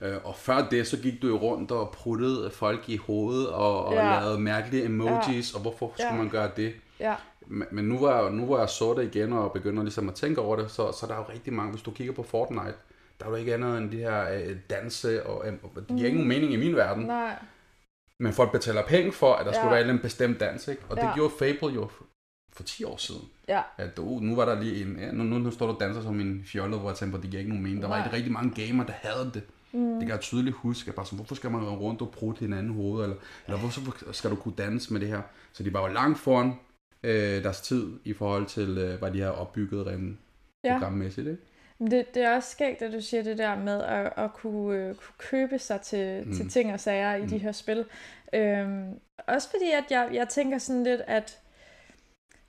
Øh, 0.00 0.16
og 0.24 0.36
før 0.36 0.68
det, 0.68 0.86
så 0.86 0.96
gik 0.96 1.22
du 1.22 1.28
jo 1.28 1.36
rundt 1.36 1.70
og 1.70 1.90
pruttede 1.90 2.50
folk 2.50 2.88
i 2.88 2.96
hovedet 2.96 3.48
og, 3.48 3.84
og 3.84 3.94
ja. 3.94 4.20
lavede 4.20 4.40
mærkelige 4.40 4.84
emojis, 4.84 5.52
ja. 5.52 5.56
og 5.56 5.62
hvorfor 5.62 5.92
skulle 5.94 6.14
ja. 6.14 6.16
man 6.16 6.28
gøre 6.28 6.50
det? 6.56 6.74
Ja. 7.00 7.14
Men, 7.46 7.68
men 7.70 7.84
nu 7.84 7.98
var, 7.98 8.30
nu 8.30 8.46
var 8.46 8.58
jeg 8.58 8.68
så 8.68 8.94
det 8.94 9.14
igen 9.14 9.32
og 9.32 9.52
begynder 9.52 9.82
ligesom 9.82 10.08
at 10.08 10.14
tænke 10.14 10.40
over 10.40 10.56
det, 10.56 10.70
så, 10.70 10.92
så 10.92 11.06
der 11.06 11.14
er 11.14 11.18
jo 11.18 11.24
rigtig 11.32 11.52
mange, 11.52 11.70
hvis 11.72 11.82
du 11.82 11.90
kigger 11.90 12.12
på 12.12 12.22
Fortnite, 12.22 12.74
der 13.20 13.26
er 13.26 13.30
jo 13.30 13.34
ikke 13.34 13.54
andet 13.54 13.78
end 13.78 13.90
de 13.90 13.96
her 13.96 14.32
øh, 14.32 14.56
danse, 14.70 15.26
og, 15.26 15.46
øh, 15.46 15.52
det 15.52 15.86
giver 15.86 15.98
mm. 15.98 16.04
ikke 16.04 16.16
nogen 16.16 16.28
mening 16.28 16.52
i 16.52 16.56
min 16.56 16.76
verden. 16.76 17.04
Nej. 17.04 17.34
Men 18.18 18.32
folk 18.32 18.52
betaler 18.52 18.82
penge 18.82 19.12
for, 19.12 19.32
at 19.32 19.46
der 19.46 19.52
ja. 19.52 19.58
skulle 19.58 19.74
være 19.74 19.90
en 19.90 19.98
bestemt 19.98 20.40
dans, 20.40 20.68
ikke? 20.68 20.82
Og 20.88 20.96
det 20.96 21.02
ja. 21.02 21.14
gjorde 21.14 21.34
Fable 21.38 21.74
jo 21.74 21.88
for 22.56 22.62
10 22.62 22.84
år 22.84 22.96
siden. 22.96 23.22
Ja. 23.48 23.62
At, 23.78 23.98
uh, 23.98 24.22
nu 24.22 24.36
var 24.36 24.44
der 24.44 24.60
lige 24.60 24.82
en, 24.82 24.96
ja, 24.98 25.12
nu, 25.12 25.24
nu, 25.24 25.38
nu 25.38 25.50
står 25.50 25.66
du 25.66 25.72
og 25.72 25.80
danser 25.80 26.02
som 26.02 26.20
en 26.20 26.44
fjolle, 26.46 26.76
hvor 26.76 26.88
jeg 26.88 26.96
tænker, 26.96 27.18
det 27.18 27.30
giver 27.30 27.38
ikke 27.38 27.50
nogen 27.50 27.64
mening. 27.64 27.82
Der 27.82 27.88
var 27.88 28.04
ikke 28.04 28.16
rigtig 28.16 28.32
mange 28.32 28.66
gamer, 28.66 28.84
der 28.84 28.92
havde 28.92 29.30
det. 29.34 29.42
Mm. 29.72 29.92
Det 29.92 30.00
kan 30.00 30.08
jeg 30.08 30.20
tydeligt 30.20 30.56
huske, 30.56 30.92
bare 30.92 31.06
sådan, 31.06 31.16
hvorfor 31.16 31.34
skal 31.34 31.50
man 31.50 31.64
rundt 31.64 32.02
og 32.02 32.10
prutte 32.10 32.40
hinanden 32.40 32.74
hoved, 32.74 33.02
eller, 33.02 33.16
eller 33.46 33.58
hvorfor 33.58 34.12
skal 34.12 34.30
du 34.30 34.36
kunne 34.36 34.54
danse 34.58 34.92
med 34.92 35.00
det 35.00 35.08
her? 35.08 35.22
Så 35.52 35.62
de 35.62 35.72
var 35.72 35.88
jo 35.88 35.94
langt 35.94 36.18
foran 36.18 36.52
øh, 37.02 37.42
deres 37.42 37.60
tid 37.60 37.92
i 38.04 38.12
forhold 38.12 38.46
til, 38.46 38.78
øh, 38.78 38.98
hvad 38.98 39.10
de 39.10 39.20
har 39.20 39.30
opbygget 39.30 39.86
rent 39.86 40.18
ja. 40.64 40.72
programmæssigt, 40.72 41.26
ikke? 41.26 41.42
Det, 41.78 42.14
det 42.14 42.22
er 42.22 42.36
også 42.36 42.50
skægt, 42.50 42.82
at 42.82 42.92
du 42.92 43.00
siger 43.00 43.22
det 43.22 43.38
der 43.38 43.56
med 43.56 43.82
at, 43.82 44.12
at 44.16 44.32
kunne, 44.34 44.78
øh, 44.78 44.94
kunne 44.94 45.14
købe 45.18 45.58
sig 45.58 45.80
til, 45.80 46.22
mm. 46.26 46.36
til 46.36 46.48
ting 46.48 46.72
og 46.72 46.80
sager 46.80 47.14
i 47.14 47.22
mm. 47.22 47.28
de 47.28 47.38
her 47.38 47.52
spil. 47.52 47.84
Øhm, 48.32 49.00
også 49.26 49.50
fordi, 49.50 49.70
at 49.70 49.84
jeg, 49.90 50.10
jeg 50.12 50.28
tænker 50.28 50.58
sådan 50.58 50.84
lidt, 50.84 51.00
at, 51.06 51.38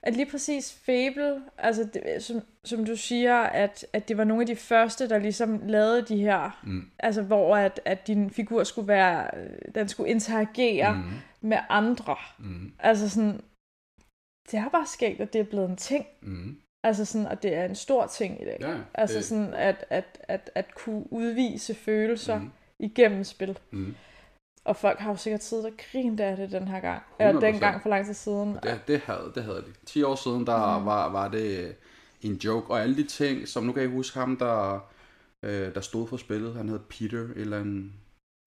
at 0.04 0.16
lige 0.16 0.32
præcis 0.32 0.74
Fable, 0.86 1.42
altså 1.58 1.84
det, 1.94 2.24
som, 2.24 2.42
som 2.64 2.86
du 2.86 2.96
siger, 2.96 3.36
at, 3.36 3.86
at 3.94 4.08
det 4.08 4.18
var 4.18 4.24
nogle 4.24 4.42
af 4.42 4.48
de 4.48 4.56
første, 4.56 5.10
der 5.10 5.20
ligesom 5.20 5.62
lavede 5.64 6.02
de 6.02 6.18
her, 6.18 6.60
mm. 6.64 6.92
altså 7.00 7.22
hvor 7.22 7.56
at, 7.56 7.82
at 7.86 8.08
din 8.08 8.30
figur 8.30 8.64
skulle 8.64 8.88
være, 8.88 9.30
den 9.76 9.88
skulle 9.88 10.10
interagere 10.10 10.94
mm. 10.94 11.04
med 11.42 11.58
andre. 11.70 12.16
Mm. 12.40 12.72
Altså 12.80 13.10
sådan, 13.10 13.42
det 14.52 14.60
er 14.60 14.70
bare 14.70 14.88
skægt, 14.88 15.22
at 15.22 15.34
det 15.34 15.42
er 15.42 15.46
blevet 15.46 15.70
en 15.70 15.78
ting. 15.78 16.06
Mm. 16.22 16.58
Altså 16.84 17.06
sådan, 17.06 17.28
at 17.28 17.44
det 17.44 17.54
er 17.54 17.66
en 17.66 17.76
stor 17.76 18.08
ting 18.08 18.42
i 18.42 18.46
dag. 18.46 18.58
Ja, 18.62 18.76
altså 18.94 19.18
det... 19.18 19.26
sådan, 19.26 19.54
at, 19.54 19.86
at, 19.90 20.20
at, 20.28 20.52
at 20.56 20.76
kunne 20.76 21.14
udvise 21.14 21.76
følelser 21.76 22.40
mm. 22.40 22.52
igennem 22.80 23.24
spil. 23.24 23.58
Mm. 23.72 23.96
Og 24.68 24.76
folk 24.76 25.00
har 25.00 25.12
jo 25.12 25.18
sikkert 25.18 25.44
siddet 25.44 25.66
og 25.66 25.72
grint 25.92 26.20
af 26.20 26.38
det 26.38 26.52
den 26.52 26.68
her 26.68 26.80
gang. 26.80 27.04
Eller 27.20 27.40
den 27.40 27.60
gang 27.60 27.82
for 27.82 27.90
lang 27.90 28.06
tid 28.06 28.14
siden. 28.14 28.58
Det, 28.64 28.82
det, 28.88 29.00
havde, 29.00 29.32
det 29.36 29.44
havde 29.44 29.58
de. 29.58 29.86
10 29.86 30.04
år 30.04 30.16
siden, 30.16 30.48
der 30.48 30.80
mm. 30.80 30.86
var, 30.86 31.10
var 31.10 31.28
det 31.28 31.76
en 32.22 32.34
joke. 32.34 32.72
Og 32.72 32.82
alle 32.82 32.96
de 32.96 33.04
ting, 33.04 33.48
som 33.48 33.64
nu 33.64 33.72
kan 33.72 33.82
jeg 33.82 33.92
huske 33.92 34.20
ham, 34.20 34.38
der 34.38 34.80
øh, 35.44 35.76
der 35.76 35.82
stod 35.82 36.08
for 36.08 36.18
spillet. 36.18 36.56
Han 36.56 36.70
hed 36.70 36.80
Peter 36.80 37.28
eller 37.36 37.60
en 37.62 37.94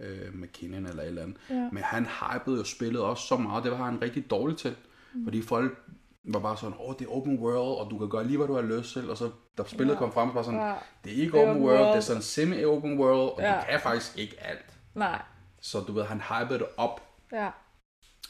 øh, 0.00 0.34
McKinnon 0.34 0.86
eller 0.86 1.02
et 1.02 1.08
eller 1.08 1.22
andet. 1.22 1.36
Ja. 1.50 1.68
Men 1.72 1.82
han 1.82 2.06
hypede 2.06 2.56
jo 2.56 2.64
spillet 2.64 3.02
også 3.02 3.26
så 3.26 3.36
meget. 3.36 3.64
Det 3.64 3.72
var 3.72 3.84
han 3.84 4.02
rigtig 4.02 4.30
dårlig 4.30 4.56
til. 4.56 4.76
Mm. 5.14 5.24
Fordi 5.24 5.42
folk 5.42 5.78
var 6.24 6.40
bare 6.40 6.56
sådan, 6.56 6.74
åh, 6.80 6.88
oh, 6.88 6.94
det 6.98 7.06
er 7.06 7.10
open 7.10 7.38
world, 7.38 7.84
og 7.84 7.90
du 7.90 7.98
kan 7.98 8.08
gøre 8.08 8.26
lige, 8.26 8.36
hvad 8.36 8.46
du 8.46 8.54
har 8.54 8.62
lyst 8.62 8.92
til. 8.92 9.10
Og 9.10 9.16
så, 9.16 9.30
da 9.58 9.62
spillet 9.66 9.94
ja. 9.94 9.98
kom 9.98 10.12
frem, 10.12 10.28
så 10.28 10.34
var 10.34 10.42
sådan, 10.42 10.60
ja. 10.60 10.74
det 11.04 11.12
er 11.12 11.22
ikke 11.22 11.38
open, 11.38 11.50
open 11.50 11.62
world, 11.62 11.78
world, 11.78 11.88
det 11.88 11.96
er 11.96 12.00
sådan 12.00 12.22
semi-open 12.22 13.00
world, 13.00 13.32
og 13.32 13.40
ja. 13.40 13.54
du 13.54 13.60
kan 13.70 13.80
faktisk 13.80 14.18
ikke 14.18 14.36
alt. 14.40 14.78
Nej. 14.94 15.22
Så 15.60 15.80
du 15.80 15.92
ved, 15.92 16.04
han 16.04 16.20
hypede 16.20 16.58
det 16.58 16.66
op. 16.76 17.00
Ja. 17.32 17.50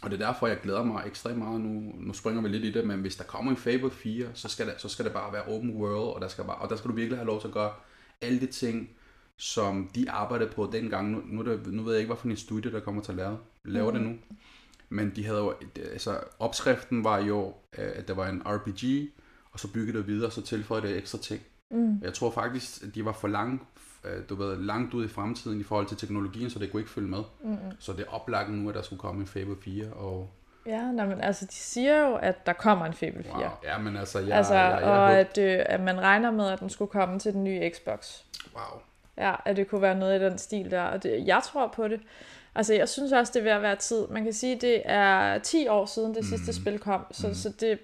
Og 0.02 0.10
det 0.10 0.22
er 0.22 0.26
derfor, 0.26 0.46
jeg 0.46 0.60
glæder 0.60 0.84
mig 0.84 1.02
ekstremt 1.06 1.38
meget 1.38 1.60
nu. 1.60 1.92
Nu 1.96 2.12
springer 2.12 2.42
vi 2.42 2.48
lidt 2.48 2.64
i 2.64 2.72
det, 2.72 2.86
men 2.86 3.00
hvis 3.00 3.16
der 3.16 3.24
kommer 3.24 3.50
en 3.50 3.56
Fable 3.56 3.90
4, 3.90 4.28
så 4.34 4.48
skal 4.48 4.66
det, 4.66 4.74
så 4.78 4.88
skal 4.88 5.04
det 5.04 5.12
bare 5.12 5.32
være 5.32 5.42
open 5.42 5.70
world, 5.70 6.14
og 6.14 6.20
der 6.20 6.28
skal, 6.28 6.44
bare, 6.44 6.56
og 6.56 6.70
der 6.70 6.76
skal 6.76 6.90
du 6.90 6.94
virkelig 6.94 7.18
have 7.18 7.26
lov 7.26 7.40
til 7.40 7.48
at 7.48 7.54
gøre 7.54 7.72
alle 8.20 8.40
de 8.40 8.46
ting, 8.46 8.90
som 9.38 9.90
de 9.94 10.10
arbejdede 10.10 10.50
på 10.50 10.70
dengang. 10.72 11.10
Nu, 11.10 11.22
nu, 11.24 11.42
det, 11.42 11.66
nu 11.66 11.82
ved 11.82 11.92
jeg 11.92 12.00
ikke, 12.00 12.08
hvad 12.08 12.16
for 12.16 12.28
en 12.28 12.36
studie, 12.36 12.72
der 12.72 12.80
kommer 12.80 13.02
til 13.02 13.12
at 13.12 13.16
lave, 13.16 13.38
lave 13.64 13.90
mm. 13.90 13.98
det 13.98 14.06
nu. 14.06 14.16
Men 14.88 15.12
de 15.16 15.24
havde 15.24 15.38
jo, 15.38 15.54
altså 15.76 16.20
opskriften 16.38 17.04
var 17.04 17.18
jo, 17.18 17.54
øh, 17.78 17.92
at 17.94 18.08
der 18.08 18.14
var 18.14 18.28
en 18.28 18.42
RPG, 18.46 19.10
og 19.52 19.60
så 19.60 19.72
byggede 19.72 19.98
det 19.98 20.06
videre, 20.06 20.26
og 20.26 20.32
så 20.32 20.42
tilføjede 20.42 20.88
det 20.88 20.96
ekstra 20.96 21.18
ting. 21.18 21.42
Mm. 21.70 22.00
Jeg 22.02 22.14
tror 22.14 22.30
faktisk, 22.30 22.82
at 22.82 22.94
de 22.94 23.04
var 23.04 23.12
for 23.12 23.28
langt, 23.28 23.62
du 24.28 24.34
ved, 24.34 24.56
langt 24.56 24.94
ud 24.94 25.04
i 25.04 25.08
fremtiden 25.08 25.60
i 25.60 25.62
forhold 25.62 25.86
til 25.86 25.96
teknologien, 25.96 26.50
så 26.50 26.58
det 26.58 26.70
kunne 26.70 26.80
ikke 26.80 26.92
følge 26.92 27.08
med. 27.08 27.22
Mm. 27.44 27.56
Så 27.78 27.92
det 27.92 28.00
er 28.00 28.10
oplagt 28.10 28.50
nu, 28.50 28.68
at 28.68 28.74
der 28.74 28.82
skulle 28.82 29.00
komme 29.00 29.20
en 29.20 29.26
Fable 29.26 29.56
4, 29.64 29.92
og 29.92 30.30
Ja, 30.66 30.92
nej, 30.92 31.06
men 31.06 31.20
altså, 31.20 31.46
de 31.46 31.54
siger 31.54 32.08
jo, 32.08 32.14
at 32.14 32.46
der 32.46 32.52
kommer 32.52 32.86
en 32.86 32.92
Fable 32.92 33.22
4. 33.22 33.32
Wow. 33.34 33.42
Ja, 33.64 33.78
men 33.78 33.96
altså, 33.96 34.18
jeg, 34.18 34.36
altså 34.36 34.54
jeg, 34.54 34.70
jeg, 34.70 34.80
jeg, 34.80 34.90
og 34.90 35.18
at, 35.18 35.38
øh, 35.38 35.62
at 35.66 35.80
man 35.80 36.00
regner 36.00 36.30
med, 36.30 36.48
at 36.48 36.60
den 36.60 36.70
skulle 36.70 36.90
komme 36.90 37.18
til 37.18 37.32
den 37.32 37.44
nye 37.44 37.70
Xbox. 37.74 38.20
Wow. 38.54 38.80
Ja, 39.16 39.34
at 39.44 39.56
det 39.56 39.68
kunne 39.68 39.82
være 39.82 39.94
noget 39.94 40.20
i 40.20 40.24
den 40.24 40.38
stil 40.38 40.70
der, 40.70 40.82
og 40.82 41.02
det, 41.02 41.26
jeg 41.26 41.40
tror 41.44 41.72
på 41.76 41.88
det. 41.88 42.00
Altså, 42.54 42.74
jeg 42.74 42.88
synes 42.88 43.12
også, 43.12 43.32
det 43.32 43.40
er 43.40 43.44
ved 43.44 43.52
at 43.52 43.62
være 43.62 43.76
tid. 43.76 44.06
Man 44.10 44.24
kan 44.24 44.32
sige, 44.32 44.58
det 44.60 44.82
er 44.84 45.38
10 45.38 45.68
år 45.68 45.86
siden 45.86 46.14
det 46.14 46.24
sidste 46.24 46.50
mm. 46.50 46.62
spil 46.62 46.78
kom, 46.78 47.06
så, 47.10 47.28
mm. 47.28 47.34
så 47.34 47.52
det, 47.60 47.78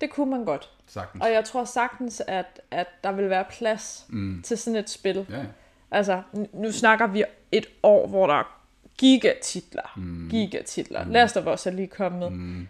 det 0.00 0.10
kunne 0.10 0.30
man 0.30 0.44
godt. 0.44 0.70
Sagtens. 0.86 1.24
Og 1.24 1.32
jeg 1.32 1.44
tror 1.44 1.64
sagtens, 1.64 2.22
at, 2.26 2.60
at 2.70 2.86
der 3.04 3.12
vil 3.12 3.30
være 3.30 3.44
plads 3.50 4.06
mm. 4.08 4.42
til 4.42 4.58
sådan 4.58 4.76
et 4.76 4.90
spil. 4.90 5.26
Ja. 5.30 5.44
Altså, 5.90 6.22
nu 6.52 6.72
snakker 6.72 7.06
vi 7.06 7.24
et 7.52 7.66
år, 7.82 8.06
hvor 8.06 8.26
der 8.26 8.34
er 8.34 8.60
gigatitler. 8.98 9.92
Mm. 9.96 10.28
Gigatitler. 10.30 11.04
Mm. 11.04 11.10
Last 11.10 11.36
of 11.36 11.54
Us 11.54 11.66
er 11.66 11.70
lige 11.70 11.88
kommet. 11.88 12.32
Mm. 12.32 12.68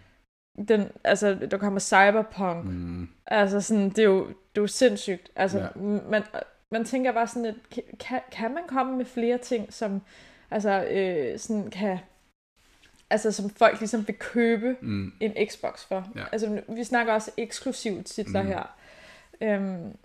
Den, 0.67 0.91
altså, 1.03 1.33
der 1.51 1.57
kommer 1.57 1.79
Cyberpunk. 1.79 2.65
Mm. 2.65 3.09
Altså, 3.27 3.61
sådan, 3.61 3.89
det 3.89 3.99
er 3.99 4.03
jo, 4.03 4.27
det 4.27 4.57
er 4.57 4.61
jo 4.61 4.67
sindssygt. 4.67 5.29
Altså, 5.35 5.59
ja. 5.59 5.67
man, 6.09 6.23
man 6.71 6.85
tænker 6.85 7.11
bare 7.11 7.27
sådan, 7.27 7.45
at 7.45 7.55
kan, 7.99 8.19
kan 8.31 8.53
man 8.53 8.63
komme 8.67 8.97
med 8.97 9.05
flere 9.05 9.37
ting, 9.37 9.73
som 9.73 10.01
altså, 10.51 10.83
øh, 10.83 11.39
sådan 11.39 11.69
kan 11.69 11.99
altså 13.11 13.31
som 13.31 13.49
folk 13.49 13.79
ligesom 13.79 14.07
vil 14.07 14.15
købe 14.15 14.75
mm. 14.81 15.13
en 15.19 15.47
Xbox 15.49 15.85
for. 15.85 16.07
Ja. 16.15 16.23
Altså 16.31 16.61
vi 16.67 16.83
snakker 16.83 17.13
også 17.13 17.31
eksklusivt 17.37 18.05
titler 18.05 18.41
mm. 18.41 18.47
her. 18.47 18.75
Øhm, 19.41 19.97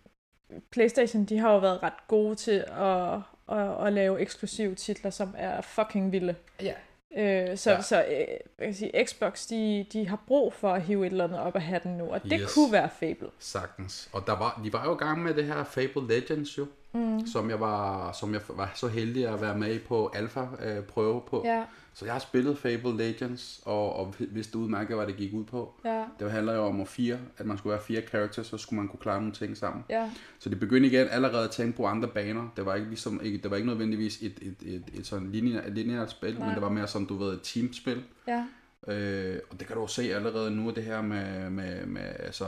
PlayStation, 0.71 1.25
de 1.25 1.39
har 1.39 1.53
jo 1.53 1.59
været 1.59 1.83
ret 1.83 2.07
gode 2.09 2.35
til 2.35 2.65
at, 2.81 3.15
at, 3.59 3.87
at 3.87 3.93
lave 3.93 4.21
eksklusive 4.21 4.75
titler, 4.75 5.11
som 5.11 5.35
er 5.39 5.61
fucking 5.61 6.13
vilde. 6.13 6.35
Ja. 6.63 6.73
Øh, 7.17 7.57
så 7.57 7.71
ja. 7.71 7.83
så 7.83 8.05
øh, 8.05 8.19
jeg 8.59 8.67
kan 8.67 8.75
sige, 8.75 9.05
Xbox, 9.05 9.47
de, 9.47 9.87
de 9.93 10.09
har 10.09 10.19
brug 10.27 10.53
for 10.53 10.73
at 10.73 10.83
hive 10.83 11.07
et 11.07 11.11
eller 11.11 11.25
andet 11.25 11.41
op 11.41 11.57
af 11.57 11.63
hatten 11.63 11.93
nu, 11.93 12.05
og 12.05 12.23
det 12.23 12.41
yes. 12.43 12.55
kunne 12.55 12.73
være 12.73 12.89
Fable. 13.01 13.29
Sagtens. 13.39 14.09
Og 14.13 14.27
der 14.27 14.39
var, 14.39 14.61
de 14.65 14.73
var 14.73 14.85
jo 14.85 14.95
i 14.95 14.99
gang 14.99 15.23
med 15.23 15.35
det 15.35 15.45
her 15.45 15.65
Fable 15.65 16.09
Legends 16.09 16.59
jo, 16.59 16.67
mm. 16.93 17.27
som, 17.27 17.51
jeg 17.51 17.61
var, 17.61 18.13
som 18.13 18.33
jeg 18.33 18.41
var 18.49 18.73
så 18.75 18.89
heldig 18.89 19.29
at 19.29 19.41
være 19.41 19.59
med 19.59 19.81
på 19.81 20.13
alfa-prøve 20.15 21.17
øh, 21.17 21.29
på. 21.31 21.43
Ja. 21.45 21.65
Så 21.99 22.05
jeg 22.05 22.15
har 22.15 22.19
spillet 22.19 22.59
Fable 22.59 22.97
Legends, 22.97 23.61
og, 23.65 23.97
og 23.97 24.15
vidste 24.19 24.59
udmærket, 24.59 24.97
hvad 24.97 25.07
det 25.07 25.17
gik 25.17 25.35
ud 25.35 25.45
på. 25.45 25.75
Ja. 25.85 26.05
Det 26.21 26.31
handler 26.31 26.55
jo 26.55 26.63
om 26.63 26.81
at 26.81 26.89
fire, 26.89 27.19
at 27.39 27.47
man 27.47 27.59
skulle 27.59 27.73
være 27.73 27.83
fire 27.83 28.01
characters, 28.01 28.47
så 28.47 28.59
skulle 28.59 28.81
man 28.81 28.89
kunne 28.89 29.01
klare 29.01 29.21
nogle 29.21 29.35
ting 29.35 29.57
sammen. 29.57 29.85
Ja. 29.91 30.11
Så 30.39 30.49
det 30.49 30.61
begyndte 30.61 30.89
igen 30.89 31.07
allerede 31.11 31.45
at 31.45 31.51
tænke 31.51 31.77
på 31.77 31.87
andre 31.87 32.09
baner. 32.09 32.49
Det 32.57 32.67
var 32.67 32.75
ikke, 32.75 32.89
ligesom, 32.89 33.21
ikke, 33.23 33.39
det 33.39 33.51
var 33.51 33.57
ikke 33.57 33.69
nødvendigvis 33.69 34.23
et, 34.23 34.39
et, 34.43 34.57
et, 34.63 34.75
et, 34.75 34.85
et 34.95 35.07
sådan 35.07 35.31
lineært, 35.31 35.75
lineært 35.75 36.11
spil, 36.11 36.35
Nej. 36.35 36.47
men 36.47 36.55
det 36.55 36.63
var 36.63 36.69
mere 36.69 36.87
sådan, 36.87 37.07
du 37.07 37.17
ved, 37.17 37.33
et 37.33 37.41
teamspil. 37.43 38.03
Ja. 38.29 38.45
Øh, 38.89 39.39
og 39.51 39.59
det 39.59 39.67
kan 39.67 39.77
du 39.77 39.83
jo 39.83 39.87
se 39.87 40.15
allerede 40.15 40.51
nu, 40.51 40.71
det 40.71 40.85
her 40.85 41.03
med, 41.03 41.51
med, 41.51 41.87
med 41.87 42.03
altså, 42.19 42.45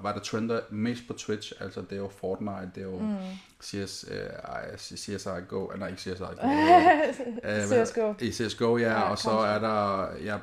hvad 0.00 0.14
der 0.14 0.20
trender 0.20 0.60
mest 0.70 1.02
på 1.06 1.12
Twitch, 1.12 1.52
altså 1.60 1.80
det 1.80 1.92
er 1.92 1.96
jo 1.96 2.08
Fortnite, 2.08 2.70
det 2.74 2.80
er 2.80 2.86
jo 2.86 2.98
mm. 2.98 3.16
CS, 3.62 4.04
uh, 4.10 4.78
CSI 4.78 5.28
Go, 5.48 5.66
nej 5.78 5.88
ikke 5.88 6.00
CSI 6.00 6.12
Go, 6.18 6.46
uh, 6.46 7.84
CSGO. 7.84 8.14
I 8.20 8.32
CSGO, 8.32 8.76
ja, 8.78 8.90
ja 8.90 9.10
og 9.10 9.18
så 9.18 9.30
er 9.30 9.58
der 9.58 10.08
ja, 10.24 10.38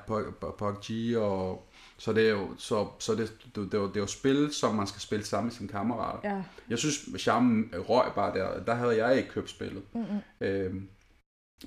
PUBG, 0.57 1.17
og 1.17 1.67
så 1.97 2.13
det 2.13 2.25
er 2.25 2.29
jo, 2.29 2.47
så, 2.57 2.87
så 2.99 3.15
det, 3.15 3.33
det, 3.55 3.55
det, 3.55 3.73
er 3.73 3.77
jo, 3.77 3.87
det 3.87 3.95
er 3.95 4.01
jo 4.01 4.07
spil, 4.07 4.53
som 4.53 4.75
man 4.75 4.87
skal 4.87 5.01
spille 5.01 5.25
sammen 5.25 5.45
med 5.45 5.53
sine 5.53 5.69
kammerater. 5.69 6.29
Ja. 6.29 6.41
Jeg 6.69 6.77
synes, 6.77 7.09
charmen 7.17 7.73
røg 7.89 8.11
bare 8.15 8.33
der, 8.33 8.63
der 8.63 8.73
havde 8.73 9.05
jeg 9.05 9.17
ikke 9.17 9.29
købt 9.29 9.49
spillet. 9.49 9.83
Mm-hmm. 9.93 10.19
Øhm, 10.41 10.89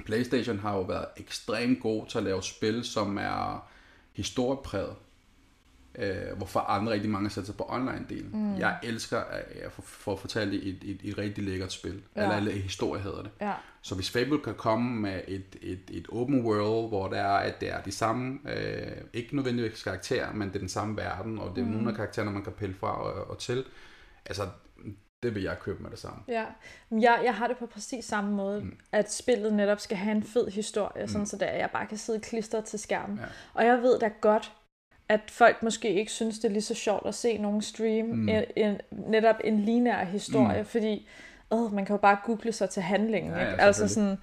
PlayStation 0.06 0.58
har 0.58 0.76
jo 0.76 0.82
været 0.82 1.06
ekstremt 1.16 1.80
god 1.80 2.06
til 2.06 2.18
at 2.18 2.24
lave 2.24 2.42
spil, 2.42 2.84
som 2.84 3.18
er 3.18 3.68
historiepræget. 4.12 4.94
Øh, 5.94 6.36
hvorfor 6.36 6.60
andre 6.60 6.92
rigtig 6.92 7.10
mange 7.10 7.30
sætter 7.30 7.46
sig 7.46 7.56
på 7.56 7.64
online-delen. 7.64 8.36
Mm. 8.36 8.58
Jeg 8.58 8.78
elsker 8.82 9.18
at 9.64 9.72
få, 9.72 9.82
for 9.82 10.12
at 10.12 10.18
fortælle 10.18 10.62
et, 10.62 10.78
et, 10.82 11.00
et 11.02 11.18
rigtig 11.18 11.44
lækkert 11.44 11.72
spil. 11.72 12.02
Ja. 12.16 12.22
Eller, 12.22 12.36
eller 12.36 12.52
historie 12.52 13.02
hedder 13.02 13.22
det. 13.22 13.30
Ja. 13.40 13.52
Så 13.82 13.94
hvis 13.94 14.10
Fable 14.10 14.38
kan 14.38 14.54
komme 14.54 15.00
med 15.00 15.20
et, 15.28 15.56
et, 15.62 15.80
et 15.90 16.06
open 16.12 16.44
world, 16.44 16.88
hvor 16.88 17.08
der 17.08 17.16
er, 17.16 17.36
at 17.36 17.60
det 17.60 17.72
er 17.72 17.82
de 17.82 17.92
samme, 17.92 18.38
øh, 18.56 18.92
ikke 19.12 19.36
nødvendigvis 19.36 19.82
karakterer, 19.82 20.32
men 20.32 20.48
det 20.48 20.54
er 20.54 20.58
den 20.58 20.68
samme 20.68 20.96
verden, 20.96 21.38
og 21.38 21.56
det 21.56 21.62
er 21.62 21.66
mm. 21.66 21.72
nogle 21.72 21.88
af 21.88 21.96
karaktererne, 21.96 22.30
man 22.30 22.44
kan 22.44 22.52
pille 22.52 22.74
fra 22.74 23.02
og, 23.02 23.30
og 23.30 23.38
til. 23.38 23.64
Altså, 24.26 24.48
det 25.22 25.34
vil 25.34 25.42
jeg 25.42 25.58
købe 25.58 25.82
med 25.82 25.90
det 25.90 25.98
samme. 25.98 26.22
Ja, 26.28 26.44
jeg, 26.90 27.20
jeg 27.24 27.34
har 27.34 27.46
det 27.46 27.56
på 27.56 27.66
præcis 27.66 28.04
samme 28.04 28.32
måde, 28.32 28.60
mm. 28.60 28.76
at 28.92 29.12
spillet 29.12 29.52
netop 29.52 29.80
skal 29.80 29.96
have 29.96 30.16
en 30.16 30.22
fed 30.22 30.48
historie, 30.48 31.02
mm. 31.02 31.08
sådan 31.08 31.26
så 31.26 31.36
der 31.36 31.46
jeg 31.46 31.70
bare 31.70 31.86
kan 31.86 31.98
sidde 31.98 32.20
klistret 32.20 32.64
til 32.64 32.78
skærmen. 32.78 33.18
Ja. 33.18 33.24
Og 33.54 33.64
jeg 33.64 33.82
ved 33.82 33.98
da 33.98 34.10
godt, 34.20 34.52
at 35.08 35.20
folk 35.28 35.62
måske 35.62 35.94
ikke 35.94 36.12
synes, 36.12 36.38
det 36.38 36.48
er 36.48 36.52
lige 36.52 36.62
så 36.62 36.74
sjovt 36.74 37.06
at 37.06 37.14
se 37.14 37.38
nogen 37.38 37.62
stream 37.62 38.06
mm. 38.06 38.28
en, 38.28 38.44
en, 38.56 38.80
netop 38.90 39.36
en 39.44 39.60
lineær 39.60 40.04
historie, 40.04 40.60
mm. 40.60 40.66
fordi 40.66 41.08
øh, 41.52 41.72
man 41.72 41.84
kan 41.84 41.94
jo 41.94 42.00
bare 42.00 42.18
google 42.24 42.52
sig 42.52 42.70
til 42.70 42.82
handlingen. 42.82 43.32
Ja, 43.32 43.50
ikke? 43.50 43.62
altså 43.62 43.88
sådan, 43.88 44.18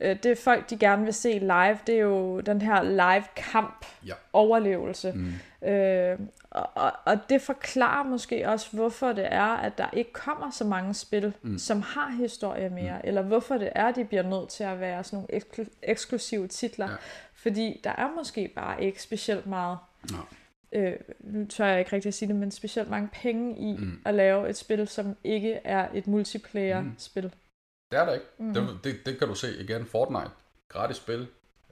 øh, 0.00 0.16
det 0.22 0.38
folk, 0.38 0.70
de 0.70 0.78
gerne 0.78 1.04
vil 1.04 1.14
se 1.14 1.38
live, 1.38 1.78
det 1.86 1.94
er 1.94 2.00
jo 2.00 2.40
den 2.40 2.62
her 2.62 2.82
live 2.82 3.24
kamp, 3.36 3.86
ja. 4.06 4.14
overlevelse. 4.32 5.12
Mm. 5.12 5.32
Øh, 5.62 6.18
og, 6.50 6.70
og, 6.74 6.92
og 7.04 7.18
det 7.28 7.42
forklarer 7.42 8.04
måske 8.04 8.48
også, 8.48 8.76
hvorfor 8.76 9.12
det 9.12 9.26
er, 9.30 9.56
at 9.56 9.78
der 9.78 9.90
ikke 9.92 10.12
kommer 10.12 10.50
så 10.50 10.64
mange 10.64 10.94
spil, 10.94 11.34
mm. 11.42 11.58
som 11.58 11.82
har 11.82 12.10
historie 12.10 12.68
mere, 12.68 12.94
mm. 12.94 13.08
eller 13.08 13.22
hvorfor 13.22 13.58
det 13.58 13.72
er, 13.74 13.86
at 13.86 13.96
de 13.96 14.04
bliver 14.04 14.22
nødt 14.22 14.48
til 14.48 14.64
at 14.64 14.80
være 14.80 15.04
sådan 15.04 15.16
nogle 15.16 15.42
eksklu- 15.42 15.78
eksklusive 15.82 16.48
titler. 16.48 16.90
Ja. 16.90 16.96
Fordi 17.34 17.80
der 17.84 17.90
er 17.90 18.14
måske 18.16 18.52
bare 18.54 18.84
ikke 18.84 19.02
specielt 19.02 19.46
meget, 19.46 19.78
no. 20.12 20.18
øh, 20.72 20.96
nu 21.20 21.46
tør 21.46 21.66
jeg 21.66 21.78
ikke 21.78 21.92
rigtig 21.92 22.08
at 22.08 22.14
sige 22.14 22.28
det, 22.28 22.36
men 22.36 22.50
specielt 22.50 22.90
mange 22.90 23.08
penge 23.12 23.58
i 23.58 23.76
mm. 23.76 24.02
at 24.04 24.14
lave 24.14 24.48
et 24.48 24.56
spil, 24.56 24.88
som 24.88 25.16
ikke 25.24 25.52
er 25.64 25.88
et 25.94 26.06
multiplayer-spil. 26.06 27.24
Mm. 27.24 27.30
Det 27.90 27.98
er 27.98 28.04
der 28.04 28.12
ikke. 28.12 28.26
Mm. 28.38 28.54
Det, 28.54 28.78
det, 28.84 29.06
det 29.06 29.18
kan 29.18 29.28
du 29.28 29.34
se 29.34 29.48
igen. 29.60 29.86
Fortnite, 29.86 30.30
gratis 30.68 30.96
spil, 30.96 31.26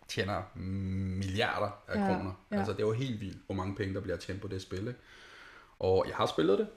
tjener 0.09 0.43
milliarder 0.55 1.71
af 1.89 2.01
ja, 2.01 2.07
kroner. 2.07 2.33
Ja. 2.51 2.57
Altså, 2.57 2.73
det 2.73 2.81
er 2.81 2.87
jo 2.87 2.93
helt 2.93 3.21
vildt, 3.21 3.39
hvor 3.47 3.55
mange 3.55 3.75
penge, 3.75 3.95
der 3.95 4.01
bliver 4.01 4.17
tjent 4.17 4.41
på 4.41 4.49
det 4.49 4.63
spil. 4.63 4.79
Ikke? 4.79 4.95
Og 5.79 6.05
jeg 6.09 6.17
har 6.17 6.27
spillet 6.27 6.59
det. 6.59 6.69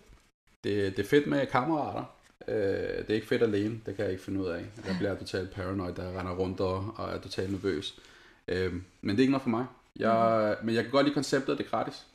Det, 0.63 0.98
det 0.98 1.06
er 1.06 1.10
fedt 1.10 1.28
med 1.28 1.46
kammerater. 1.46 2.04
Øh, 2.48 2.56
det 2.98 3.10
er 3.10 3.13
ikke 3.13 3.28
fedt 3.28 3.41
alene, 3.44 3.82
det 3.86 3.96
kan 3.96 4.04
jeg 4.04 4.12
ikke 4.12 4.24
finde 4.24 4.39
ud 4.39 4.48
af. 4.48 4.65
Jeg 4.88 4.96
bliver 4.98 5.15
totalt 5.15 5.52
paranoid, 5.52 5.94
der 5.94 6.20
render 6.20 6.36
rundt 6.36 6.60
og, 6.60 6.94
og 6.98 7.10
er 7.10 7.20
totalt 7.22 7.52
nervøs. 7.52 8.00
Øh, 8.48 8.74
men 9.02 9.10
det 9.10 9.17
er 9.17 9.22
ikke 9.22 9.32
noget 9.32 9.41
for 9.41 9.50
mig. 9.50 9.65
Jeg, 9.96 10.58
mm. 10.60 10.65
Men 10.65 10.76
jeg 10.76 10.84
kan 10.84 10.91
godt 10.91 11.06
lide 11.06 11.13
konceptet, 11.13 11.58
det 11.58 11.65
er 11.65 11.70
gratis. 11.70 12.06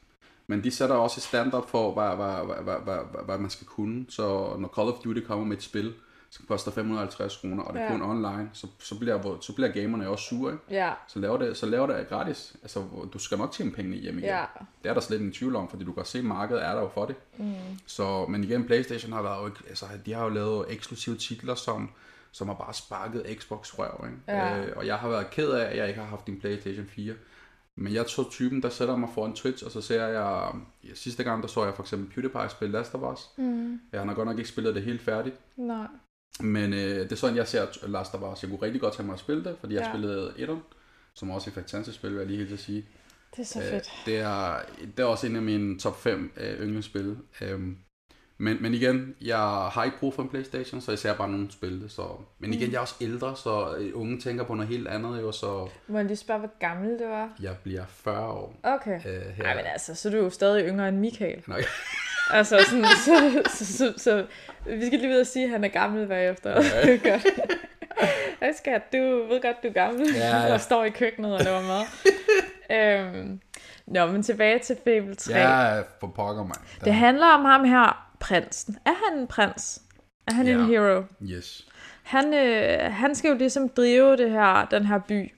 Men 0.47 0.65
de 0.65 0.71
sætter 0.71 0.97
også 0.97 1.19
et 1.19 1.23
standard 1.23 1.69
for, 1.69 1.93
hvad, 1.93 2.17
hvad, 2.17 2.55
hvad, 2.65 2.75
hvad, 2.75 2.97
hvad, 3.13 3.25
hvad 3.25 3.39
man 3.39 3.51
skal 3.51 3.67
kunne. 3.67 4.07
Så 4.09 4.57
når 4.59 4.73
Call 4.77 4.89
of 4.89 4.99
Duty 5.05 5.21
kommer 5.21 5.45
med 5.45 5.57
et 5.57 5.63
spil, 5.63 5.95
som 6.31 6.47
koster 6.49 6.71
550 6.71 7.37
kroner, 7.37 7.63
og 7.63 7.75
det 7.75 7.83
er 7.83 7.85
ja. 7.85 7.91
kun 7.91 8.03
online, 8.03 8.51
så, 8.53 8.67
så, 8.79 8.99
bliver, 8.99 9.39
så 9.41 9.55
bliver 9.55 9.69
gamerne 9.69 10.09
også 10.09 10.25
sure. 10.25 10.53
Ikke? 10.53 10.65
Ja. 10.71 10.93
Så 11.09 11.19
laver 11.19 11.37
det, 11.39 11.57
så 11.57 11.67
laver 11.67 11.87
det 11.87 12.09
gratis. 12.09 12.57
Altså, 12.63 12.85
du 13.13 13.19
skal 13.19 13.39
nok 13.39 13.53
tjene 13.53 13.73
pengene 13.73 13.97
hjem 13.97 14.19
igen. 14.19 14.29
Ja. 14.29 14.45
Det 14.83 14.89
er 14.89 14.95
der 14.95 15.01
slet 15.01 15.19
ingen 15.19 15.33
tvivl 15.33 15.57
om, 15.57 15.69
fordi 15.69 15.85
du 15.85 15.93
kan 15.93 16.05
se, 16.05 16.19
at 16.19 16.25
markedet 16.25 16.65
er 16.65 16.73
der 16.73 16.81
jo 16.81 16.89
for 16.89 17.05
det. 17.05 17.17
Mm. 17.37 17.55
Så, 17.87 18.27
men 18.27 18.45
igen, 18.45 18.65
Playstation 18.65 19.13
har 19.13 19.23
været, 19.23 19.53
altså, 19.69 19.87
de 20.07 20.13
har 20.13 20.25
jo 20.25 20.29
lavet 20.29 20.67
eksklusive 20.69 21.17
titler, 21.17 21.55
som, 21.55 21.91
som 22.33 22.49
har 22.49 22.55
bare 22.55 22.75
sparket 22.75 23.39
Xbox 23.41 23.79
røv. 23.79 24.07
Ikke? 24.07 24.19
Ja. 24.29 24.59
Øh, 24.59 24.77
og 24.77 24.87
jeg 24.87 24.97
har 24.97 25.09
været 25.09 25.31
ked 25.31 25.51
af, 25.51 25.71
at 25.71 25.77
jeg 25.77 25.89
ikke 25.89 26.01
har 26.01 26.09
haft 26.09 26.27
en 26.27 26.41
Playstation 26.41 26.87
4. 26.87 27.15
Men 27.79 27.95
jeg 27.95 28.05
så 28.09 28.31
typen, 28.31 28.63
der 28.63 28.69
sætter 28.69 28.97
mig 28.97 29.09
foran 29.15 29.33
Twitch, 29.33 29.65
og 29.65 29.71
så 29.71 29.81
ser 29.81 30.07
jeg, 30.07 30.53
ja, 30.85 30.95
sidste 30.95 31.25
gang 31.25 31.43
der 31.43 31.49
så 31.49 31.65
jeg 31.65 31.75
for 31.75 31.83
eksempel 31.83 32.15
PewDiePie 32.15 32.49
spille 32.51 32.73
Last 32.73 32.95
of 32.95 33.13
Us. 33.13 33.31
Mm. 33.37 33.81
Ja, 33.93 33.99
han 33.99 34.09
har 34.09 34.15
godt 34.15 34.29
nok 34.29 34.39
ikke 34.39 34.51
spillet 34.51 34.75
det 34.75 34.83
helt 34.83 35.03
færdigt. 35.03 35.37
Nej. 35.57 35.87
Men 36.41 36.73
øh, 36.73 36.79
det 36.79 37.13
er 37.13 37.17
sådan, 37.17 37.37
jeg 37.37 37.49
ser 37.49 37.87
Last 37.87 38.15
of 38.15 38.33
Us. 38.33 38.43
Jeg 38.43 38.51
kunne 38.51 38.63
rigtig 38.63 38.81
godt 38.81 38.95
tænke 38.95 39.07
mig 39.07 39.15
at 39.15 39.21
spille 39.21 39.45
det, 39.45 39.57
fordi 39.61 39.75
jeg 39.75 39.83
ja. 39.83 39.91
spillede 39.91 40.33
etteren, 40.37 40.63
som 41.15 41.31
også 41.31 41.51
er 41.51 41.51
et 41.51 41.55
fantastisk 41.55 41.99
spil, 41.99 42.11
vil 42.11 42.19
jeg 42.19 42.27
lige 42.27 42.39
helt 42.39 42.53
at 42.53 42.59
sige. 42.59 42.85
Det 43.37 43.43
er 43.43 43.45
så 43.45 43.61
fedt. 43.61 43.73
Øh, 43.75 44.07
det, 44.07 44.19
er, 44.19 44.61
det 44.97 45.03
er 45.03 45.05
også 45.05 45.27
en 45.27 45.37
af 45.37 45.43
mine 45.43 45.79
top 45.79 46.01
5 46.01 46.33
øh, 46.37 46.61
yndlingsspil. 46.61 47.17
Øhm, 47.41 47.77
men, 48.39 48.63
men 48.63 48.75
igen, 48.75 49.15
jeg 49.21 49.39
har 49.73 49.85
ikke 49.85 49.99
brug 49.99 50.15
for 50.15 50.23
en 50.23 50.29
Playstation, 50.29 50.81
så 50.81 50.93
jeg 50.93 50.99
ser 50.99 51.15
bare 51.15 51.29
nogen 51.29 51.51
spille 51.51 51.83
det. 51.83 51.91
Så. 51.91 52.09
Men 52.39 52.53
igen, 52.53 52.67
mm. 52.67 52.73
jeg 52.73 52.77
er 52.77 52.81
også 52.81 52.95
ældre, 53.01 53.37
så 53.37 53.77
øh, 53.79 53.91
unge 53.95 54.21
tænker 54.21 54.45
på 54.45 54.55
noget 54.55 54.69
helt 54.69 54.89
andet. 54.89 55.21
Jo, 55.21 55.33
så... 55.33 55.69
Må 55.89 55.99
jeg 55.99 56.07
lige 56.07 56.17
spørge, 56.17 56.41
hvor 56.41 56.59
gammel 56.61 56.99
du 56.99 57.05
var? 57.05 57.37
Jeg 57.41 57.57
bliver 57.63 57.85
40 57.87 58.29
år. 58.29 58.55
Okay. 58.63 58.97
Øh, 58.97 59.23
her. 59.23 59.45
Ej, 59.45 59.57
men 59.57 59.65
altså, 59.67 59.95
så 59.95 60.09
er 60.09 60.13
du 60.13 60.19
jo 60.19 60.31
stadig 60.31 60.69
yngre 60.69 60.89
end 60.89 60.99
Michael. 60.99 61.43
Nej. 61.47 61.65
Altså, 62.31 62.59
sådan, 62.71 62.85
så, 63.07 63.43
så, 63.55 63.65
så, 63.65 63.93
så, 63.97 64.27
vi 64.67 64.87
skal 64.87 64.99
lige 64.99 65.11
ved 65.11 65.21
at 65.21 65.27
sige, 65.27 65.45
at 65.45 65.51
han 65.51 65.65
er 65.65 65.69
gammel 65.69 66.07
bagefter. 66.07 66.51
Ja. 66.51 66.97
godt. 67.11 67.27
Hej 68.41 68.53
skat, 68.53 68.83
du 68.93 68.99
ved 69.29 69.43
godt, 69.43 69.63
du 69.63 69.69
er 69.69 69.73
gammel, 69.73 70.15
ja, 70.15 70.37
ja. 70.37 70.53
og 70.53 70.61
står 70.61 70.85
i 70.85 70.91
køkkenet 70.91 71.35
og 71.35 71.45
laver 71.45 71.63
mad. 71.63 71.85
øhm, 72.79 73.41
nå, 73.87 74.07
men 74.07 74.23
tilbage 74.23 74.59
til 74.59 74.77
Fable 74.85 75.15
3. 75.15 75.39
Ja, 75.39 75.81
for 75.81 76.07
pokker 76.07 76.45
mig. 76.45 76.57
Det 76.85 76.95
handler 76.95 77.27
om 77.27 77.45
ham 77.45 77.65
her, 77.65 78.13
prinsen. 78.21 78.79
Er 78.87 79.11
han 79.11 79.19
en 79.19 79.27
prins? 79.27 79.83
Er 80.29 80.35
han 80.35 80.47
ja. 80.47 80.53
en 80.53 80.67
hero? 80.67 81.03
Yes. 81.23 81.67
Han, 82.03 82.35
øh, 82.35 82.93
han 82.93 83.15
skal 83.15 83.29
jo 83.29 83.37
ligesom 83.37 83.69
drive 83.69 84.17
det 84.17 84.31
her, 84.31 84.65
den 84.71 84.87
her 84.87 84.99
by. 84.99 85.33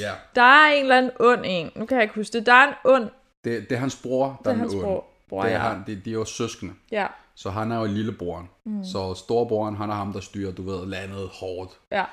Ja. 0.00 0.12
Der 0.34 0.42
er 0.42 0.72
en 0.72 0.82
eller 0.82 0.96
anden 0.96 1.12
ond 1.20 1.40
en. 1.44 1.70
Nu 1.76 1.86
kan 1.86 1.96
jeg 1.96 2.02
ikke 2.02 2.14
huske 2.14 2.32
det. 2.32 2.46
Der 2.46 2.52
er 2.52 2.68
en 2.68 2.74
ond... 2.84 3.08
Det, 3.44 3.70
det 3.70 3.72
er 3.72 3.80
hans 3.80 4.00
bror, 4.02 4.26
der 4.26 4.36
det 4.36 4.46
er, 4.46 4.50
er 4.50 4.58
hans 4.58 4.74
bror. 4.74 5.04
Bror. 5.28 5.42
Det 5.42 5.52
er 5.52 5.56
ja. 5.56 5.68
han, 5.68 5.82
det, 5.86 6.04
de 6.04 6.10
er 6.10 6.14
jo 6.14 6.24
søskende. 6.24 6.74
Ja. 6.92 7.06
Så 7.34 7.50
han 7.50 7.72
er 7.72 7.78
jo 7.78 7.84
lillebroren. 7.84 8.48
Mm. 8.64 8.84
Så 8.84 9.14
storebroren, 9.14 9.76
han 9.76 9.90
er 9.90 9.94
ham, 9.94 10.12
der 10.12 10.20
styrer, 10.20 10.52
du 10.52 10.62
ved, 10.62 10.86
landet 10.86 11.28
hårdt. 11.32 11.78
Ja. 11.92 12.04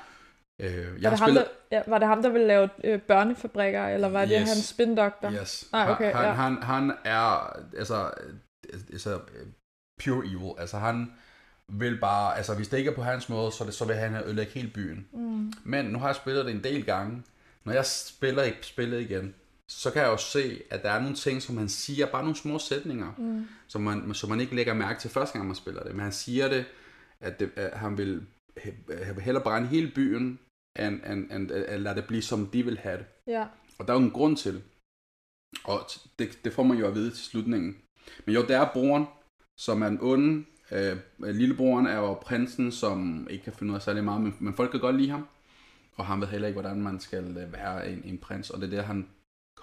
Øh, 0.60 0.68
jeg 0.68 0.84
var, 1.02 1.10
det 1.10 1.18
spillet... 1.18 1.42
ham, 1.42 1.48
der, 1.70 1.76
ja, 1.76 1.82
var 1.86 1.98
det 1.98 2.08
ham, 2.08 2.22
der 2.22 2.28
ville 2.28 2.46
lave 2.46 2.68
øh, 2.84 3.00
børnefabrikker, 3.00 3.86
eller 3.86 4.08
var 4.08 4.24
det 4.24 4.38
yes. 4.40 4.48
hans 4.48 4.64
spindoktor? 4.64 5.30
Yes. 5.30 5.68
Nej, 5.72 5.90
okay, 5.90 6.12
han, 6.12 6.24
ja. 6.24 6.32
han, 6.32 6.62
han 6.62 6.92
er, 7.04 7.56
altså, 7.78 8.10
altså, 8.92 9.20
pure 10.04 10.26
evil. 10.26 10.52
Altså 10.58 10.78
han 10.78 11.12
vil 11.68 12.00
bare, 12.00 12.36
altså 12.36 12.54
hvis 12.54 12.68
det 12.68 12.78
ikke 12.78 12.90
er 12.90 12.94
på 12.94 13.02
hans 13.02 13.28
måde, 13.28 13.52
så, 13.52 13.64
det, 13.64 13.74
så 13.74 13.84
vil 13.84 13.96
han 13.96 14.14
ødelægge 14.14 14.52
hele 14.52 14.68
byen. 14.68 15.08
Mm. 15.12 15.52
Men 15.64 15.84
nu 15.84 15.98
har 15.98 16.08
jeg 16.08 16.16
spillet 16.16 16.44
det 16.44 16.54
en 16.54 16.64
del 16.64 16.84
gange. 16.84 17.22
Når 17.64 17.72
jeg 17.72 17.86
spiller 17.86 18.42
ikke 18.42 18.66
spillet 18.66 19.00
igen, 19.00 19.34
så 19.68 19.90
kan 19.90 20.02
jeg 20.02 20.08
jo 20.08 20.16
se, 20.16 20.62
at 20.70 20.82
der 20.82 20.90
er 20.90 21.00
nogle 21.00 21.16
ting, 21.16 21.42
som 21.42 21.56
han 21.56 21.68
siger, 21.68 22.06
bare 22.06 22.22
nogle 22.22 22.36
små 22.36 22.58
sætninger, 22.58 23.12
mm. 23.18 23.46
som, 23.66 23.82
man, 23.82 24.14
som 24.14 24.30
man 24.30 24.40
ikke 24.40 24.54
lægger 24.54 24.74
mærke 24.74 25.00
til 25.00 25.10
første 25.10 25.32
gang, 25.32 25.46
man 25.46 25.56
spiller 25.56 25.82
det. 25.82 25.94
Men 25.94 26.02
han 26.02 26.12
siger 26.12 26.48
det, 26.48 26.64
at, 27.20 27.40
det, 27.40 27.50
at 27.56 27.78
han 27.78 27.98
vil 27.98 28.26
hellere 29.20 29.42
brænde 29.42 29.68
hele 29.68 29.92
byen, 29.94 30.38
end, 30.78 31.00
end, 31.06 31.32
end, 31.32 31.50
end 31.50 31.82
lade 31.82 31.94
det 31.94 32.06
blive, 32.06 32.22
som 32.22 32.46
de 32.46 32.64
vil 32.64 32.78
have 32.78 32.98
det. 32.98 33.06
Ja. 33.26 33.46
Og 33.78 33.86
der 33.88 33.94
er 33.94 33.98
jo 33.98 34.04
en 34.04 34.10
grund 34.10 34.36
til. 34.36 34.62
Og 35.64 35.80
det, 36.18 36.44
det 36.44 36.52
får 36.52 36.62
man 36.62 36.78
jo 36.78 36.86
at 36.86 36.94
vide 36.94 37.10
til 37.10 37.24
slutningen. 37.24 37.76
Men 38.24 38.34
jo, 38.34 38.42
det 38.42 38.50
er 38.56 38.70
broren, 38.72 39.06
som 39.56 39.82
er 39.82 39.86
en 39.86 39.98
onde. 40.02 40.44
Øh, 40.72 40.96
lillebroren 41.18 41.86
er 41.86 41.96
jo 41.96 42.14
prinsen, 42.14 42.72
som 42.72 43.26
ikke 43.30 43.44
kan 43.44 43.52
finde 43.52 43.70
ud 43.70 43.76
af 43.76 43.82
særlig 43.82 44.04
meget, 44.04 44.20
men, 44.20 44.36
men 44.40 44.54
folk 44.54 44.70
kan 44.70 44.80
godt 44.80 44.96
lide 44.96 45.10
ham. 45.10 45.28
Og 45.96 46.06
han 46.06 46.20
ved 46.20 46.28
heller 46.28 46.48
ikke, 46.48 46.60
hvordan 46.60 46.82
man 46.82 47.00
skal 47.00 47.36
øh, 47.36 47.52
være 47.52 47.90
en, 47.90 48.02
en 48.04 48.18
prins, 48.18 48.50
og 48.50 48.60
det 48.60 48.66
er 48.66 48.70
det, 48.76 48.84
han 48.84 49.08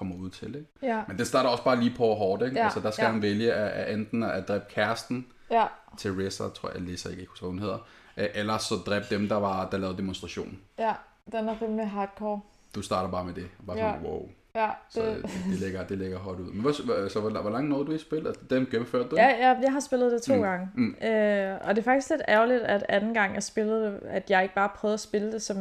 kommer 0.02 0.16
ud 0.16 0.30
til. 0.30 0.56
Ikke? 0.56 0.68
Ja. 0.82 1.02
Men 1.08 1.18
det 1.18 1.28
starter 1.28 1.50
også 1.50 1.64
bare 1.64 1.80
lige 1.80 1.94
på 1.98 2.14
hårdt. 2.14 2.44
Ikke? 2.44 2.58
Ja. 2.58 2.64
Altså, 2.64 2.80
der 2.80 2.92
skal 2.92 3.04
ja. 3.04 3.12
han 3.12 3.22
vælge 3.22 3.54
at, 3.54 3.72
at 3.72 3.94
enten 3.94 4.24
at 4.24 4.48
dræbe 4.48 4.66
kæresten, 4.70 5.28
ja. 5.52 5.66
Teresa, 5.98 6.44
tror 6.44 6.72
jeg, 6.74 6.82
Lisa, 6.82 7.10
ikke 7.10 7.26
husker, 7.26 7.46
hvad 7.46 7.52
hun 7.52 7.60
hedder, 7.60 7.78
øh, 8.18 8.28
eller 8.34 8.58
så 8.58 8.76
dræbe 8.76 9.06
dem, 9.10 9.30
der 9.30 9.36
var 9.36 9.70
der 9.70 9.78
lavede 9.78 9.98
demonstrationen. 9.98 10.60
Ja, 10.80 10.94
den 11.32 11.50
er 11.50 11.62
rimelig 11.62 11.90
hardcore. 11.90 12.42
Du 12.76 12.82
starter 12.82 13.12
bare 13.12 13.26
med 13.26 13.34
det. 13.34 13.48
Bare 13.68 13.78
ja. 13.78 13.92
sådan, 13.92 14.08
wow. 14.08 14.30
Ja, 14.56 14.66
det... 14.66 14.74
Så 14.90 15.02
det, 15.02 15.24
det, 15.24 15.60
ligger, 15.60 15.84
det 15.84 15.98
ligger 15.98 16.20
hot 16.20 16.40
ud. 16.40 16.52
Men 16.52 16.62
hvad, 16.62 17.10
så 17.10 17.20
hvor, 17.20 17.42
hvor 17.42 17.50
langt 17.50 17.70
nåede 17.70 17.86
du 17.86 17.92
i 17.92 17.98
spil? 17.98 18.28
Altså, 18.28 18.42
dem 18.50 18.66
gennemførte 18.72 19.10
du? 19.10 19.16
Ja, 19.16 19.28
ja, 19.28 19.56
jeg 19.62 19.72
har 19.72 19.80
spillet 19.80 20.12
det 20.12 20.22
to 20.22 20.36
mm. 20.36 20.42
gange. 20.42 20.70
Mm. 20.76 20.96
Øh, 21.04 21.58
og 21.62 21.76
det 21.76 21.82
er 21.82 21.84
faktisk 21.84 22.10
lidt 22.10 22.22
ærgerligt, 22.28 22.62
at 22.62 22.86
anden 22.90 23.14
gang 23.14 23.34
jeg 23.34 23.44
spillede 23.44 23.86
det, 23.86 24.00
at 24.08 24.30
jeg 24.30 24.44
ikke 24.44 24.56
bare 24.56 24.70
prøvede 24.76 24.94
at 24.94 25.00
spille 25.00 25.32
det 25.32 25.42
som 25.42 25.58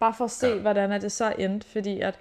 bare 0.00 0.14
for 0.14 0.24
at 0.24 0.30
se, 0.30 0.46
ja. 0.46 0.58
hvordan 0.58 0.92
er 0.92 0.98
det 0.98 1.12
så 1.12 1.34
endt. 1.38 1.64
Fordi 1.64 2.00
at 2.00 2.18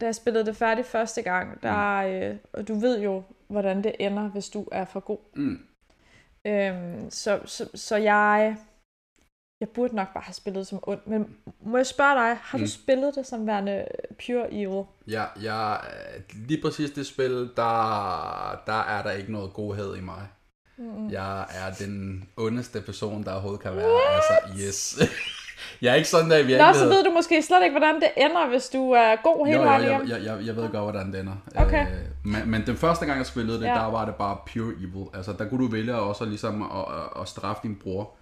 da 0.00 0.06
jeg 0.06 0.14
spillede 0.14 0.46
det 0.46 0.56
færdigt 0.56 0.86
første 0.86 1.22
gang, 1.22 1.62
der, 1.62 2.06
mm. 2.06 2.12
øh, 2.12 2.36
og 2.52 2.68
du 2.68 2.74
ved 2.74 3.00
jo, 3.00 3.22
hvordan 3.48 3.84
det 3.84 3.94
ender, 3.98 4.28
hvis 4.28 4.48
du 4.48 4.68
er 4.72 4.84
for 4.84 5.00
god. 5.00 5.18
Mm. 5.36 5.58
Øhm, 6.46 7.10
så, 7.10 7.40
så, 7.44 7.68
så 7.74 7.96
jeg 7.96 8.56
jeg 9.60 9.68
burde 9.68 9.94
nok 9.94 10.12
bare 10.14 10.24
have 10.24 10.34
spillet 10.34 10.66
som 10.66 10.78
ond, 10.82 11.00
men 11.06 11.36
må 11.60 11.76
jeg 11.76 11.86
spørge 11.86 12.14
dig, 12.14 12.36
har 12.42 12.58
mm. 12.58 12.64
du 12.64 12.70
spillet 12.70 13.14
det 13.14 13.26
som 13.26 13.46
værende 13.46 13.84
pure 14.26 14.52
evil? 14.52 14.84
Ja, 15.06 15.24
ja, 15.42 15.76
lige 16.34 16.62
præcis 16.62 16.90
det 16.90 17.06
spil, 17.06 17.50
der, 17.56 18.62
der 18.66 18.80
er 18.82 19.02
der 19.02 19.10
ikke 19.10 19.32
noget 19.32 19.52
godhed 19.52 19.96
i 19.96 20.00
mig. 20.00 20.28
Mm. 20.78 21.10
Jeg 21.10 21.40
er 21.40 21.74
den 21.78 22.28
ondeste 22.36 22.80
person, 22.80 23.24
der 23.24 23.32
overhovedet 23.32 23.60
kan 23.60 23.76
være. 23.76 23.86
What? 23.86 24.14
Altså, 24.14 24.66
yes. 24.66 24.98
jeg 25.82 25.90
er 25.90 25.94
ikke 25.94 26.08
sådan 26.08 26.30
der 26.30 26.36
i 26.36 26.46
virkeligheden. 26.46 26.74
Nå, 26.74 26.78
så 26.78 26.88
ved 26.88 27.04
du 27.04 27.10
måske 27.10 27.42
slet 27.42 27.62
ikke, 27.64 27.78
hvordan 27.78 27.94
det 27.94 28.10
ender, 28.16 28.48
hvis 28.48 28.68
du 28.68 28.90
er 28.90 29.16
god 29.22 29.46
hele 29.46 29.58
vejen 29.58 29.82
jeg, 29.82 30.00
jeg, 30.08 30.24
jeg, 30.24 30.46
jeg 30.46 30.56
ved 30.56 30.62
godt, 30.62 30.82
hvordan 30.82 31.12
det 31.12 31.20
ender. 31.20 31.36
Okay. 31.56 31.82
Øh, 31.82 31.92
men, 32.24 32.50
men 32.50 32.66
den 32.66 32.76
første 32.76 33.06
gang, 33.06 33.18
jeg 33.18 33.26
spillede 33.26 33.60
det, 33.60 33.66
ja. 33.66 33.74
der 33.74 33.90
var 33.90 34.04
det 34.04 34.14
bare 34.14 34.36
pure 34.52 34.72
evil. 34.72 35.06
Altså, 35.14 35.32
der 35.38 35.48
kunne 35.48 35.64
du 35.64 35.70
vælge 35.70 35.94
også 35.94 36.24
ligesom 36.24 36.62
at, 36.62 36.68
at, 36.78 37.22
at 37.22 37.28
straffe 37.28 37.62
din 37.62 37.76
bror 37.82 38.16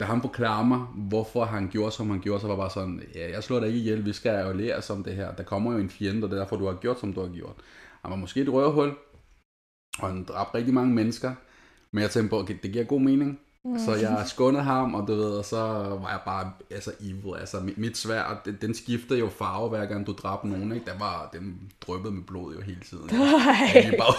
da 0.00 0.04
han 0.04 0.20
forklarer 0.20 0.64
mig, 0.64 0.78
hvorfor 0.94 1.44
han 1.44 1.68
gjorde, 1.68 1.92
som 1.92 2.10
han 2.10 2.20
gjorde, 2.20 2.40
så 2.40 2.46
var 2.46 2.56
bare 2.56 2.70
sådan, 2.70 3.02
ja, 3.14 3.30
jeg 3.30 3.42
slår 3.42 3.60
dig 3.60 3.66
ikke 3.68 3.78
ihjel, 3.78 4.04
vi 4.04 4.12
skal 4.12 4.46
jo 4.46 4.52
lære 4.52 4.82
som 4.82 5.04
det 5.04 5.14
her. 5.14 5.34
Der 5.34 5.42
kommer 5.42 5.72
jo 5.72 5.78
en 5.78 5.90
fjende, 5.90 6.24
og 6.24 6.30
det 6.30 6.36
er 6.36 6.40
derfor, 6.40 6.56
du 6.56 6.66
har 6.66 6.74
gjort, 6.74 7.00
som 7.00 7.12
du 7.12 7.20
har 7.20 7.28
gjort. 7.28 7.56
Han 8.02 8.10
var 8.10 8.16
måske 8.16 8.40
et 8.40 8.52
røvhul, 8.52 8.94
og 9.98 10.08
han 10.08 10.24
dræbte 10.24 10.54
rigtig 10.54 10.74
mange 10.74 10.94
mennesker, 10.94 11.34
men 11.90 12.02
jeg 12.02 12.10
tænkte 12.10 12.30
på, 12.30 12.38
okay, 12.38 12.56
det 12.62 12.72
giver 12.72 12.84
god 12.84 13.00
mening. 13.00 13.40
Mm. 13.64 13.78
Så 13.78 13.94
jeg 13.94 14.24
skånede 14.26 14.62
ham, 14.62 14.94
og 14.94 15.08
du 15.08 15.14
ved, 15.14 15.30
og 15.30 15.44
så 15.44 15.60
var 16.02 16.10
jeg 16.10 16.20
bare 16.24 16.52
altså 16.70 16.92
evil. 17.00 17.40
Altså 17.40 17.60
mit, 17.76 17.96
svær, 17.96 18.40
den, 18.44 18.58
den 18.60 18.74
skiftede 18.74 19.18
jo 19.18 19.28
farve, 19.28 19.68
hver 19.68 19.86
gang 19.86 20.06
du 20.06 20.12
dræbte 20.12 20.48
nogen, 20.48 20.72
ikke? 20.72 20.90
Den, 20.90 21.00
var, 21.00 21.30
den 21.32 21.72
dryppede 21.80 22.14
med 22.14 22.22
blod 22.22 22.54
jo 22.54 22.60
hele 22.60 22.80
tiden. 22.80 23.10
Nej. 23.12 23.70
Jeg 23.74 23.94
bare 23.98 24.14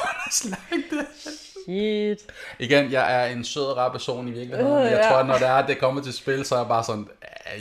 Shit. 1.63 2.31
Igen, 2.59 2.91
jeg 2.91 3.23
er 3.23 3.25
en 3.25 3.43
sød 3.43 3.77
rar 3.77 3.91
person 3.91 4.27
i 4.27 4.31
virkeligheden. 4.31 4.73
Uh, 4.73 4.81
jeg 4.81 4.91
ja. 4.91 5.09
tror, 5.09 5.23
når 5.23 5.37
det 5.37 5.47
er, 5.47 5.65
det 5.65 5.79
kommer 5.79 6.01
til 6.01 6.13
spil, 6.13 6.45
så 6.45 6.55
er 6.55 6.59
jeg 6.59 6.67
bare 6.67 6.83
sådan, 6.83 7.07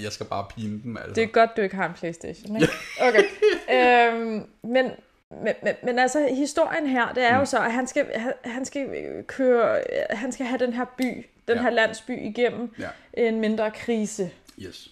jeg 0.02 0.12
skal 0.12 0.26
bare 0.26 0.44
pine 0.56 0.82
dem. 0.82 0.96
Altså. 0.96 1.12
Det 1.14 1.22
er 1.22 1.26
godt, 1.26 1.56
du 1.56 1.62
ikke 1.62 1.76
har 1.76 1.86
en 1.86 1.94
Playstation, 1.94 2.56
ikke? 2.56 2.72
Okay. 3.00 3.24
øhm, 3.76 4.46
men, 4.62 4.90
men, 5.30 5.54
men, 5.62 5.74
men 5.84 5.98
altså, 5.98 6.28
historien 6.30 6.86
her, 6.86 7.12
det 7.12 7.24
er 7.24 7.34
mm. 7.34 7.38
jo 7.38 7.44
så, 7.44 7.58
at 7.58 7.72
han 7.72 7.86
skal, 7.86 8.06
han 8.44 8.64
skal 8.64 8.86
køre, 9.26 9.80
han 10.10 10.32
skal 10.32 10.46
have 10.46 10.58
den 10.58 10.72
her 10.72 10.84
by, 10.98 11.26
den 11.48 11.56
ja. 11.56 11.62
her 11.62 11.70
landsby 11.70 12.10
igennem 12.10 12.74
ja. 12.78 12.88
en 13.14 13.40
mindre 13.40 13.70
krise. 13.70 14.30
Yes. 14.58 14.90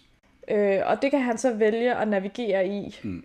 Øh, 0.51 0.81
og 0.87 1.03
det 1.03 1.11
kan 1.11 1.21
han 1.21 1.39
så 1.39 1.53
vælge 1.53 1.95
at 1.95 2.09
navigere 2.09 2.69
i 2.69 2.99
mm. 3.03 3.25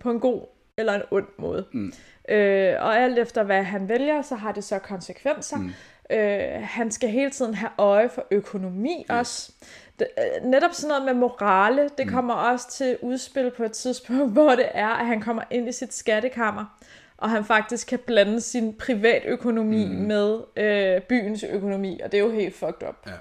på 0.00 0.10
en 0.10 0.20
god 0.20 0.42
eller 0.78 0.94
en 0.94 1.02
ond 1.10 1.28
måde. 1.38 1.66
Mm. 1.72 1.92
Øh, 2.28 2.74
og 2.80 2.98
alt 2.98 3.18
efter 3.18 3.42
hvad 3.42 3.62
han 3.62 3.88
vælger, 3.88 4.22
så 4.22 4.34
har 4.34 4.52
det 4.52 4.64
så 4.64 4.78
konsekvenser. 4.78 5.56
Mm. 5.56 5.72
Øh, 6.10 6.62
han 6.62 6.90
skal 6.90 7.08
hele 7.08 7.30
tiden 7.30 7.54
have 7.54 7.70
øje 7.78 8.08
for 8.08 8.26
økonomi 8.30 8.98
yes. 9.00 9.10
også. 9.10 9.52
Det, 9.98 10.08
øh, 10.18 10.50
netop 10.50 10.72
sådan 10.72 10.88
noget 10.88 11.04
med 11.04 11.14
morale, 11.14 11.90
det 11.98 12.06
mm. 12.06 12.12
kommer 12.12 12.34
også 12.34 12.70
til 12.70 12.98
udspil 13.02 13.50
på 13.56 13.64
et 13.64 13.72
tidspunkt, 13.72 14.32
hvor 14.36 14.50
det 14.50 14.68
er, 14.74 14.88
at 14.88 15.06
han 15.06 15.20
kommer 15.20 15.42
ind 15.50 15.68
i 15.68 15.72
sit 15.72 15.94
skattekammer, 15.94 16.78
og 17.24 17.30
han 17.30 17.44
faktisk 17.44 17.88
kan 17.88 17.98
blande 17.98 18.40
sin 18.40 18.74
privatøkonomi 18.74 19.86
mm. 19.86 19.92
med 19.92 20.40
øh, 20.56 21.02
byens 21.02 21.44
økonomi, 21.44 22.00
og 22.00 22.12
det 22.12 22.18
er 22.18 22.24
jo 22.24 22.30
helt 22.30 22.54
fucked 22.54 22.88
up. 22.88 22.96
Ja. 23.06 23.12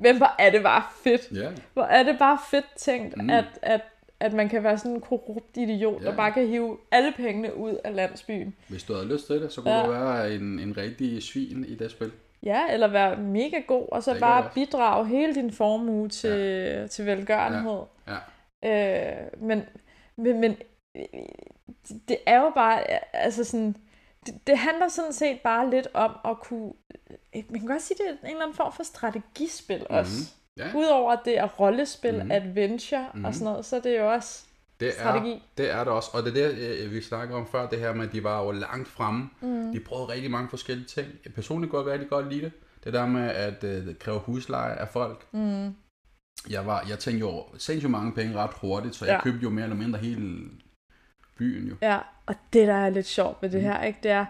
Men 0.00 0.16
hvor 0.16 0.34
er 0.38 0.50
det 0.50 0.62
bare 0.62 0.82
fedt. 1.04 1.28
Yeah. 1.36 1.56
Hvor 1.72 1.82
er 1.82 2.02
det 2.02 2.18
bare 2.18 2.38
fedt 2.50 2.66
tænkt, 2.76 3.16
mm. 3.16 3.30
at, 3.30 3.44
at 3.62 3.80
at 4.20 4.32
man 4.32 4.48
kan 4.48 4.64
være 4.64 4.78
sådan 4.78 4.92
en 4.92 5.00
korrupt 5.00 5.56
idiot, 5.56 6.02
ja. 6.02 6.06
der 6.06 6.16
bare 6.16 6.32
kan 6.32 6.46
hive 6.46 6.78
alle 6.90 7.12
pengene 7.16 7.56
ud 7.56 7.76
af 7.84 7.94
landsbyen. 7.94 8.54
Hvis 8.68 8.82
du 8.82 8.94
havde 8.94 9.08
lyst 9.08 9.26
til 9.26 9.42
det, 9.42 9.52
så 9.52 9.60
kunne 9.60 9.74
ja. 9.74 9.86
du 9.86 9.90
være 9.90 10.34
en, 10.34 10.58
en 10.58 10.76
rigtig 10.76 11.22
svin 11.22 11.64
i 11.68 11.74
det 11.74 11.90
spil. 11.90 12.12
Ja, 12.42 12.60
eller 12.72 12.88
være 12.88 13.16
mega 13.16 13.60
god, 13.66 13.88
og 13.92 14.02
så 14.02 14.12
det 14.12 14.20
bare 14.20 14.50
bidrage 14.54 15.06
hele 15.06 15.34
din 15.34 15.52
formue 15.52 16.08
til, 16.08 16.30
ja. 16.30 16.86
til 16.86 17.06
velgørenhed. 17.06 17.80
Ja. 18.08 18.16
Ja. 18.62 19.22
Øh, 19.22 19.42
men, 19.42 19.62
men, 20.16 20.40
men 20.40 20.56
det 22.08 22.18
er 22.26 22.40
jo 22.40 22.52
bare, 22.54 22.84
altså 23.14 23.44
sådan, 23.44 23.76
det, 24.26 24.34
det 24.46 24.58
handler 24.58 24.88
sådan 24.88 25.12
set 25.12 25.40
bare 25.40 25.70
lidt 25.70 25.88
om 25.94 26.10
at 26.24 26.40
kunne, 26.40 26.72
man 27.34 27.60
kan 27.60 27.66
godt 27.66 27.82
sige, 27.82 27.96
det 27.98 28.06
er 28.06 28.10
en 28.10 28.30
eller 28.30 28.42
anden 28.42 28.56
form 28.56 28.72
for 28.72 28.82
strategispil 28.82 29.78
mm-hmm. 29.78 29.96
også. 29.96 30.34
Ja. 30.56 30.70
Udover 30.76 31.12
at 31.12 31.20
det 31.24 31.38
er 31.38 31.46
rollespil, 31.46 32.14
mm-hmm. 32.14 32.30
adventure 32.30 33.00
mm-hmm. 33.00 33.24
og 33.24 33.30
mhm. 33.30 33.38
sådan 33.38 33.52
noget, 33.52 33.64
så 33.64 33.80
det 33.84 33.96
er 33.96 34.00
jo 34.00 34.12
også 34.12 34.44
det 34.80 34.92
strategi. 34.92 35.32
Er, 35.32 35.38
det 35.56 35.70
er 35.70 35.84
det 35.84 35.92
også, 35.92 36.10
og 36.12 36.22
det 36.22 36.28
er 36.36 36.48
det, 36.48 36.58
øh, 36.58 36.92
vi 36.92 37.02
snakker 37.02 37.36
om 37.36 37.46
før, 37.46 37.68
det 37.68 37.78
her 37.78 37.94
med, 37.94 38.06
at 38.06 38.12
de 38.12 38.24
var 38.24 38.44
jo 38.44 38.50
langt 38.50 38.88
fremme. 38.88 39.30
Mm. 39.40 39.72
De 39.72 39.80
prøvede 39.80 40.08
rigtig 40.08 40.30
mange 40.30 40.48
forskellige 40.48 40.86
ting. 40.86 41.08
Personligt 41.34 41.70
kunne 41.70 41.82
jeg 41.84 41.92
rigtig 41.92 42.08
godt 42.08 42.32
lide 42.32 42.44
det. 42.44 42.52
Det 42.84 42.92
der 42.92 43.06
med 43.06 43.30
at 43.30 43.64
øh, 43.64 43.94
kræve 43.98 44.18
husleje 44.18 44.74
af 44.74 44.88
folk. 44.88 45.26
Mm. 45.32 45.74
Jeg, 46.50 46.66
var, 46.66 46.86
jeg 46.88 46.98
tænkte 46.98 47.20
jo 47.20 47.44
sindssygt 47.58 47.90
mange 47.90 48.12
penge 48.12 48.34
ret 48.36 48.50
hurtigt, 48.60 48.94
så 48.94 49.04
jeg 49.04 49.14
Ja. 49.14 49.22
købte 49.22 49.42
jo 49.42 49.50
mere 49.50 49.64
eller 49.64 49.76
mindre 49.76 49.98
hele 49.98 50.48
byen 51.42 51.68
jo. 51.68 51.74
Ja, 51.82 51.98
og 52.26 52.34
det, 52.52 52.68
der 52.68 52.74
er 52.74 52.90
lidt 52.90 53.06
sjovt 53.06 53.42
ved 53.42 53.50
det 53.50 53.60
Mm. 53.60 53.66
her, 53.66 53.82
ikke, 53.82 53.98
det 54.02 54.10
er, 54.10 54.24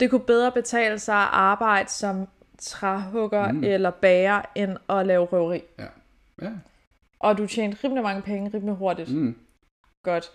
det 0.00 0.10
kunne 0.10 0.20
bedre 0.24 0.52
betale 0.52 0.98
sig 0.98 1.16
at 1.16 1.28
arbejde 1.32 1.88
som 1.90 2.28
træhugger 2.58 3.52
Mm. 3.52 3.64
eller 3.64 3.90
bager, 3.90 4.42
end 4.54 4.76
at 4.88 5.06
lave 5.06 5.24
røveri. 5.24 5.62
Ja. 5.78 5.86
Ja. 6.42 6.50
Og 7.20 7.38
du 7.38 7.46
tjente 7.46 7.78
rimelig 7.84 8.02
mange 8.02 8.22
penge, 8.22 8.50
rimelig 8.54 8.74
hurtigt. 8.74 9.14
Mm. 9.14 9.36
Godt. 10.02 10.30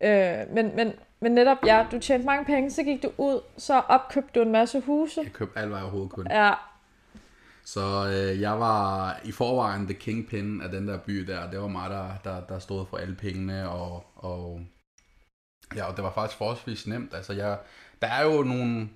Øh, 0.00 0.54
men, 0.54 0.76
men, 0.76 0.92
men 1.20 1.32
netop, 1.32 1.56
ja, 1.66 1.86
du 1.92 1.98
tjente 1.98 2.26
mange 2.26 2.44
penge, 2.44 2.70
så 2.70 2.82
gik 2.82 3.02
du 3.02 3.10
ud, 3.18 3.40
så 3.56 3.80
opkøbte 3.88 4.40
du 4.40 4.44
en 4.44 4.52
masse 4.52 4.80
huse. 4.80 5.20
Jeg 5.24 5.32
købte 5.32 5.58
alt, 5.58 5.68
hvad 5.68 5.78
jeg 5.78 5.84
overhovedet 5.84 6.12
kunne. 6.12 6.34
Ja, 6.44 6.52
Så 7.64 7.80
øh, 8.06 8.40
jeg 8.40 8.60
var 8.60 9.20
i 9.24 9.32
forvejen 9.32 9.84
the 9.86 9.94
kingpin 9.94 10.60
af 10.62 10.68
den 10.70 10.88
der 10.88 10.98
by 10.98 11.18
der. 11.18 11.50
Det 11.50 11.60
var 11.60 11.66
mig, 11.68 11.90
der, 11.90 12.06
der, 12.24 12.40
der 12.40 12.58
stod 12.58 12.86
for 12.86 12.96
alle 12.96 13.14
pengene, 13.14 13.68
og, 13.68 14.04
og, 14.16 14.60
ja, 15.76 15.84
og 15.84 15.96
det 15.96 16.04
var 16.04 16.12
faktisk 16.12 16.38
forholdsvis 16.38 16.86
nemt. 16.86 17.14
Altså, 17.14 17.32
jeg, 17.32 17.58
der 18.02 18.06
er 18.06 18.24
jo 18.24 18.42
nogle, 18.42 18.88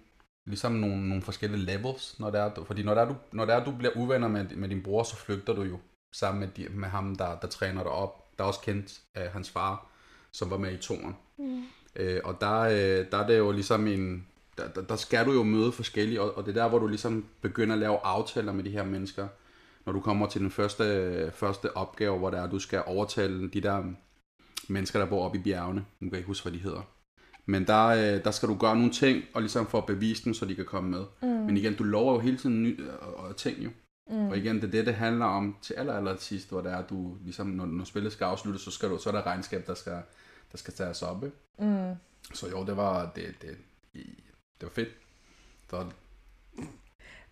ligesom 0.47 0.73
nogle, 0.73 1.09
nogle 1.09 1.23
forskellige 1.23 1.61
levels, 1.61 2.21
når 2.21 2.31
det 2.31 2.41
er, 2.41 2.65
fordi 2.67 2.83
når 2.83 2.95
det 2.95 3.03
er, 3.03 3.09
du, 3.09 3.17
når 3.33 3.45
det 3.45 3.55
er, 3.55 3.65
du 3.65 3.71
bliver 3.71 3.93
uvenner 3.97 4.29
med, 4.29 4.45
med 4.57 4.69
din 4.69 4.83
bror, 4.83 5.03
så 5.03 5.17
flygter 5.17 5.53
du 5.53 5.63
jo 5.63 5.79
sammen 6.13 6.41
med, 6.41 6.49
de, 6.49 6.69
med 6.71 6.89
ham, 6.89 7.17
der, 7.17 7.39
der 7.39 7.49
træner 7.49 7.83
dig 7.83 7.93
op. 7.93 8.39
Der 8.39 8.45
er 8.45 8.49
også 8.49 8.61
kendt 8.61 9.01
af 9.15 9.31
hans 9.31 9.51
far, 9.51 9.87
som 10.33 10.51
var 10.51 10.59
med 10.59 10.73
i 10.73 10.77
toren. 10.77 11.17
Mm. 11.39 11.65
Øh, 11.97 12.21
og 12.25 12.41
der, 12.41 12.61
øh, 12.61 13.07
der 13.11 13.19
er 13.19 13.27
det 13.27 13.39
jo 13.39 13.53
ligesom 13.53 13.87
en... 13.87 14.27
Der, 14.59 14.69
der, 14.69 14.83
der 14.83 14.97
skal 14.97 15.27
du 15.27 15.33
jo 15.33 15.43
møde 15.43 15.73
forskellige, 15.73 16.23
og, 16.23 16.37
og 16.37 16.47
det 16.47 16.57
er 16.57 16.63
der, 16.63 16.69
hvor 16.69 16.79
du 16.79 16.87
ligesom 16.87 17.27
begynder 17.41 17.75
at 17.75 17.81
lave 17.81 17.99
aftaler 18.05 18.53
med 18.53 18.65
de 18.65 18.71
her 18.71 18.85
mennesker. 18.85 19.29
Når 19.87 19.93
du 19.93 20.01
kommer 20.01 20.27
til 20.27 20.41
den 20.41 20.51
første, 20.51 21.31
første 21.35 21.77
opgave, 21.77 22.19
hvor 22.19 22.31
det 22.31 22.39
er, 22.39 22.51
du 22.51 22.59
skal 22.59 22.83
overtale 22.87 23.49
de 23.49 23.61
der 23.61 23.85
mennesker, 24.69 24.99
der 24.99 25.07
bor 25.07 25.25
oppe 25.25 25.39
i 25.39 25.43
bjergene. 25.43 25.85
Nu 26.01 26.09
kan 26.09 26.13
jeg 26.13 26.19
ikke 26.19 26.27
huske, 26.27 26.45
hvad 26.45 26.53
de 26.53 26.63
hedder. 26.63 26.83
Men 27.47 27.67
der, 27.67 27.87
øh, 27.87 28.25
der 28.25 28.31
skal 28.31 28.49
du 28.49 28.55
gøre 28.55 28.77
nogle 28.77 28.93
ting, 28.93 29.25
og 29.35 29.43
ligesom 29.43 29.67
for 29.67 29.79
at 29.79 29.87
bevise 29.87 30.25
dem, 30.25 30.35
så 30.35 30.45
de 30.45 30.55
kan 30.55 30.65
komme 30.65 30.91
med. 30.91 31.05
Mm. 31.23 31.29
Men 31.29 31.57
igen, 31.57 31.75
du 31.75 31.85
lover 31.85 32.13
jo 32.13 32.21
hele 32.21 32.37
tiden 32.37 32.63
ny, 32.63 32.89
og 33.01 33.37
ting 33.37 33.65
jo. 33.65 33.71
Mm. 34.11 34.29
Og 34.29 34.37
igen, 34.37 34.57
det 34.57 34.65
er 34.65 34.71
det, 34.71 34.87
det 34.87 34.95
handler 34.95 35.27
om 35.27 35.57
til 35.63 35.75
aller, 35.75 35.95
aller 35.95 36.17
sidst, 36.17 36.49
hvor 36.49 36.61
det 36.61 36.73
er, 36.73 36.77
at 36.77 36.91
du 36.91 37.17
ligesom, 37.25 37.47
når, 37.47 37.67
når 37.67 37.85
spillet 37.85 38.13
skal 38.13 38.25
afsluttes, 38.25 38.63
så, 38.63 38.71
skal 38.71 38.89
du, 38.89 38.99
så 38.99 39.11
er 39.11 39.13
der 39.15 39.27
regnskab, 39.27 39.67
der 39.67 39.75
skal, 39.75 40.03
der 40.53 40.59
skal 40.59 40.75
tages 40.75 41.03
op. 41.03 41.25
Ikke? 41.25 41.37
Mm. 41.59 41.95
Så 42.35 42.49
jo, 42.49 42.67
det 42.67 42.77
var, 42.77 43.13
det, 43.17 43.35
det, 43.43 43.57
det 44.61 44.63
var 44.63 44.69
fedt. 44.69 44.89
Så, 45.71 45.85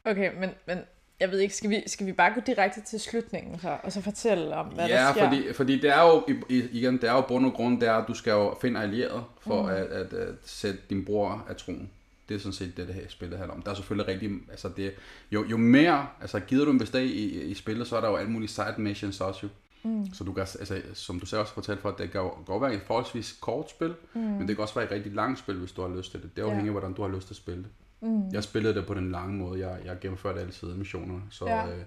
Okay, 0.07 0.41
men, 0.41 0.51
men 0.67 0.79
jeg 1.21 1.31
ved 1.31 1.39
ikke, 1.39 1.55
skal 1.57 1.71
vi, 1.71 1.83
skal 1.87 2.07
vi 2.07 2.13
bare 2.13 2.35
gå 2.35 2.41
direkte 2.47 2.81
til 2.81 3.01
slutningen 3.01 3.59
så, 3.61 3.77
og 3.83 3.93
så 3.93 4.01
fortælle 4.01 4.55
om, 4.57 4.67
hvad 4.67 4.87
ja, 4.89 4.95
der 4.97 5.13
sker? 5.13 5.25
fordi, 5.29 5.53
fordi 5.53 5.81
det 5.81 5.91
er 5.91 6.03
jo, 6.03 6.25
igen, 6.49 6.95
det 6.95 7.05
er 7.05 7.13
jo 7.13 7.21
bund 7.21 7.47
og 7.47 7.53
grund, 7.53 7.81
det 7.81 7.89
er, 7.89 7.93
at 7.95 8.09
du 8.09 8.15
skal 8.15 8.31
jo 8.31 8.55
finde 8.61 8.81
allierede 8.81 9.25
for 9.41 9.63
Mm. 9.63 9.69
at, 9.69 9.77
at, 9.77 10.13
at, 10.13 10.35
sætte 10.45 10.79
din 10.91 11.05
bror 11.05 11.45
af 11.49 11.57
troen. 11.57 11.91
Det 12.29 12.35
er 12.35 12.39
sådan 12.39 12.53
set 12.53 12.77
det, 12.77 12.87
det 12.87 12.95
her 12.95 13.03
spillet 13.09 13.39
handler 13.39 13.55
om. 13.55 13.63
Der 13.63 13.71
er 13.71 13.75
selvfølgelig 13.75 14.09
rigtig, 14.13 14.31
altså 14.51 14.69
det, 14.77 14.93
jo, 15.33 15.45
jo 15.45 15.57
mere, 15.57 16.07
altså 16.21 16.41
gider 16.41 16.65
du 16.65 16.73
investere 16.73 17.05
i, 17.05 17.09
i, 17.13 17.41
i 17.43 17.55
spillet, 17.55 17.87
så 17.87 17.97
er 17.97 18.01
der 18.01 18.09
jo 18.09 18.17
alle 18.17 18.31
mulige 18.31 18.49
side 18.49 18.75
missions 18.79 19.21
også 19.21 19.41
jo. 19.43 19.49
Mm. 19.91 20.13
Så 20.15 20.25
du 20.25 20.33
kan, 20.33 20.41
altså, 20.41 20.83
som 20.95 21.21
du 21.21 21.27
selv 21.27 21.41
også 21.41 21.53
fortalte 21.55 21.83
for, 21.83 21.89
at 21.89 21.99
det 21.99 22.11
kan 22.11 22.21
godt 22.47 22.63
være 22.63 22.75
et 22.75 22.81
forholdsvis 22.87 23.37
kort 23.41 23.71
spil, 23.71 23.95
Mm. 24.15 24.21
men 24.21 24.49
det 24.49 24.57
kan 24.57 24.63
også 24.63 24.75
være 24.75 24.85
et 24.85 24.91
rigtig 24.91 25.13
langt 25.13 25.39
spil, 25.39 25.55
hvis 25.55 25.73
du 25.73 25.83
har 25.89 25.97
lyst 25.97 26.11
til 26.11 26.23
det. 26.23 26.37
Det 26.37 26.43
Ja. 26.43 26.47
afhænger 26.47 26.67
af, 26.67 26.73
hvordan 26.73 26.93
du 26.93 27.03
har 27.03 27.09
lyst 27.17 27.27
til 27.27 27.33
at 27.35 27.37
spille 27.37 27.63
det. 27.63 27.71
Mm. 28.01 28.29
Jeg 28.33 28.43
spillede 28.43 28.75
det 28.75 28.87
på 28.87 28.95
den 28.95 29.11
lange 29.11 29.35
måde. 29.35 29.69
Jeg, 29.69 29.79
jeg 29.85 29.97
gennemførte 30.01 30.41
alle 30.41 30.53
sidemissionerne. 30.53 31.23
Så, 31.31 31.45
Ja. 31.47 31.67
øh, 31.67 31.83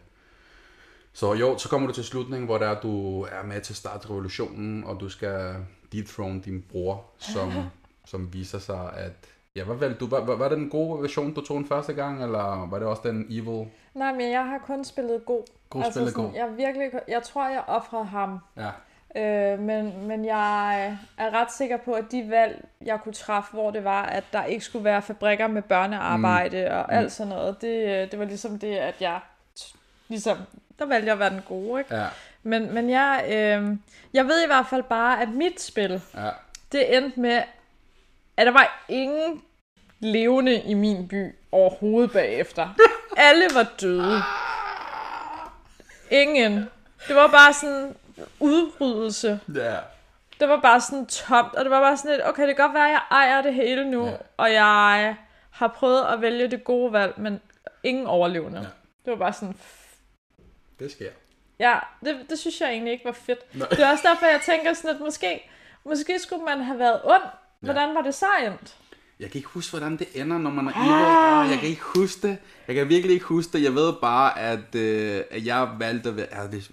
så 1.14 1.34
jo, 1.34 1.58
så 1.58 1.70
kommer 1.70 1.88
du 1.88 1.94
til 1.94 2.04
slutningen, 2.04 2.46
hvor 2.46 2.58
der 2.58 2.68
er, 2.68 2.82
du 2.82 3.22
er 3.22 3.44
med 3.46 3.62
til 3.62 3.74
at 3.74 3.78
starte 3.78 4.10
revolutionen, 4.10 4.84
og 4.84 5.00
du 5.00 5.10
skal 5.10 5.56
dethrone 5.92 6.42
din 6.42 6.66
bror, 6.72 7.06
som, 7.18 7.52
som 8.12 8.34
viser 8.34 8.60
sig 8.60 8.94
at... 8.94 9.14
Ja, 9.56 9.64
hvad 9.64 9.76
valgte 9.76 10.00
du? 10.00 10.10
Var, 10.10 10.26
var, 10.26 10.36
var 10.36 10.50
det 10.50 10.58
den 10.58 10.70
gode 10.70 11.02
version, 11.02 11.34
du 11.34 11.42
tog 11.42 11.58
den 11.58 11.66
første 11.66 11.94
gang, 11.94 12.24
eller 12.24 12.68
var 12.70 12.80
det 12.80 12.88
også 12.88 13.02
den 13.06 13.26
evil? 13.30 13.68
Nej, 13.94 14.12
men 14.14 14.32
jeg 14.32 14.46
har 14.46 14.58
kun 14.66 14.84
spillet 14.86 15.26
god. 15.26 15.44
God 15.70 15.84
spillet 15.92 16.14
god. 16.14 16.32
Jeg, 16.36 16.50
virkelig, 16.58 16.92
jeg 17.08 17.24
tror, 17.24 17.50
jeg 17.50 17.64
offrede 17.68 18.06
ham. 18.06 18.40
Ja. 18.58 18.70
Øh, 19.16 19.60
men, 19.60 20.08
men 20.08 20.26
jeg 20.26 20.86
er 21.18 21.34
ret 21.34 21.52
sikker 21.52 21.78
på, 21.78 21.94
at 21.94 22.06
de 22.12 22.26
valg, 22.30 22.66
jeg 22.86 23.00
kunne 23.04 23.14
træffe, 23.14 23.52
hvor 23.54 23.72
det 23.72 23.84
var, 23.84 24.04
at 24.04 24.24
der 24.34 24.44
ikke 24.46 24.66
skulle 24.66 24.86
være 24.86 25.02
fabrikker 25.02 25.48
med 25.48 25.62
børnearbejde 25.62 26.68
mm. 26.72 26.76
og 26.78 26.86
Mm. 26.90 26.98
alt 26.98 27.12
sådan 27.12 27.30
noget, 27.30 27.62
det, 27.62 28.12
det 28.12 28.20
var 28.20 28.26
ligesom 28.26 28.60
det, 28.60 28.76
at 28.78 28.96
jeg 29.00 29.20
ligesom, 30.08 30.38
der 30.80 30.86
valgte 30.86 31.06
jeg 31.06 31.14
at 31.14 31.20
være 31.20 31.30
den 31.30 31.42
gode, 31.48 31.80
ikke? 31.82 31.96
Ja, 31.96 32.06
Men, 32.44 32.74
men 32.74 32.90
jeg, 32.90 33.24
øh, 33.30 33.78
jeg 34.14 34.26
ved 34.26 34.44
i 34.44 34.48
hvert 34.48 34.68
fald 34.70 34.84
bare, 34.84 35.22
at 35.22 35.30
mit 35.30 35.62
spil, 35.62 36.02
ja. 36.16 36.30
det 36.72 36.98
endte 36.98 37.20
med, 37.20 37.42
at 38.38 38.46
der 38.46 38.52
var 38.52 38.86
ingen 38.88 39.42
levende 40.00 40.62
i 40.62 40.74
min 40.74 41.08
by 41.08 41.36
overhovedet 41.52 42.12
bagefter. 42.12 42.68
Alle 43.18 43.46
var 43.56 43.68
døde. 43.82 44.22
Ingen. 46.12 46.54
Det 47.08 47.16
var 47.16 47.28
bare 47.28 47.54
sådan 47.54 47.96
udryddelse. 48.40 49.40
Ja. 49.56 49.76
Det 50.40 50.50
var 50.50 50.60
bare 50.60 50.82
sådan 50.82 51.06
tomt, 51.06 51.56
og 51.56 51.66
det 51.66 51.72
var 51.72 51.80
bare 51.82 51.98
sådan 51.98 52.12
lidt, 52.12 52.28
okay, 52.28 52.48
det 52.48 52.56
kan 52.56 52.66
godt 52.66 52.74
være, 52.76 52.86
at 52.88 52.92
jeg 52.92 53.02
ejer 53.12 53.42
det 53.42 53.54
hele 53.54 53.92
nu, 53.92 54.06
Ja. 54.06 54.12
ja. 54.12 54.18
og 54.38 54.54
jeg 54.54 55.16
har 55.52 55.68
prøvet 55.68 56.04
at 56.14 56.22
vælge 56.22 56.48
det 56.48 56.64
gode 56.64 56.94
valg, 56.94 57.14
men 57.18 57.42
ingen 57.84 58.06
overlevende. 58.08 58.58
Ja. 58.58 58.64
Ja. 58.64 58.70
Det 59.06 59.12
var 59.12 59.16
bare 59.26 59.34
sådan, 59.34 59.56
Det 60.80 60.92
sker. 60.92 61.10
ja, 61.60 61.80
det, 62.06 62.18
det 62.30 62.40
synes 62.40 62.62
jeg 62.62 62.70
egentlig 62.70 62.94
ikke 62.94 63.06
var 63.06 63.12
fedt. 63.12 63.56
Nej. 63.56 63.68
Det 63.70 63.80
er 63.80 63.92
også 63.92 64.04
derfor, 64.08 64.26
jeg 64.26 64.42
tænker 64.46 64.74
sådan, 64.74 64.90
at 64.90 65.00
måske, 65.02 65.50
måske 65.86 66.20
skulle 66.20 66.46
man 66.46 66.62
have 66.62 66.80
været 66.80 67.00
ond. 67.04 67.24
Hvordan 67.60 67.96
var 67.96 68.02
det 68.02 68.16
så 68.16 68.26
endt? 68.46 68.76
Jeg 69.20 69.32
kan 69.32 69.38
ikke 69.40 69.50
huske, 69.50 69.72
hvordan 69.78 69.98
det 69.98 70.08
ender, 70.16 70.38
når 70.38 70.50
man 70.50 70.68
er 70.68 70.72
evil. 70.72 70.92
Ah, 71.46 71.50
jeg 71.52 71.60
kan 71.60 71.70
ikke 71.70 71.82
huske 71.82 72.28
det. 72.28 72.38
Jeg 72.68 72.76
kan 72.76 72.90
virkelig 72.90 73.14
ikke 73.14 73.26
huske 73.26 73.54
det. 73.58 73.64
Jeg 73.64 73.76
ved 73.76 73.94
bare, 74.02 74.40
at, 74.40 74.76
øh, 74.76 75.24
at 75.32 75.46
jeg 75.46 75.70
valgte 75.78 76.10
at 76.10 76.16
være... 76.18 76.28
Ja, 76.32 76.48
det, 76.48 76.70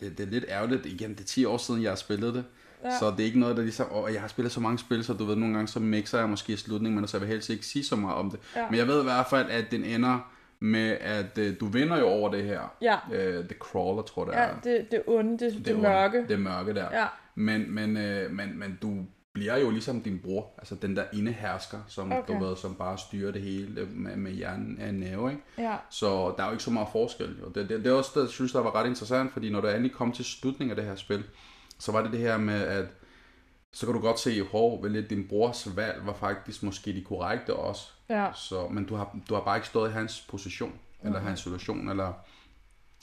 det, 0.00 0.18
det 0.18 0.26
er 0.26 0.30
lidt 0.30 0.44
ærgerligt. 0.48 0.86
Igen, 0.86 1.10
det 1.10 1.20
er 1.20 1.24
10 1.24 1.44
år 1.44 1.56
siden, 1.56 1.82
jeg 1.82 1.90
har 1.90 1.96
spillet 1.96 2.34
det. 2.34 2.44
Ja. 2.84 2.88
Ja. 2.88 2.98
Så 2.98 3.10
det 3.10 3.20
er 3.20 3.24
ikke 3.24 3.40
noget, 3.40 3.56
der 3.56 3.62
ligesom... 3.62 3.86
Og 3.90 4.12
jeg 4.12 4.20
har 4.20 4.28
spillet 4.28 4.52
så 4.52 4.60
mange 4.60 4.78
spil, 4.78 5.04
så 5.04 5.12
du 5.12 5.24
ved, 5.24 5.36
nogle 5.36 5.54
gange 5.54 5.68
så 5.68 5.80
mixer 5.80 6.18
jeg 6.18 6.28
måske 6.28 6.52
i 6.52 6.56
slutningen, 6.56 7.00
men 7.00 7.08
så 7.08 7.16
jeg 7.16 7.20
vil 7.20 7.28
helst 7.28 7.50
ikke 7.50 7.66
sige 7.66 7.84
så 7.84 7.96
meget 7.96 8.16
om 8.16 8.30
det. 8.30 8.40
Ja. 8.56 8.70
Men 8.70 8.78
jeg 8.78 8.86
ved 8.86 9.00
i 9.00 9.04
hvert 9.04 9.26
fald, 9.30 9.50
at 9.50 9.64
den 9.70 9.84
ender 9.84 10.30
med, 10.60 10.96
at 11.00 11.38
øh, 11.38 11.54
du 11.60 11.66
vinder 11.66 11.98
jo 11.98 12.06
over 12.06 12.30
det 12.30 12.44
her. 12.44 12.60
Ja. 12.82 12.96
Øh, 13.12 13.44
The 13.44 13.54
Crawler, 13.58 14.02
tror 14.02 14.32
jeg, 14.32 14.32
det 14.32 14.70
Ja, 14.70 14.72
er. 14.72 14.78
det, 14.78 14.90
det 14.90 15.02
onde, 15.06 15.38
det, 15.44 15.52
det, 15.54 15.66
det 15.66 15.78
mørke. 15.78 16.24
Det 16.28 16.40
mørke 16.40 16.74
der. 16.74 16.86
Ja. 16.92 17.06
Men, 17.34 17.74
men, 17.74 17.96
øh, 17.96 18.30
men, 18.32 18.58
men 18.58 18.78
du 18.82 18.96
bliver 19.32 19.56
jo 19.56 19.70
ligesom 19.70 20.00
din 20.02 20.18
bror, 20.24 20.50
altså 20.58 20.74
den 20.74 20.96
der 20.96 21.04
indehersker, 21.12 21.78
som, 21.88 22.12
Okay. 22.12 22.34
du 22.34 22.44
ved, 22.44 22.56
som 22.56 22.74
bare 22.74 22.98
styrer 22.98 23.32
det 23.32 23.42
hele 23.42 23.86
med, 23.86 24.16
med 24.16 24.32
hjernen 24.32 24.78
af 24.78 24.88
en 24.88 24.94
næve, 24.94 25.30
ikke? 25.30 25.42
Ja. 25.58 25.76
Så 25.90 26.34
der 26.36 26.42
er 26.42 26.46
jo 26.46 26.52
ikke 26.52 26.64
så 26.64 26.70
meget 26.70 26.88
forskel. 26.92 27.36
Jo. 27.40 27.46
Det, 27.48 27.68
det, 27.68 27.84
det 27.84 27.86
er 27.86 27.92
også 27.92 28.10
det, 28.14 28.20
jeg 28.20 28.28
synes, 28.28 28.52
der 28.52 28.60
var 28.60 28.74
ret 28.74 28.86
interessant, 28.86 29.32
fordi 29.32 29.50
når 29.50 29.60
du 29.60 29.68
endelig 29.68 29.92
kom 29.92 30.12
til 30.12 30.24
slutningen 30.24 30.70
af 30.70 30.76
det 30.76 30.84
her 30.84 30.96
spil, 30.96 31.24
så 31.78 31.92
var 31.92 32.02
det 32.02 32.12
det 32.12 32.20
her 32.20 32.38
med, 32.38 32.62
at 32.62 32.86
så 33.72 33.86
kan 33.86 33.94
du 33.94 34.00
godt 34.00 34.18
se, 34.20 34.42
hvor 34.42 34.82
vel 34.82 35.10
din 35.10 35.28
brors 35.28 35.76
valg 35.76 36.06
var 36.06 36.12
faktisk 36.14 36.62
måske 36.62 36.92
de 36.92 37.04
korrekte 37.04 37.54
også. 37.56 37.90
Ja. 38.08 38.28
Så, 38.34 38.68
men 38.68 38.84
du 38.84 38.94
har, 38.94 39.16
du 39.28 39.34
har 39.34 39.40
bare 39.44 39.56
ikke 39.56 39.68
stået 39.68 39.90
i 39.90 39.92
hans 39.92 40.20
position, 40.28 40.72
eller 41.04 41.18
Mhm. 41.18 41.26
hans 41.26 41.40
situation, 41.40 41.88
eller 41.88 42.12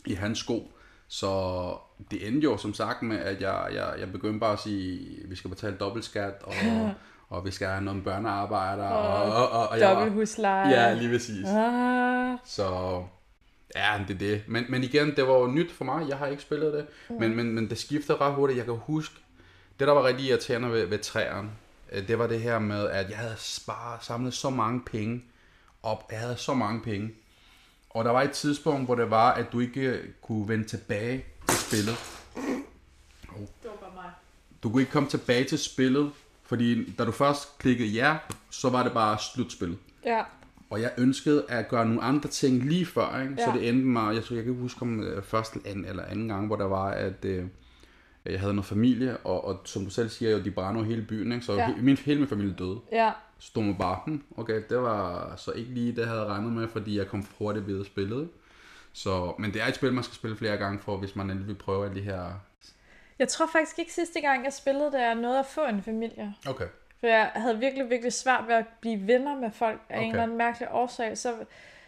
i 0.06 0.14
hans 0.14 0.40
sko. 0.40 0.72
Så 1.08 1.74
det 2.12 2.28
endte 2.28 2.46
jo 2.46 2.58
som 2.58 2.74
sagt 2.74 3.02
med, 3.02 3.18
at 3.18 3.42
jeg, 3.42 3.68
jeg, 3.74 3.94
jeg 4.00 4.12
begyndte 4.12 4.40
bare 4.40 4.54
at 4.54 4.60
sige, 4.60 5.24
at 5.24 5.30
vi 5.30 5.36
skal 5.36 5.50
betale 5.50 5.78
dobbeltskat, 5.78 6.34
og, 6.44 6.54
og 7.30 7.46
vi 7.46 7.52
skal 7.52 7.68
have 7.68 7.82
nogle 7.82 8.02
børnearbejdere. 8.02 8.90
Og, 8.98 9.34
og, 9.34 9.50
og, 9.50 9.68
og 9.70 9.80
jeg 9.80 9.90
Dobbelt 9.90 10.12
var, 10.12 10.20
husleje. 10.20 10.70
Ja, 10.70 10.94
lige 10.94 11.12
præcis. 11.12 11.46
Ah, 11.48 12.38
Så 12.46 13.04
ja, 13.76 14.04
det 14.08 14.14
er 14.14 14.18
det. 14.18 14.44
Men, 14.48 14.66
men 14.70 14.84
igen, 14.84 15.16
det 15.16 15.28
var 15.28 15.34
jo 15.34 15.48
nyt 15.48 15.72
for 15.72 15.86
mig. 15.86 16.10
Jeg 16.10 16.18
har 16.18 16.28
ikke 16.28 16.44
spillet 16.44 16.74
det. 16.74 16.88
Men, 17.20 17.36
men, 17.36 17.54
men 17.56 17.70
det 17.70 17.78
skiftede 17.78 18.18
ret 18.18 18.34
hurtigt. 18.34 18.58
Jeg 18.58 18.66
kan 18.66 18.76
huske, 18.78 19.16
det 19.80 19.88
der 19.88 19.94
var 19.94 20.04
rigtig 20.04 20.26
irriterende 20.28 20.72
ved, 20.72 20.86
ved 20.86 21.00
træerne, 21.00 21.50
øh, 21.92 22.08
det 22.08 22.20
var 22.20 22.28
det 22.28 22.42
her 22.42 22.60
med, 22.60 22.90
at 22.90 23.10
jeg 23.10 23.18
havde 23.18 23.36
sparet, 23.38 24.04
samlet 24.04 24.34
så 24.34 24.50
mange 24.50 24.82
penge 24.86 25.24
op. 25.84 26.08
Jeg 26.12 26.20
havde 26.20 26.38
så 26.38 26.54
mange 26.54 26.82
penge. 26.82 27.12
Og 27.98 28.06
der 28.06 28.12
var 28.12 28.22
et 28.22 28.32
tidspunkt, 28.32 28.86
hvor 28.86 28.96
det 28.96 29.10
var, 29.10 29.34
at 29.34 29.46
du 29.52 29.60
ikke 29.60 30.00
kunne 30.22 30.48
vende 30.48 30.64
tilbage 30.64 31.26
til 31.48 31.58
spillet. 31.58 31.96
det 33.64 33.70
var 33.72 33.78
bare 33.82 33.92
mig. 33.96 34.12
Du 34.64 34.70
kunne 34.70 34.82
ikke 34.82 34.92
komme 34.92 35.10
tilbage 35.10 35.44
til 35.44 35.58
spillet, 35.60 36.12
fordi 36.46 36.92
da 36.92 37.06
du 37.06 37.12
først 37.12 37.58
klikkede 37.58 37.90
ja, 37.90 38.18
så 38.50 38.70
var 38.70 38.84
det 38.84 38.94
bare 38.94 39.18
slutspillet. 39.34 39.78
Ja. 40.06 40.24
Og 40.70 40.82
jeg 40.82 40.92
ønskede 40.98 41.46
at 41.50 41.68
gøre 41.68 41.86
nogle 41.86 42.02
andre 42.02 42.30
ting 42.30 42.64
lige 42.64 42.86
før, 42.86 43.22
ikke? 43.22 43.36
så 43.38 43.50
Ja. 43.52 43.58
det 43.60 43.70
endte 43.70 43.86
mig, 43.86 44.16
jeg 44.16 44.24
tror 44.24 44.36
jeg 44.36 44.44
kan 44.44 44.52
ikke 44.54 44.62
huske 44.62 44.82
om 44.82 45.04
øh, 45.04 45.24
første 45.24 45.60
eller 45.60 45.70
anden, 45.72 45.86
eller 45.86 46.04
anden 46.06 46.28
gang, 46.28 46.48
hvor 46.48 46.56
der 46.56 46.66
var, 46.66 46.90
at 46.92 47.26
øh, 47.26 47.46
Jeg 48.26 48.40
havde 48.40 48.54
noget 48.54 48.66
familie, 48.66 49.18
og, 49.18 49.46
og 49.46 49.62
som 49.66 49.84
du 49.84 49.90
selv 49.90 50.10
siger, 50.10 50.32
jo, 50.32 50.44
de 50.44 50.52
brænder 50.52 50.84
hele 50.84 51.02
byen, 51.02 51.32
ikke? 51.32 51.46
så 51.46 51.54
Ja. 51.54 51.70
ja. 51.70 51.74
min, 51.82 51.98
hele 51.98 52.20
min 52.20 52.30
familie 52.30 52.56
døde. 52.60 52.80
Ja, 52.92 53.12
Så 53.12 53.27
stod 53.40 53.64
man 53.64 53.76
bare, 53.76 54.00
hm, 54.06 54.24
okay, 54.38 54.64
det 54.70 54.78
var 54.78 55.34
så 55.36 55.52
ikke 55.52 55.72
lige 55.72 55.92
det, 55.92 56.02
jeg 56.02 56.08
havde 56.08 56.26
regnet 56.26 56.52
med, 56.52 56.68
fordi 56.68 56.98
jeg 56.98 57.08
kom 57.08 57.26
hurtigt 57.38 57.68
videre 57.68 57.86
spillet. 57.86 58.30
Så, 58.94 59.34
men 59.40 59.54
det 59.54 59.62
er 59.62 59.66
et 59.66 59.76
spil, 59.76 59.94
man 59.94 60.04
skal 60.04 60.16
spille 60.16 60.38
flere 60.38 60.58
gange 60.58 60.80
for, 60.80 60.98
hvis 60.98 61.16
man 61.16 61.30
endelig 61.30 61.48
vil 61.48 61.56
prøve 61.56 61.86
alle 61.86 61.96
de 61.96 62.02
her... 62.02 62.26
jeg 63.20 63.28
tror 63.28 63.48
faktisk 63.52 63.80
ikke 63.80 63.94
sidste 63.94 64.22
gang, 64.22 64.46
jeg 64.46 64.54
spillede 64.54 64.92
det, 64.92 65.02
er 65.02 65.14
noget 65.14 65.40
at 65.40 65.46
få 65.46 65.66
en 65.66 65.82
familie. 65.82 66.34
Okay. 66.48 66.68
For 67.00 67.08
jeg 67.08 67.32
havde 67.36 67.60
virkelig, 67.60 67.90
virkelig 67.90 68.14
svært 68.14 68.44
ved 68.48 68.56
at 68.56 68.66
blive 68.82 69.08
venner 69.08 69.36
med 69.36 69.52
folk 69.52 69.82
af 69.90 69.98
okay. 69.98 70.06
en 70.06 70.12
eller 70.12 70.24
anden 70.24 70.38
mærkelig 70.38 70.68
årsag. 70.72 71.18
Så, 71.18 71.34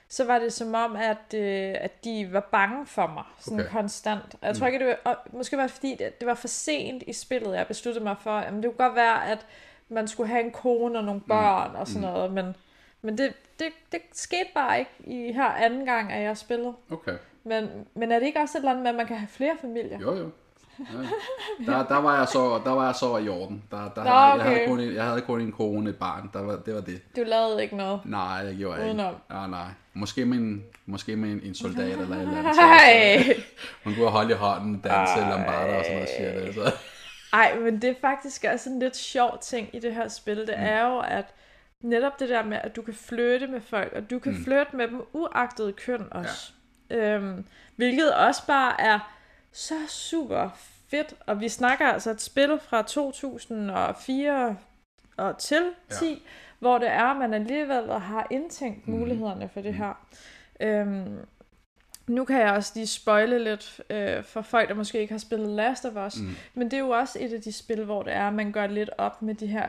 så 0.09 0.25
var 0.25 0.39
det 0.39 0.53
som 0.53 0.73
om, 0.73 0.95
at, 0.95 1.33
øh, 1.33 1.75
at 1.79 2.03
de 2.03 2.29
var 2.31 2.47
bange 2.51 2.85
for 2.85 3.07
mig, 3.07 3.23
sådan 3.39 3.59
okay. 3.59 3.69
Konstant. 3.69 4.35
Jeg 4.41 4.55
tror 4.55 4.67
ikke, 4.67 4.79
det 4.79 4.87
var, 4.87 5.11
og 5.11 5.17
måske 5.33 5.57
var 5.57 5.63
det 5.63 5.71
fordi, 5.71 5.95
det, 5.99 6.19
det 6.19 6.27
var 6.27 6.35
for 6.35 6.47
sent 6.47 7.03
i 7.07 7.13
spillet, 7.13 7.55
jeg 7.55 7.67
besluttede 7.67 8.03
mig 8.03 8.15
for, 8.21 8.31
at 8.31 8.53
det 8.53 8.63
kunne 8.63 8.87
godt 8.87 8.95
være, 8.95 9.31
at 9.31 9.45
man 9.89 10.07
skulle 10.07 10.29
have 10.29 10.43
en 10.43 10.51
kone 10.51 10.99
og 10.99 11.05
nogle 11.05 11.21
børn 11.21 11.75
og 11.75 11.87
sådan 11.87 12.01
noget, 12.01 12.31
men, 12.31 12.55
men 13.01 13.17
det, 13.17 13.33
det, 13.59 13.67
det 13.91 14.01
skete 14.13 14.49
bare 14.55 14.79
ikke 14.79 14.91
i 14.99 15.33
her 15.33 15.49
anden 15.49 15.85
gang, 15.85 16.11
at 16.11 16.23
jeg 16.23 16.37
spillede. 16.37 16.73
Okay. 16.91 17.15
Men, 17.43 17.69
men 17.93 18.11
er 18.11 18.19
det 18.19 18.25
ikke 18.25 18.39
også 18.39 18.57
et 18.57 18.61
eller 18.61 18.71
andet 18.71 18.83
med, 18.83 18.89
at 18.89 18.97
man 18.97 19.07
kan 19.07 19.17
have 19.17 19.27
flere 19.27 19.57
familier? 19.61 19.99
Jo, 19.99 20.15
jo. 20.15 20.29
Ja. 20.79 21.71
Der, 21.71 21.87
der, 21.87 22.01
var 22.01 22.17
jeg 22.17 22.27
så, 22.27 22.61
der 22.65 22.71
var 22.71 22.85
jeg 22.85 22.95
så 22.95 23.17
i 23.17 23.29
orden. 23.29 23.63
Der, 23.71 23.77
der, 23.95 24.03
Nå, 24.03 24.09
havde, 24.09 24.25
jeg, 24.25 24.33
okay. 24.35 24.43
havde 24.43 24.67
kun 24.67 24.79
en, 24.79 24.93
jeg 24.93 25.03
havde 25.03 25.21
kun 25.21 25.41
en 25.41 25.51
kone, 25.51 25.89
et 25.89 25.95
barn. 25.95 26.29
Der 26.33 26.41
var, 26.41 26.55
det 26.55 26.75
var 26.75 26.81
det. 26.81 27.01
Du 27.15 27.23
lavede 27.25 27.63
ikke 27.63 27.75
noget. 27.75 27.99
Nej, 28.05 28.21
jeg 28.21 28.55
gjorde 28.55 28.75
jeg 28.75 28.89
ikke. 28.89 28.95
Udenom. 28.95 29.15
Ja, 29.31 29.47
nej. 29.47 29.67
Måske 29.93 30.25
med 30.25 30.37
en, 30.37 30.63
måske 30.85 31.15
med 31.15 31.29
en, 31.29 31.41
en 31.43 31.55
soldat 31.55 31.99
eller 31.99 32.15
et 32.15 32.21
eller 32.21 32.37
andet. 32.37 32.55
Hej! 32.61 33.35
Man 33.83 33.95
kunne 33.95 34.07
holde 34.07 34.31
i 34.31 34.35
hånden, 34.35 34.79
danse 34.79 35.19
lambada 35.19 35.77
og 35.77 35.85
sådan 35.85 35.95
noget 35.95 36.09
shit. 36.09 36.25
Altså. 36.25 36.71
Ej, 37.33 37.59
men 37.59 37.81
det 37.81 37.89
er 37.89 37.95
faktisk 38.01 38.45
også 38.53 38.69
en 38.69 38.79
lidt 38.79 38.95
sjov 38.95 39.37
ting 39.41 39.69
i 39.75 39.79
det 39.79 39.93
her 39.95 40.07
spil. 40.07 40.37
Det 40.37 40.55
Mm. 40.57 40.63
er 40.65 40.87
jo, 40.87 40.99
at 40.99 41.25
netop 41.81 42.19
det 42.19 42.29
der 42.29 42.43
med, 42.43 42.57
at 42.63 42.75
du 42.75 42.81
kan 42.81 42.93
flytte 42.93 43.47
med 43.47 43.61
folk, 43.61 43.93
og 43.93 44.09
du 44.09 44.19
kan 44.19 44.31
mm. 44.31 44.43
flytte 44.43 44.75
med 44.75 44.87
dem 44.87 45.01
uagtet 45.13 45.75
køn 45.75 46.07
også. 46.11 46.51
Ja. 46.89 46.95
Øhm, 46.95 47.45
hvilket 47.75 48.13
også 48.15 48.47
bare 48.47 48.81
er 48.81 48.99
så 49.51 49.75
super 49.87 50.49
fedt. 50.89 51.13
Og 51.27 51.41
vi 51.41 51.49
snakker 51.49 51.87
altså 51.87 52.11
et 52.11 52.21
spil 52.21 52.59
fra 52.59 52.81
2004 52.81 54.55
og 55.17 55.37
til 55.37 55.63
10, 55.89 56.05
ja. 56.05 56.15
hvor 56.59 56.77
det 56.77 56.87
er, 56.89 57.03
at 57.03 57.17
man 57.17 57.33
alligevel 57.33 57.91
har 57.91 58.27
indtænkt 58.31 58.87
Mhm. 58.87 58.97
mulighederne 58.99 59.49
for 59.53 59.61
det 59.61 59.73
her. 59.73 59.93
Øhm, 60.59 61.17
nu 62.09 62.25
kan 62.25 62.39
jeg 62.39 62.51
også 62.51 62.71
lige 62.75 62.87
spoile 62.87 63.43
lidt 63.43 63.81
øh, 63.89 64.23
for 64.23 64.41
folk, 64.41 64.69
der 64.69 64.75
måske 64.75 64.99
ikke 64.99 65.13
har 65.13 65.19
spillet 65.19 65.49
Last 65.49 65.85
of 65.85 66.07
Us. 66.07 66.19
Mm. 66.21 66.29
Men 66.53 66.71
det 66.71 66.73
er 66.77 66.81
jo 66.81 66.89
også 66.89 67.17
et 67.21 67.33
af 67.33 67.41
de 67.41 67.51
spil, 67.51 67.83
hvor 67.85 68.03
det 68.03 68.13
er, 68.13 68.27
at 68.27 68.33
man 68.33 68.51
gør 68.51 68.67
lidt 68.67 68.89
op 68.97 69.21
med 69.21 69.35
de 69.35 69.47
her 69.47 69.67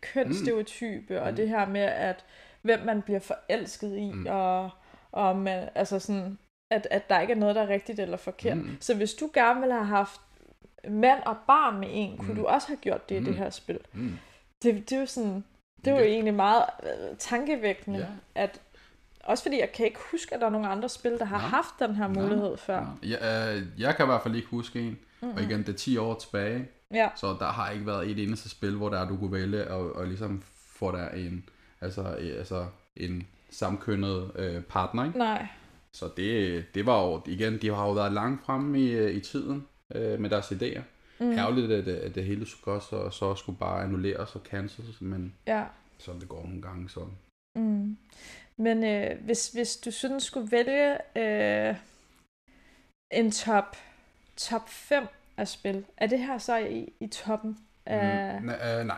kønsstereotype, 0.00 1.14
mm. 1.14 1.22
og 1.22 1.36
det 1.36 1.48
her 1.48 1.66
med, 1.66 1.80
at 1.80 2.24
hvem 2.62 2.80
man 2.84 3.02
bliver 3.02 3.20
forelsket 3.20 3.96
i, 3.96 4.12
mm. 4.12 4.26
og, 4.30 4.70
og 5.12 5.36
man, 5.36 5.68
altså 5.74 5.98
sådan, 5.98 6.38
at, 6.70 6.88
at 6.90 7.08
der 7.10 7.20
ikke 7.20 7.32
er 7.32 7.36
noget, 7.36 7.54
der 7.56 7.62
er 7.62 7.68
rigtigt 7.68 8.00
eller 8.00 8.16
forkert. 8.16 8.56
Mm. 8.56 8.76
Så 8.80 8.94
hvis 8.94 9.14
du 9.14 9.30
gerne 9.34 9.60
ville 9.60 9.74
have 9.74 9.86
haft 9.86 10.20
mand 10.88 11.22
og 11.26 11.36
barn 11.46 11.80
med 11.80 11.88
en, 11.90 12.16
kunne 12.18 12.28
Mm. 12.28 12.36
du 12.36 12.46
også 12.46 12.68
have 12.68 12.76
gjort 12.76 13.08
det 13.08 13.14
i 13.14 13.18
det 13.24 13.28
Mm. 13.28 13.34
her 13.36 13.50
spil. 13.50 13.78
Mm. 13.92 14.18
Det, 14.62 14.90
det 14.90 14.96
er 14.96 15.00
jo 15.00 15.06
sådan, 15.06 15.44
det 15.84 15.92
er 15.92 15.96
jo 15.98 16.04
egentlig 16.04 16.34
meget 16.34 16.64
øh, 16.82 17.16
tankevækkende, 17.18 17.98
Ja. 17.98 18.06
at 18.42 18.60
også 19.24 19.42
fordi 19.44 19.60
jeg 19.60 19.72
kan 19.72 19.86
ikke 19.86 19.98
huske, 20.10 20.34
at 20.34 20.40
der 20.40 20.46
er 20.46 20.50
nogle 20.50 20.68
andre 20.68 20.88
spil, 20.88 21.12
der 21.18 21.24
har 21.24 21.38
Nej. 21.38 21.46
haft 21.48 21.74
den 21.78 21.94
her 21.94 22.08
mulighed 22.08 22.56
før. 22.56 22.98
Jeg, 23.02 23.18
øh, 23.56 23.80
jeg 23.80 23.96
kan 23.96 24.04
i 24.04 24.06
hvert 24.06 24.22
fald 24.22 24.34
ikke 24.34 24.48
huske 24.48 24.80
en. 24.80 24.98
Mm-hmm. 25.20 25.36
Og 25.36 25.42
igen, 25.42 25.58
det 25.58 25.68
er 25.68 25.72
10 25.72 25.96
år 25.96 26.14
tilbage. 26.14 26.68
Ja. 26.94 27.08
Så 27.16 27.36
der 27.40 27.46
har 27.46 27.70
ikke 27.70 27.86
været 27.86 28.10
et 28.10 28.18
eneste 28.22 28.48
spil, 28.48 28.76
hvor 28.76 28.88
der 28.88 28.98
er, 29.00 29.08
du 29.08 29.16
kunne 29.16 29.32
vælge 29.32 29.68
og, 29.70 29.96
og 29.96 30.06
ligesom 30.06 30.42
få 30.66 30.92
der 30.96 31.08
en, 31.08 31.44
altså, 31.80 32.02
øh, 32.02 32.38
altså 32.38 32.66
en 32.96 33.26
samkønnet 33.50 34.30
øh, 34.36 34.62
partner. 34.62 35.04
Ikke? 35.04 35.18
Nej. 35.18 35.46
Så 35.92 36.08
det, 36.16 36.64
det 36.74 36.86
var 36.86 37.02
jo, 37.06 37.22
igen, 37.26 37.58
de 37.62 37.74
har 37.74 37.86
jo 37.86 37.92
været 37.92 38.12
langt 38.12 38.46
fremme 38.46 38.80
i, 38.80 38.90
øh, 38.90 39.10
i 39.14 39.20
tiden 39.20 39.66
øh, 39.94 40.20
med 40.20 40.30
deres 40.30 40.52
idéer. 40.52 40.80
Mm. 41.20 41.32
Ærgerligt, 41.32 41.72
at, 41.72 41.86
det- 41.86 41.96
at 41.96 42.14
det 42.14 42.24
hele 42.24 42.46
skulle 42.46 42.80
så, 42.80 43.10
så 43.10 43.34
skulle 43.34 43.58
bare 43.58 43.82
annulleres 43.84 44.34
og 44.34 44.40
cancels, 44.50 45.00
men 45.00 45.34
Ja. 45.46 45.64
sådan 45.98 46.20
det 46.20 46.28
går 46.28 46.42
nogle 46.42 46.62
gange 46.62 46.88
sådan. 46.90 47.12
Mm. 47.56 47.96
Men 48.56 48.84
øh, 48.84 49.24
hvis, 49.24 49.48
hvis 49.48 49.76
du 49.76 49.90
sådan 49.90 50.20
skulle 50.20 50.50
vælge 50.50 50.96
øh, 51.18 51.76
en 53.12 53.30
top, 53.32 53.76
top 54.36 54.68
5 54.68 55.06
af 55.36 55.48
spil, 55.48 55.84
er 55.96 56.06
det 56.06 56.18
her 56.18 56.38
så 56.38 56.56
i, 56.56 56.92
i 57.00 57.06
toppen? 57.06 57.58
Af... 57.86 58.40
Mm, 58.40 58.46
nej, 58.46 58.78
øh, 58.80 58.86
nej. 58.86 58.96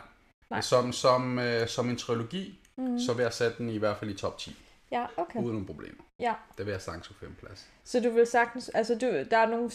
Nej. 0.50 0.60
Som, 0.60 0.92
som, 0.92 1.38
øh, 1.38 1.68
som 1.68 1.90
en 1.90 1.96
trilogi, 1.96 2.60
Mm. 2.76 2.98
så 2.98 3.12
vil 3.14 3.22
jeg 3.22 3.32
sætte 3.32 3.58
den 3.58 3.68
i 3.68 3.76
hvert 3.78 3.96
fald 3.96 4.10
i 4.10 4.14
top 4.14 4.38
10, 4.38 4.56
Ja, 4.92 5.06
okay. 5.16 5.38
uden 5.38 5.48
nogen 5.52 5.66
problemer. 5.66 6.02
Ja. 6.20 6.34
Det 6.58 6.66
vil 6.66 6.72
jeg 6.72 6.80
sagtens 6.82 7.08
på 7.08 7.14
plads. 7.40 7.66
Så 7.84 8.00
du 8.00 8.10
vil 8.10 8.26
sagtens, 8.26 8.68
altså 8.68 8.94
du, 8.94 9.06
der 9.30 9.38
er 9.38 9.46
nogle 9.46 9.70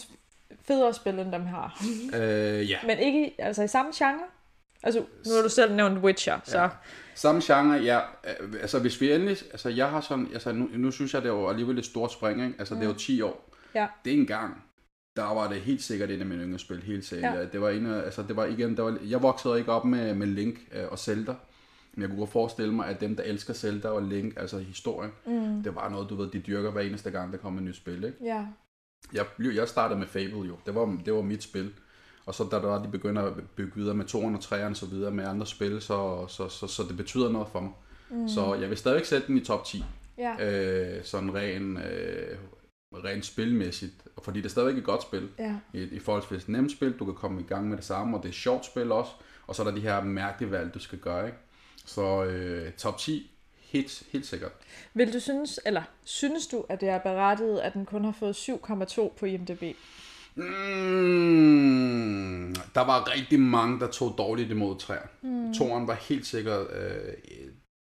federe 0.62 0.94
spil, 0.94 1.18
end 1.18 1.32
dem 1.32 1.46
her. 1.46 1.78
Øh, 2.14 2.70
ja. 2.70 2.78
Men 2.86 2.98
ikke 2.98 3.34
altså 3.38 3.62
i 3.62 3.68
samme 3.68 3.92
genre? 3.94 4.24
Altså, 4.82 5.00
nu 5.00 5.34
har 5.36 5.42
du 5.42 5.48
selv 5.48 5.74
nævnt 5.74 5.98
Witcher, 5.98 6.38
så... 6.44 6.58
Ja. 6.60 6.68
Samme 7.14 7.40
genre, 7.44 7.72
ja. 7.82 8.00
Altså 8.60 8.78
hvis 8.78 9.00
vi 9.00 9.12
endelig, 9.12 9.36
altså 9.50 9.68
jeg 9.68 9.90
har 9.90 10.00
sådan, 10.00 10.28
altså 10.32 10.52
nu, 10.52 10.68
nu 10.74 10.90
synes 10.90 11.14
jeg, 11.14 11.22
det 11.22 11.28
er 11.28 11.32
jo 11.32 11.48
alligevel 11.48 11.78
et 11.78 11.84
stort 11.84 12.12
spring, 12.12 12.42
ikke? 12.42 12.54
Altså 12.58 12.74
mm. 12.74 12.80
det 12.80 12.86
er 12.86 12.90
jo 12.92 12.96
10 12.98 13.22
år. 13.22 13.50
Ja. 13.74 13.86
Det 14.04 14.12
er 14.14 14.18
en 14.18 14.26
gang, 14.26 14.64
der 15.16 15.34
var 15.34 15.48
det 15.48 15.60
helt 15.60 15.82
sikkert 15.82 16.10
en 16.10 16.20
af 16.20 16.26
mine 16.26 16.40
yndlingsspil, 16.42 16.82
helt 16.82 17.04
sikkert. 17.04 17.34
Ja. 17.38 17.44
Det 17.44 17.60
var 17.60 17.70
en 17.70 17.86
af, 17.86 17.98
altså 17.98 18.22
det 18.22 18.36
var 18.36 18.44
igen, 18.44 18.76
der 18.76 18.82
var, 18.82 18.98
jeg 19.02 19.22
voksede 19.22 19.58
ikke 19.58 19.72
op 19.72 19.84
med, 19.84 20.14
med 20.14 20.26
Link 20.26 20.58
øh, 20.72 20.84
og 20.90 20.98
Zelda. 20.98 21.34
Men 21.94 22.00
jeg 22.02 22.08
kunne 22.08 22.18
godt 22.18 22.30
forestille 22.32 22.74
mig, 22.74 22.86
at 22.86 23.00
dem, 23.00 23.16
der 23.16 23.22
elsker 23.22 23.54
Zelda 23.54 23.88
og 23.88 24.02
Link, 24.02 24.34
altså 24.36 24.58
historien, 24.58 25.12
Mm. 25.26 25.62
det 25.62 25.74
var 25.74 25.88
noget, 25.88 26.10
du 26.10 26.14
ved, 26.16 26.30
de 26.30 26.38
dyrker 26.40 26.70
hver 26.70 26.80
eneste 26.82 27.10
gang, 27.10 27.32
der 27.32 27.38
kommer 27.38 27.60
et 27.60 27.66
nyt 27.66 27.76
spil, 27.76 28.04
ikke? 28.04 28.16
Ja. 28.24 28.44
Jeg, 29.12 29.26
blev- 29.36 29.52
jeg 29.52 29.68
startede 29.68 29.98
med 29.98 30.06
Fable 30.06 30.48
jo. 30.48 30.56
Det 30.66 30.74
var, 30.74 30.98
det 31.04 31.14
var 31.14 31.22
mit 31.22 31.42
spil. 31.42 31.72
Og 32.26 32.34
så 32.34 32.44
da 32.44 32.56
der 32.56 32.66
var, 32.66 32.82
de 32.82 32.88
begynder 32.88 33.22
at 33.22 33.32
bygge 33.56 33.72
videre 33.74 33.94
med 33.94 34.04
203 34.04 34.66
og 34.66 34.76
så 34.76 34.86
videre 34.86 35.10
med 35.10 35.24
andre 35.24 35.46
spil, 35.46 35.80
så, 35.80 36.26
så, 36.28 36.48
så, 36.48 36.66
så 36.66 36.82
det 36.88 36.96
betyder 36.96 37.30
noget 37.30 37.48
for 37.48 37.60
mig. 37.60 37.72
Mm. 38.10 38.28
Så 38.28 38.54
jeg 38.54 38.68
vil 38.68 38.78
stadigvæk 38.78 39.04
sætte 39.04 39.26
den 39.26 39.36
i 39.36 39.44
top 39.44 39.64
10. 39.64 39.84
Ja. 40.18 40.34
Øh, 40.40 41.04
sådan 41.04 41.34
ren, 41.34 41.76
øh, 41.76 42.38
rent 43.04 43.26
spilmæssigt. 43.26 43.94
Fordi 44.22 44.38
det 44.38 44.46
er 44.46 44.50
stadigvæk 44.50 44.78
et 44.78 44.84
godt 44.84 45.02
spil. 45.02 45.28
Ja. 45.38 45.54
I, 45.74 45.82
I 45.82 45.98
forhold 45.98 46.22
til 46.28 46.36
et 46.36 46.48
nemt 46.48 46.72
spil, 46.72 46.92
du 46.98 47.04
kan 47.04 47.14
komme 47.14 47.40
i 47.40 47.44
gang 47.44 47.68
med 47.68 47.76
det 47.76 47.84
samme, 47.84 48.16
og 48.16 48.22
det 48.22 48.28
er 48.28 48.32
et 48.32 48.36
sjovt 48.36 48.66
spil 48.66 48.92
også. 48.92 49.12
Og 49.46 49.54
så 49.54 49.62
er 49.62 49.66
der 49.66 49.74
de 49.74 49.80
her 49.80 50.00
mærkelige 50.00 50.50
valg, 50.50 50.74
du 50.74 50.78
skal 50.78 50.98
gøre. 50.98 51.26
Ikke? 51.26 51.38
Så 51.86 52.24
øh, 52.24 52.72
top 52.72 52.98
10, 52.98 53.30
helt, 53.58 54.02
helt 54.12 54.26
sikkert. 54.26 54.52
Vil 54.94 55.12
du 55.12 55.20
synes, 55.20 55.60
eller 55.66 55.82
synes 56.04 56.46
du, 56.46 56.64
at 56.68 56.80
det 56.80 56.88
er 56.88 56.98
berettiget, 56.98 57.60
at 57.60 57.74
den 57.74 57.86
kun 57.86 58.04
har 58.04 58.12
fået 58.12 58.48
7,2 58.48 59.08
på 59.18 59.26
IMDb? 59.26 59.62
Mm, 60.34 60.44
der 62.74 62.80
var 62.80 63.12
rigtig 63.14 63.40
mange, 63.40 63.80
der 63.80 63.86
tog 63.86 64.14
dårligt 64.18 64.50
imod 64.50 64.78
træer. 64.78 65.06
Mm. 65.22 65.54
Toren 65.54 65.86
var 65.86 65.94
helt 65.94 66.26
sikkert 66.26 66.66
øh, 66.72 67.14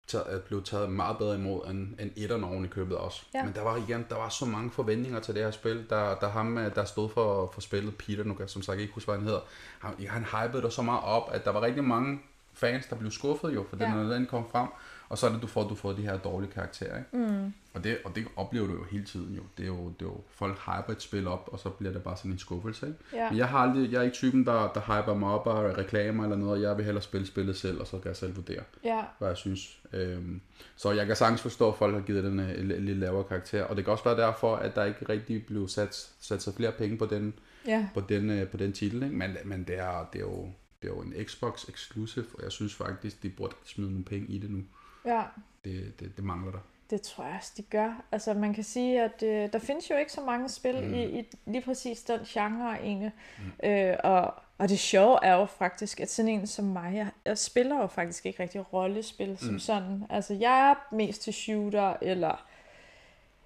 taget, 0.07 0.25
at 0.25 0.43
blev 0.43 0.63
taget 0.63 0.91
meget 0.91 1.19
bedre 1.19 1.35
imod 1.35 1.67
end, 1.71 2.01
end 2.01 2.11
etteren 2.17 2.45
oven 2.45 2.65
i 2.65 2.69
købet 2.69 2.97
også. 2.97 3.23
Ja. 3.35 3.45
Men 3.45 3.55
der 3.55 3.63
var 3.63 3.77
igen, 3.77 4.07
der 4.09 4.17
var 4.17 4.29
så 4.29 4.47
mange 4.47 4.71
forventninger 4.71 5.21
til 5.21 5.35
det 5.35 5.43
her 5.43 5.51
spil. 5.51 5.87
Der, 5.91 6.15
der 6.15 6.29
ham, 6.29 6.59
øh, 6.59 6.75
der 6.75 6.85
stod 6.85 7.09
for, 7.09 7.51
for 7.55 7.61
spillet, 7.61 7.97
Peter, 7.97 8.25
nu 8.25 8.35
kan 8.35 8.41
jeg 8.41 8.51
som 8.51 8.63
sagt 8.63 8.81
ikke 8.81 8.95
huske, 8.95 9.07
hvad 9.07 9.19
han 9.19 9.27
hedder, 9.27 9.41
han, 9.79 10.07
han 10.09 10.25
hypede 10.25 10.63
det 10.63 10.73
så 10.73 10.83
meget 10.83 11.05
op, 11.05 11.31
at 11.33 11.45
der 11.45 11.51
var 11.51 11.63
rigtig 11.63 11.85
mange 11.85 12.21
fans, 12.53 12.87
der 12.87 12.97
blev 12.97 13.11
skuffet 13.11 13.55
jo, 13.55 13.65
for 13.71 13.77
ja. 13.81 13.85
den, 13.85 13.95
når 13.95 14.15
den 14.15 14.27
kom 14.27 14.45
frem. 14.53 14.69
Og 15.09 15.19
så 15.19 15.27
er 15.29 15.33
det, 15.33 15.43
du 15.43 15.47
får, 15.47 15.69
du 15.69 15.75
får 15.75 15.93
de 15.93 16.03
her 16.03 16.19
dårlige 16.19 16.51
karakterer. 16.51 16.99
Ikke? 16.99 17.17
Mm. 17.33 17.53
Og 17.75 17.85
det, 17.85 17.99
og 18.05 18.17
det 18.17 18.25
oplever 18.37 18.67
du 18.67 18.73
jo 18.73 18.85
hele 18.91 19.05
tiden 19.05 19.35
jo. 19.35 19.43
Det 19.59 19.63
er 19.63 19.67
jo, 19.67 19.89
det 19.89 20.03
er 20.07 20.11
jo 20.11 20.21
folk 20.31 20.59
hyper 20.59 20.93
et 20.93 21.03
spil 21.03 21.29
op, 21.29 21.49
og 21.53 21.59
så 21.59 21.69
bliver 21.69 21.93
det 21.93 22.03
bare 22.03 22.17
sådan 22.17 22.31
en 22.31 22.39
skuffelse. 22.39 22.87
Ikke? 22.87 22.99
Ja. 23.13 23.31
Men 23.31 23.39
jeg, 23.39 23.49
har 23.49 23.59
aldrig, 23.59 23.93
jeg 23.93 23.99
er 23.99 24.03
ikke 24.03 24.15
typen, 24.15 24.47
der, 24.47 24.73
der 24.73 24.81
hyper 24.81 25.15
mig 25.15 25.29
op 25.31 25.47
og 25.47 25.65
reklamer 25.79 26.25
eller 26.25 26.37
noget. 26.37 26.63
Jeg 26.63 26.77
vil 26.77 26.85
hellere 26.85 27.03
spille 27.03 27.27
spillet 27.27 27.57
selv, 27.57 27.81
og 27.81 27.87
så 27.87 27.99
kan 27.99 28.09
jeg 28.09 28.17
selv 28.17 28.37
vurdere, 28.37 28.63
Ja. 28.85 29.03
hvad 29.19 29.29
jeg 29.29 29.37
synes. 29.37 29.79
Øhm, 29.93 30.41
så 30.77 30.93
jeg 30.93 31.07
kan 31.07 31.17
sagtens 31.17 31.43
forstå, 31.43 31.69
at 31.69 31.75
folk 31.79 31.95
har 31.95 32.01
givet 32.03 32.25
den 32.25 32.41
en, 32.41 32.71
en 32.71 32.85
lidt 32.85 32.99
lavere 32.99 33.25
karakter. 33.25 33.65
Og 33.65 33.77
det 33.77 33.85
kan 33.85 33.93
også 33.93 34.05
være 34.05 34.17
derfor, 34.17 34.57
at 34.57 34.75
der 34.75 34.85
ikke 34.85 35.09
rigtig 35.09 35.47
blev 35.47 35.69
sat, 35.69 36.11
sat 36.21 36.43
så 36.43 36.53
flere 36.57 36.73
penge 36.73 36.99
på 36.99 37.07
den, 37.07 37.35
Ja. 37.67 37.89
på 37.95 38.01
den, 38.01 38.31
øh, 38.31 38.49
på 38.49 38.57
den 38.57 38.73
titel. 38.73 39.03
Ikke? 39.03 39.17
Men, 39.17 39.37
men 39.45 39.65
det, 39.65 39.79
er, 39.79 40.09
det, 40.13 40.19
er 40.19 40.23
jo, 40.25 40.43
det 40.83 40.89
er 40.91 40.95
jo 40.95 41.01
en 41.01 41.15
Xbox 41.25 41.69
exclusive, 41.69 42.27
og 42.39 42.43
jeg 42.45 42.53
synes 42.53 42.75
faktisk, 42.75 43.23
de 43.23 43.29
burde 43.29 43.55
smide 43.65 43.91
nogle 43.91 44.05
penge 44.05 44.27
i 44.29 44.39
det 44.39 44.51
nu. 44.51 44.59
Ja. 45.07 45.23
Det, 45.65 46.01
det, 46.01 46.17
det 46.17 46.25
mangler 46.25 46.53
der. 46.53 46.59
Det 46.91 47.03
tror 47.03 47.25
jeg 47.25 47.35
også, 47.39 47.53
de 47.57 47.63
gør. 47.63 48.05
Altså, 48.13 48.35
man 48.35 48.55
kan 48.55 48.65
sige, 48.65 49.03
at 49.03 49.23
øh, 49.23 49.53
der 49.53 49.59
findes 49.59 49.91
jo 49.91 49.97
ikke 49.97 50.13
så 50.13 50.21
mange 50.21 50.49
spil 50.49 50.87
mm. 50.87 50.95
i, 50.95 51.05
i 51.05 51.27
lige 51.47 51.63
præcis 51.63 52.03
den 52.03 52.21
genre 52.27 52.77
egentlig. 52.83 53.13
Mm. 53.39 53.69
Øh, 53.69 53.97
og, 54.05 54.35
og 54.59 54.69
det 54.69 54.79
sjove 54.79 55.19
er 55.23 55.35
jo 55.35 55.45
faktisk, 55.47 56.01
at 56.01 56.11
sådan 56.11 56.29
en 56.29 56.47
som 56.47 56.65
mig, 56.65 56.95
jeg, 56.95 57.09
jeg 57.25 57.39
spiller 57.39 57.81
jo 57.81 57.87
faktisk 57.87 58.27
ikke 58.27 58.43
rigtig 58.43 58.73
rollespil 58.73 59.39
som 59.39 59.53
Mm. 59.53 59.59
sådan. 59.59 60.05
Altså, 60.11 60.35
jeg 60.35 60.71
er 60.71 60.95
mest 60.95 61.23
til 61.23 61.33
shooter, 61.35 61.95
eller 62.03 62.47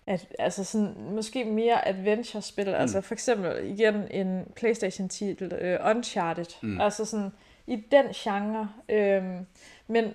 at, 0.07 0.27
altså 0.39 0.65
sådan, 0.65 0.95
måske 1.15 1.45
mere 1.45 1.89
adventure-spil, 1.89 2.69
mm. 2.69 2.75
altså 2.75 3.01
for 3.01 3.15
eksempel 3.15 3.67
igen 3.67 4.09
en 4.11 4.53
Playstation-titel, 4.57 5.79
uh, 5.81 5.91
Uncharted, 5.91 6.47
mm. 6.63 6.81
altså 6.81 7.05
sådan 7.05 7.31
i 7.67 7.77
den 7.77 8.07
genre, 8.07 8.69
øhm, 8.89 9.47
men 9.87 10.15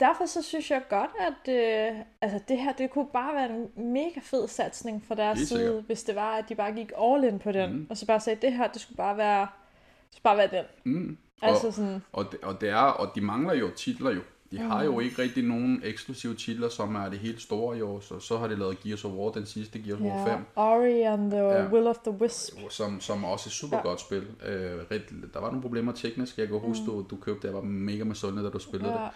derfor 0.00 0.26
så 0.26 0.42
synes 0.42 0.70
jeg 0.70 0.82
godt, 0.88 1.10
at 1.20 1.52
øh, 1.54 1.98
altså 2.20 2.40
det 2.48 2.58
her, 2.58 2.72
det 2.72 2.90
kunne 2.90 3.06
bare 3.12 3.34
være 3.34 3.50
en 3.50 3.92
mega 3.92 4.20
fed 4.22 4.48
satsning 4.48 5.04
fra 5.08 5.14
deres 5.14 5.38
side, 5.38 5.48
sikkert. 5.48 5.84
hvis 5.84 6.02
det 6.04 6.14
var, 6.14 6.36
at 6.36 6.48
de 6.48 6.54
bare 6.54 6.72
gik 6.72 6.92
all 6.98 7.24
in 7.24 7.38
på 7.38 7.52
den, 7.52 7.72
Mm. 7.72 7.86
og 7.90 7.96
så 7.96 8.06
bare 8.06 8.20
sagde, 8.20 8.46
det 8.46 8.52
her, 8.52 8.66
det 8.66 8.80
skulle 8.80 8.96
bare 8.96 9.16
være, 9.16 9.40
det 9.40 10.12
skulle 10.16 10.22
bare 10.22 10.36
være 10.36 10.50
den. 10.52 10.64
Mm. 10.84 11.18
Altså 11.42 11.66
og, 11.66 11.72
sådan, 11.72 12.02
og, 12.12 12.32
det, 12.32 12.40
og, 12.42 12.60
det 12.60 12.68
er, 12.68 12.76
og 12.76 13.14
de 13.14 13.20
mangler 13.20 13.54
jo 13.54 13.70
titler 13.70 14.10
jo. 14.10 14.20
De 14.56 14.62
har 14.62 14.78
Mm. 14.84 14.84
jo 14.92 15.00
ikke 15.00 15.22
rigtig 15.22 15.44
nogen 15.44 15.80
eksklusive 15.84 16.34
titler, 16.34 16.68
som 16.68 16.94
er 16.94 17.08
det 17.08 17.18
helt 17.18 17.42
store 17.42 17.78
i 17.78 17.82
år. 17.82 18.00
Så, 18.00 18.18
så 18.20 18.38
har 18.38 18.46
de 18.48 18.56
lavet 18.56 18.80
Gears 18.80 19.04
of 19.04 19.12
War, 19.12 19.30
den 19.32 19.46
sidste 19.46 19.78
Gears 19.78 20.00
of 20.00 20.06
War 20.06 20.26
5. 20.26 20.38
ja, 20.56 20.62
Ori 20.62 21.00
and 21.02 21.30
the 21.30 21.40
Ja. 21.40 21.68
Will 21.72 21.86
of 21.86 21.96
the 21.98 22.10
Wisp. 22.10 22.54
som, 22.70 23.00
som 23.00 23.24
også 23.24 23.46
er 23.46 23.48
et 23.48 23.52
super 23.52 23.76
Ja. 23.76 23.82
godt 23.82 24.00
spil. 24.00 24.26
Øh, 24.46 25.00
der 25.34 25.40
var 25.40 25.46
nogle 25.46 25.62
problemer 25.62 25.92
teknisk. 25.92 26.38
Jeg 26.38 26.48
kan 26.48 26.58
huske, 26.58 26.82
Mm. 26.82 26.90
du, 26.92 27.06
du 27.10 27.16
købte 27.16 27.40
det. 27.42 27.48
Jeg 27.48 27.54
var 27.54 27.62
mega 27.62 28.04
misundelig, 28.04 28.44
da 28.44 28.50
du 28.50 28.58
spillede 28.58 28.92
Ja, 28.92 29.08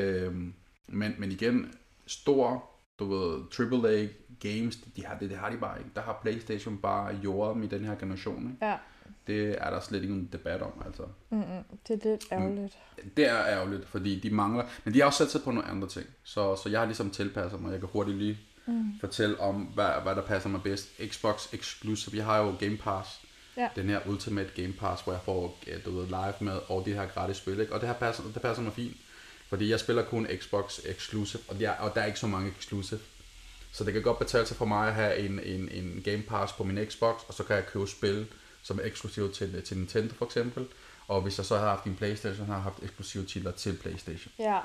det. 0.00 0.26
Øh, 0.26 0.34
men, 0.88 1.14
men 1.18 1.32
igen, 1.32 1.72
stor, 2.06 2.64
du 2.98 3.04
ved, 3.04 3.38
AAA 3.58 4.06
games, 4.40 4.76
de 4.96 5.06
har, 5.06 5.18
det, 5.18 5.30
det 5.30 5.38
har 5.38 5.50
de 5.50 5.56
bare 5.56 5.78
ikke. 5.78 5.90
Der 5.94 6.00
har 6.00 6.18
Playstation 6.22 6.76
bare 6.76 7.14
jordet 7.24 7.54
dem 7.54 7.62
i 7.62 7.66
den 7.66 7.84
her 7.84 7.94
generation. 7.94 8.50
Ikke? 8.52 8.66
ja. 8.66 8.76
Det 9.28 9.56
er 9.60 9.70
der 9.70 9.80
slet 9.80 10.02
ikke 10.02 10.14
nogen 10.14 10.28
debat 10.32 10.62
om, 10.62 10.82
altså. 10.86 11.02
Mm-mm, 11.30 11.64
det 11.88 12.04
er 12.04 12.10
lidt 12.10 12.24
ærgerligt. 12.32 12.78
Det 13.16 13.28
er 13.28 13.46
ærgerligt, 13.46 13.88
fordi 13.88 14.20
de 14.20 14.30
mangler... 14.30 14.64
Men 14.84 14.94
de 14.94 14.98
har 14.98 15.06
også 15.06 15.18
sat 15.18 15.30
sig 15.30 15.42
på 15.42 15.50
nogle 15.50 15.68
andre 15.68 15.88
ting. 15.88 16.06
Så, 16.24 16.56
så 16.56 16.68
jeg 16.68 16.80
har 16.80 16.86
ligesom 16.86 17.10
tilpasset 17.10 17.60
mig. 17.60 17.70
Jeg 17.72 17.80
kan 17.80 17.88
hurtigt 17.92 18.18
lige 18.18 18.38
Mm. 18.66 19.00
fortælle 19.00 19.40
om, 19.40 19.54
hvad, 19.56 19.90
hvad 20.02 20.14
der 20.14 20.22
passer 20.22 20.48
mig 20.48 20.62
bedst. 20.62 20.88
Xbox 21.08 21.54
Exclusive. 21.54 22.16
Jeg 22.16 22.24
har 22.24 22.38
jo 22.38 22.54
Game 22.60 22.76
Pass. 22.76 23.20
Ja. 23.56 23.68
Den 23.76 23.88
her 23.88 24.00
Ultimate 24.06 24.50
Game 24.56 24.72
Pass, 24.72 25.02
hvor 25.02 25.12
jeg 25.12 25.22
får 25.24 25.58
du 25.84 25.90
ved, 25.98 26.06
live 26.06 26.34
med 26.40 26.60
og 26.68 26.82
de 26.86 26.92
her 26.92 27.06
gratis 27.06 27.36
spil. 27.36 27.60
Ikke? 27.60 27.72
Og 27.74 27.80
det 27.80 27.88
her 27.88 27.94
passer, 27.96 28.22
det 28.34 28.42
passer 28.42 28.62
mig 28.62 28.72
fint. 28.72 28.96
Fordi 29.48 29.70
jeg 29.70 29.80
spiller 29.80 30.04
kun 30.04 30.26
Xbox 30.36 30.78
Exclusive, 30.84 31.42
og 31.48 31.60
der, 31.60 31.70
og 31.70 31.94
der 31.94 32.00
er 32.00 32.06
ikke 32.06 32.18
så 32.18 32.26
mange 32.26 32.52
Exclusive. 32.58 33.00
Så 33.72 33.84
det 33.84 33.92
kan 33.92 34.02
godt 34.02 34.18
betale 34.18 34.46
sig 34.46 34.56
for 34.56 34.64
mig 34.64 34.88
at 34.88 34.94
have 34.94 35.18
en, 35.18 35.40
en, 35.40 35.68
en 35.68 36.02
Game 36.04 36.22
Pass 36.22 36.52
på 36.52 36.64
min 36.64 36.86
Xbox, 36.86 37.14
og 37.28 37.34
så 37.34 37.44
kan 37.44 37.56
jeg 37.56 37.66
købe 37.66 37.86
spil, 37.86 38.26
som 38.62 38.78
er 38.78 38.82
eksklusive 38.84 39.32
til, 39.32 39.62
til 39.62 39.76
Nintendo 39.76 40.14
for 40.14 40.24
eksempel. 40.24 40.66
Og 41.08 41.20
hvis 41.22 41.38
jeg 41.38 41.46
så 41.46 41.58
har 41.58 41.68
haft 41.68 41.84
en 41.84 41.96
Playstation, 41.96 42.46
har 42.46 42.54
jeg 42.54 42.62
haft 42.62 42.82
eksklusive 42.82 43.24
titler 43.24 43.50
til 43.50 43.76
Playstation. 43.76 44.32
Ja, 44.38 44.58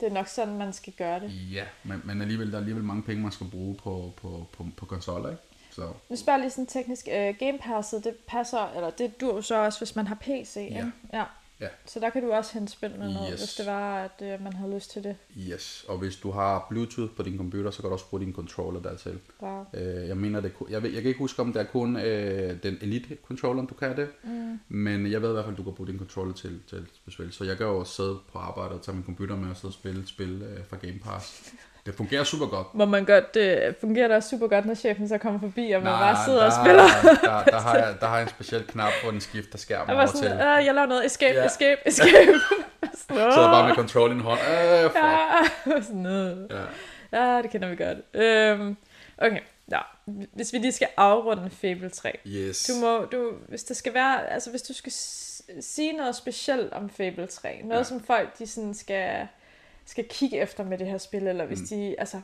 det 0.00 0.08
er 0.08 0.12
nok 0.12 0.28
sådan, 0.28 0.58
man 0.58 0.72
skal 0.72 0.92
gøre 0.92 1.20
det. 1.20 1.52
Ja, 1.52 1.64
men, 1.84 2.00
men 2.04 2.20
alligevel, 2.22 2.46
der 2.48 2.54
er 2.54 2.58
alligevel 2.58 2.84
mange 2.84 3.02
penge, 3.02 3.22
man 3.22 3.32
skal 3.32 3.46
bruge 3.50 3.74
på, 3.74 4.12
på, 4.16 4.46
på, 4.52 4.66
på 4.76 4.86
konsoller, 4.86 5.30
ikke? 5.30 5.42
Så 5.70 5.92
Nu 6.08 6.16
spørger 6.16 6.38
jeg 6.38 6.40
lige 6.44 6.50
sådan 6.50 6.66
teknisk. 6.66 7.08
Øh, 7.12 7.34
Game 7.38 7.58
Passet, 7.58 8.04
det 8.04 8.14
passer, 8.26 8.72
eller 8.76 8.90
det 8.90 9.20
dur 9.20 9.40
så 9.40 9.54
også, 9.54 9.78
hvis 9.80 9.96
man 9.96 10.06
har 10.06 10.14
PC, 10.14 10.56
Ja. 10.56 10.62
ikke? 10.62 10.92
ja. 11.12 11.24
Ja. 11.60 11.68
Så 11.86 12.00
der 12.00 12.10
kan 12.10 12.22
du 12.22 12.32
også 12.32 12.54
hente 12.54 12.72
spil 12.72 12.90
med 12.98 13.12
noget, 13.12 13.28
Yes. 13.32 13.40
hvis 13.40 13.54
det 13.54 13.66
var, 13.66 13.96
at 14.04 14.22
øh, 14.22 14.42
man 14.44 14.52
havde 14.52 14.74
lyst 14.74 14.90
til 14.90 15.04
det. 15.04 15.16
yes, 15.36 15.84
og 15.88 15.98
hvis 15.98 16.16
du 16.16 16.30
har 16.30 16.66
Bluetooth 16.70 17.12
på 17.16 17.22
din 17.22 17.36
computer, 17.36 17.70
så 17.70 17.80
kan 17.80 17.88
du 17.88 17.92
også 17.94 18.06
bruge 18.10 18.24
din 18.24 18.32
controller 18.34 18.80
dertil. 18.82 19.18
Wow. 19.42 19.64
Øh, 19.74 20.08
jeg 20.08 20.16
mener, 20.16 20.40
det, 20.40 20.52
jeg, 20.70 20.82
jeg 20.84 20.92
kan 20.92 21.04
ikke 21.04 21.18
huske, 21.18 21.42
om 21.42 21.52
det 21.52 21.60
er 21.60 21.64
kun 21.66 21.96
øh, 21.96 22.62
den 22.62 22.78
Elite 22.80 23.16
controller, 23.26 23.62
du 23.66 23.74
kan 23.74 23.96
det. 23.96 24.08
Mm. 24.24 24.60
Men 24.68 25.10
jeg 25.12 25.22
ved 25.22 25.28
i 25.28 25.32
hvert 25.32 25.44
fald, 25.44 25.54
at 25.54 25.58
du 25.58 25.64
kan 25.64 25.72
bruge 25.74 25.86
din 25.88 25.98
controller 25.98 26.34
til, 26.34 26.60
til 26.68 26.76
at 27.06 27.12
spille. 27.12 27.32
Så 27.32 27.44
jeg 27.44 27.56
kan 27.56 27.66
jo 27.66 27.84
sidde 27.84 28.18
på 28.32 28.38
arbejde 28.38 28.74
og 28.74 28.82
tage 28.82 28.94
min 28.94 29.04
computer 29.04 29.36
med 29.36 29.50
og 29.50 29.56
sidde 29.56 29.68
og 29.70 29.74
spille 29.74 30.06
spil 30.06 30.42
øh, 30.42 30.64
fra 30.68 30.76
Game 30.76 30.98
Pass. 31.04 31.52
Det 31.86 31.94
fungerer 31.94 32.24
super 32.24 32.46
godt. 32.46 32.74
Må 32.74 32.84
man 32.84 33.04
godt, 33.04 33.34
det 33.34 33.76
fungerer 33.80 34.08
det 34.08 34.16
også 34.16 34.28
super 34.28 34.46
godt, 34.48 34.66
når 34.66 34.74
chefen 34.74 35.08
så 35.08 35.18
kommer 35.18 35.40
forbi, 35.40 35.70
og 35.70 35.82
man 35.82 35.92
Nej, 35.92 36.12
bare 36.12 36.24
sidder 36.24 36.38
der, 36.40 36.46
og 36.46 36.52
spiller. 36.64 36.82
Der, 37.22 37.44
der, 37.44 37.58
har 37.60 37.76
jeg, 37.76 37.94
der 38.00 38.06
har 38.06 38.14
jeg 38.16 38.22
en 38.22 38.28
speciel 38.28 38.66
knap, 38.66 38.92
hvor 39.02 39.10
den 39.10 39.20
skifter 39.20 39.58
skærmen 39.58 39.90
over 39.90 40.00
var 40.00 40.06
til. 40.06 40.18
sådan, 40.18 40.58
øh, 40.58 40.64
jeg 40.66 40.74
laver 40.74 40.86
noget, 40.86 41.06
escape, 41.06 41.38
Ja. 41.38 41.44
escape, 41.46 41.80
escape. 41.86 42.10
sådan, 42.94 43.32
Så 43.32 43.40
er 43.40 43.52
bare 43.52 43.68
med 43.68 43.74
control 43.76 44.10
i 44.10 44.14
en 44.14 44.20
hånd. 44.20 44.40
Øh, 44.40 44.82
fuck. 44.90 44.96
ja, 44.96 45.82
sådan 45.88 45.96
noget. 46.00 46.46
Ja. 46.50 47.24
Ja, 47.24 47.42
det 47.42 47.50
kender 47.50 47.68
vi 47.68 47.76
godt. 47.76 47.98
Øhm, 48.14 48.76
okay, 49.18 49.40
ja. 49.70 49.78
Hvis 50.32 50.52
vi 50.52 50.58
lige 50.58 50.72
skal 50.72 50.88
afrunde 50.96 51.50
Fable 51.50 51.88
3. 51.90 52.18
Yes. 52.26 52.64
Du 52.64 52.80
må, 52.86 53.04
du, 53.04 53.32
hvis 53.48 53.62
det 53.64 53.76
skal 53.76 53.94
være, 53.94 54.30
altså 54.32 54.50
hvis 54.50 54.62
du 54.62 54.74
skal 54.74 54.92
sige 55.60 55.92
noget 55.92 56.16
specielt 56.16 56.72
om 56.72 56.90
Fable 56.90 57.26
3, 57.26 57.60
noget 57.64 57.78
ja. 57.78 57.84
som 57.84 58.04
folk 58.04 58.38
de 58.38 58.46
sådan 58.46 58.74
skal, 58.74 59.26
skal 59.86 60.04
kigge 60.10 60.40
efter 60.40 60.64
med 60.64 60.78
det 60.78 60.86
her 60.86 60.98
spil, 60.98 61.26
eller 61.26 61.46
hvis 61.46 61.60
Mm. 61.60 61.66
de, 61.66 61.94
altså, 61.98 62.20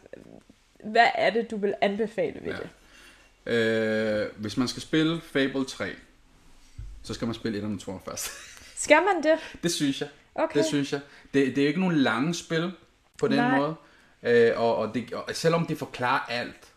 hvad 0.85 1.07
er 1.15 1.31
det, 1.31 1.51
du 1.51 1.57
vil 1.57 1.75
anbefale 1.81 2.41
ved 2.45 2.53
Ja. 2.53 2.59
det? 2.59 2.69
Øh, 3.47 4.29
hvis 4.37 4.57
man 4.57 4.69
skal 4.69 4.83
spille 4.83 5.21
Fable 5.21 5.65
3, 5.65 5.91
så 7.03 7.15
skal 7.15 7.27
man 7.27 7.35
spille 7.35 7.59
1 7.59 7.65
og 7.65 7.81
2 7.81 8.01
først. 8.05 8.31
Skal 8.83 8.97
man 9.15 9.23
det? 9.33 9.39
det 9.63 9.73
synes 9.73 10.01
jeg. 10.01 10.09
Okay. 10.35 10.59
Det 10.59 10.67
synes 10.67 10.93
jeg. 10.93 11.01
Det, 11.35 11.57
det 11.57 11.65
er 11.65 11.69
ikke 11.69 11.81
nogen 11.81 11.97
lange 11.97 12.35
spil 12.35 12.73
på 13.19 13.29
den 13.29 13.37
Nej. 13.37 13.59
måde. 13.59 13.75
Øh, 14.23 14.53
og, 14.61 14.77
og, 14.77 14.95
det, 14.95 15.13
og 15.13 15.25
selvom 15.33 15.67
det 15.67 15.79
forklarer 15.79 16.21
alt 16.29 16.73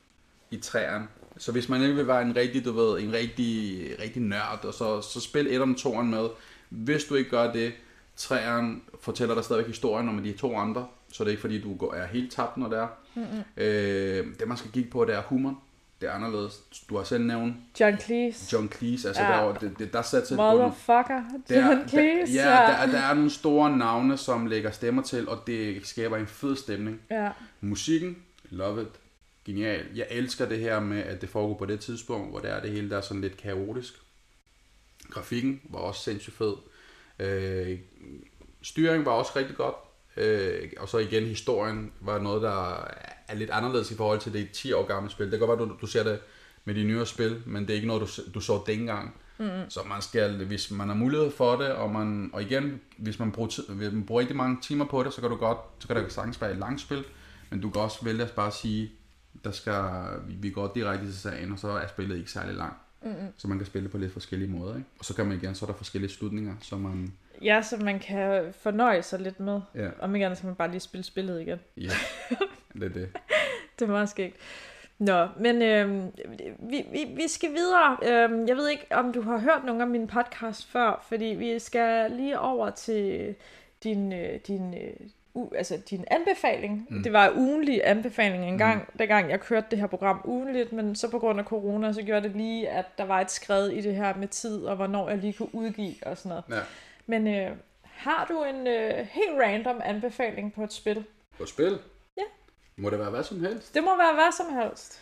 i 0.52 0.58
træerne, 0.58 1.08
så 1.38 1.52
hvis 1.52 1.70
man 1.70 1.82
ikke 1.82 1.96
vil 1.96 2.08
være 2.08 2.22
en 2.22 2.36
rigtig, 2.36 2.66
du 2.66 2.72
ved, 2.72 3.00
en 3.00 3.14
rigtig, 3.14 3.80
rigtig 4.00 4.22
nørd, 4.22 4.66
og 4.66 4.74
så, 4.74 5.02
så 5.02 5.22
spil 5.22 5.48
1 5.56 5.62
om 5.62 5.76
2'eren 5.80 6.02
med. 6.02 6.30
Hvis 6.70 7.04
du 7.04 7.16
ikke 7.16 7.30
gør 7.30 7.52
det, 7.54 7.74
træeren 8.20 8.82
fortæller 9.02 9.36
dig 9.36 9.44
stadigvæk 9.44 9.68
historien 9.68 10.10
om 10.10 10.24
de 10.24 10.32
to 10.34 10.58
andre, 10.58 10.88
så 11.12 11.24
det 11.24 11.28
er 11.28 11.32
ikke 11.32 11.42
fordi, 11.42 11.62
du 11.62 11.76
går, 11.76 11.94
er 11.94 12.08
helt 12.08 12.32
tabt, 12.32 12.58
når 12.58 12.70
det 12.70 12.80
er. 12.80 12.88
Mm-mm. 13.16 13.44
Øh, 13.58 14.28
det 14.40 14.48
man 14.48 14.58
skal 14.58 14.72
kigge 14.72 14.90
på, 14.90 15.06
det 15.06 15.16
er 15.16 15.22
humor. 15.22 15.60
Det 16.02 16.10
er 16.10 16.14
anderledes. 16.14 16.60
Du 16.90 16.98
har 16.98 17.04
selv 17.04 17.24
nævnt 17.24 17.56
John 17.80 17.98
Cleese. 18.00 18.50
John 18.54 18.72
Cleese, 18.72 19.08
altså 19.08 19.24
Ja. 19.24 19.30
der, 19.30 19.36
er 19.36 19.54
det, 19.54 19.80
det, 19.80 19.94
der 19.94 20.02
til 20.02 20.36
bunden. 20.36 20.58
Motherfucker. 20.58 21.24
Der, 21.50 21.68
John 21.68 21.80
der, 21.82 21.88
Cleese. 21.88 22.34
ja, 22.34 22.42
der, 22.50 22.52
er- 22.52 22.86
der 22.92 22.98
er 23.00 23.14
nogle 23.14 23.30
store 23.30 23.78
navne, 23.78 24.18
som 24.18 24.46
lægger 24.46 24.72
stemmer 24.72 25.02
til, 25.02 25.30
og 25.30 25.40
det 25.48 25.88
skaber 25.88 26.18
en 26.18 26.28
fed 26.28 26.56
stemning. 26.56 27.02
ja. 27.12 27.30
Musikken, 27.62 28.18
love 28.50 28.82
it, 28.82 28.88
genial. 29.46 29.86
Jeg 29.96 30.08
elsker 30.10 30.46
det 30.50 30.60
her 30.60 30.80
med, 30.80 31.04
at 31.04 31.22
det 31.22 31.30
foregår 31.30 31.54
på 31.58 31.66
det 31.66 31.80
tidspunkt, 31.80 32.30
hvor 32.30 32.40
det 32.40 32.52
er 32.52 32.62
det 32.62 32.72
hele 32.72 32.90
der 32.90 32.98
er 32.98 33.02
sådan 33.02 33.22
lidt 33.22 33.38
kaotisk. 33.38 33.94
Grafikken 35.10 35.62
var 35.70 35.80
også 35.80 36.02
sindssygt 36.04 36.36
fed. 36.36 36.54
Øh, 37.20 37.80
styringen 38.62 39.06
var 39.06 39.12
også 39.12 39.32
rigtig 39.36 39.56
godt. 39.56 39.76
Øh, 40.18 40.70
og 40.80 40.90
så 40.90 40.98
igen, 40.98 41.24
historien 41.24 41.92
var 42.02 42.20
noget, 42.20 42.42
der 42.42 42.88
er 43.28 43.36
lidt 43.36 43.50
anderledes 43.50 43.92
i 43.92 43.96
forhold 43.96 44.20
til 44.20 44.34
det 44.34 44.52
10 44.52 44.74
år 44.74 44.88
gamle 44.88 45.10
spil. 45.10 45.32
Det 45.32 45.40
kan 45.40 45.48
godt 45.48 45.60
være, 45.60 45.70
du, 45.70 45.76
du 45.82 45.88
ser 45.88 46.04
det 46.04 46.20
med 46.66 46.76
de 46.76 46.84
nyere 46.84 47.06
spil, 47.06 47.44
men 47.46 47.62
det 47.62 47.70
er 47.70 47.76
ikke 47.76 47.88
noget, 47.88 48.02
du, 48.02 48.22
du 48.34 48.40
så 48.40 48.62
dengang. 48.68 49.16
Mm-hmm. 49.38 49.70
Så 49.70 49.80
man 49.86 50.02
skal, 50.02 50.46
hvis 50.46 50.72
man 50.72 50.88
har 50.88 50.96
mulighed 50.96 51.32
for 51.32 51.56
det, 51.56 51.72
og, 51.72 51.90
man, 51.90 52.30
og 52.34 52.42
igen, 52.42 52.82
hvis 52.98 53.20
man, 53.20 53.32
bruger 53.32 53.74
hvis 53.74 53.92
man 53.94 54.06
bruger 54.06 54.22
rigtig 54.22 54.36
mange 54.36 54.58
timer 54.62 54.86
på 54.86 55.04
det, 55.04 55.14
så 55.14 55.22
kan 55.22 55.30
du 55.30 55.36
godt, 55.36 55.58
så 55.80 55.88
kan 55.88 55.98
det 55.98 56.12
sagtens 56.12 56.42
være 56.42 56.52
et 56.52 56.58
langt 56.58 56.82
spil, 56.82 57.06
men 57.50 57.62
du 57.62 57.70
kan 57.70 57.82
også 57.82 58.06
vælge 58.06 58.24
at 58.24 58.32
bare 58.32 58.52
sige, 58.52 58.92
der 59.44 59.52
skal, 59.52 59.84
vi, 60.28 60.34
vi 60.34 60.50
går 60.50 60.72
direkte 60.76 61.06
til 61.06 61.20
sagen, 61.20 61.52
og 61.52 61.60
så 61.60 61.68
er 61.68 61.88
spillet 61.88 62.18
ikke 62.18 62.32
særlig 62.32 62.56
langt. 62.56 62.78
Mm-hmm. 63.02 63.28
Så 63.38 63.48
man 63.48 63.58
kan 63.58 63.66
spille 63.68 63.90
på 63.90 63.98
lidt 63.98 64.14
forskellige 64.14 64.50
måder, 64.52 64.76
ikke? 64.76 64.88
Og 65.00 65.06
så 65.06 65.16
kan 65.16 65.26
man 65.26 65.38
igen, 65.38 65.56
så 65.56 65.66
er 65.66 65.70
der 65.70 65.78
forskellige 65.78 66.12
slutninger, 66.12 66.56
så 66.62 66.76
man, 66.76 67.14
Ja, 67.44 67.62
så 67.62 67.78
man 67.78 68.00
kan 68.00 68.54
fornøje 68.54 69.04
sig 69.04 69.20
lidt 69.20 69.40
med. 69.40 69.62
ja, 69.76 69.90
Om 70.00 70.16
ikke 70.16 70.26
andet, 70.26 70.40
så 70.40 70.46
man 70.46 70.56
bare 70.56 70.72
lige 70.72 70.80
spille 70.80 71.04
spillet 71.04 71.42
igen. 71.42 71.60
ja, 71.78 71.90
det 72.74 72.84
er 72.84 72.90
det. 72.90 73.10
Det 73.80 73.88
var 73.88 73.94
meget 73.94 74.10
skægt. 74.10 74.36
Nå, 74.98 75.28
men 75.40 75.62
øh, 75.62 76.04
vi, 76.70 76.86
vi, 76.92 77.06
vi 77.16 77.28
skal 77.28 77.50
videre. 77.54 77.98
Øh, 78.04 78.48
jeg 78.48 78.56
ved 78.58 78.70
ikke, 78.70 78.86
om 78.92 79.14
du 79.14 79.22
har 79.22 79.38
hørt 79.38 79.64
nogle 79.66 79.82
af 79.82 79.88
mine 79.88 80.08
podcast 80.08 80.66
før, 80.72 81.06
fordi 81.08 81.26
vi 81.26 81.60
skal 81.60 82.12
lige 82.12 82.40
over 82.40 82.70
til 82.70 83.36
din, 83.84 84.14
øh, 84.14 84.40
din, 84.48 84.74
øh, 84.74 84.94
u, 85.40 85.52
altså 85.56 85.82
din 85.90 86.06
anbefaling. 86.12 86.88
Mm. 86.90 87.04
Det 87.04 87.14
var 87.14 87.32
ugenlig 87.36 87.82
anbefaling 87.84 88.48
engang, 88.48 88.78
mm. 88.80 88.98
dengang 88.98 89.30
jeg 89.30 89.40
kørte 89.40 89.68
det 89.72 89.80
her 89.80 89.88
program 89.88 90.22
ugenligt, 90.26 90.72
men 90.74 90.96
så 90.96 91.12
på 91.12 91.20
grund 91.20 91.40
af 91.40 91.46
corona, 91.46 91.94
så 91.94 92.02
gjorde 92.02 92.28
det 92.28 92.36
lige, 92.36 92.70
at 92.70 92.86
der 92.98 93.04
var 93.06 93.22
et 93.22 93.32
skred 93.32 93.70
i 93.70 93.82
det 93.82 93.96
her 93.96 94.16
med 94.16 94.28
tid, 94.28 94.66
og 94.66 94.76
hvornår 94.76 95.10
jeg 95.10 95.18
lige 95.18 95.34
kunne 95.34 95.56
udgive 95.56 95.96
og 96.02 96.18
sådan 96.18 96.30
noget. 96.30 96.44
Ja. 96.50 96.64
Men 97.06 97.28
øh, 97.28 97.52
har 97.84 98.26
du 98.30 98.44
en 98.44 98.68
øh, 98.68 99.08
helt 99.12 99.40
random 99.42 99.82
anbefaling 99.84 100.54
på 100.54 100.64
et 100.64 100.74
spil? 100.74 101.04
På 101.38 101.46
spil? 101.46 101.80
Ja. 102.18 102.24
Må 102.78 102.90
det 102.90 103.00
være 103.00 103.10
hvad 103.10 103.24
som 103.24 103.40
helst? 103.40 103.74
Det 103.76 103.84
må 103.84 103.98
være 103.98 104.14
hvad 104.14 104.32
som 104.38 104.56
helst. 104.56 105.02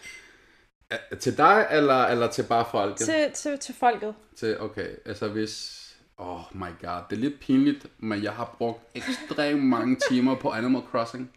Er- 0.90 1.16
Til 1.16 1.38
dig, 1.38 1.68
eller, 1.72 2.06
eller 2.06 2.28
til 2.28 2.44
bare 2.44 2.66
folket? 2.72 2.98
Til, 2.98 3.32
til, 3.34 3.60
til 3.60 3.76
folket. 3.76 4.16
Til, 4.38 4.62
okay, 4.62 4.88
altså 5.06 5.28
hvis... 5.28 5.84
Oh 6.18 6.42
my 6.52 6.72
god, 6.82 7.02
det 7.10 7.16
er 7.16 7.22
lidt 7.22 7.40
pinligt, 7.40 7.88
men 7.98 8.24
jeg 8.24 8.32
har 8.32 8.56
brugt 8.58 8.80
ekstremt 8.96 9.64
mange 9.64 9.98
timer 10.10 10.36
på 10.36 10.50
Animal 10.50 10.82
Crossing. 10.92 11.32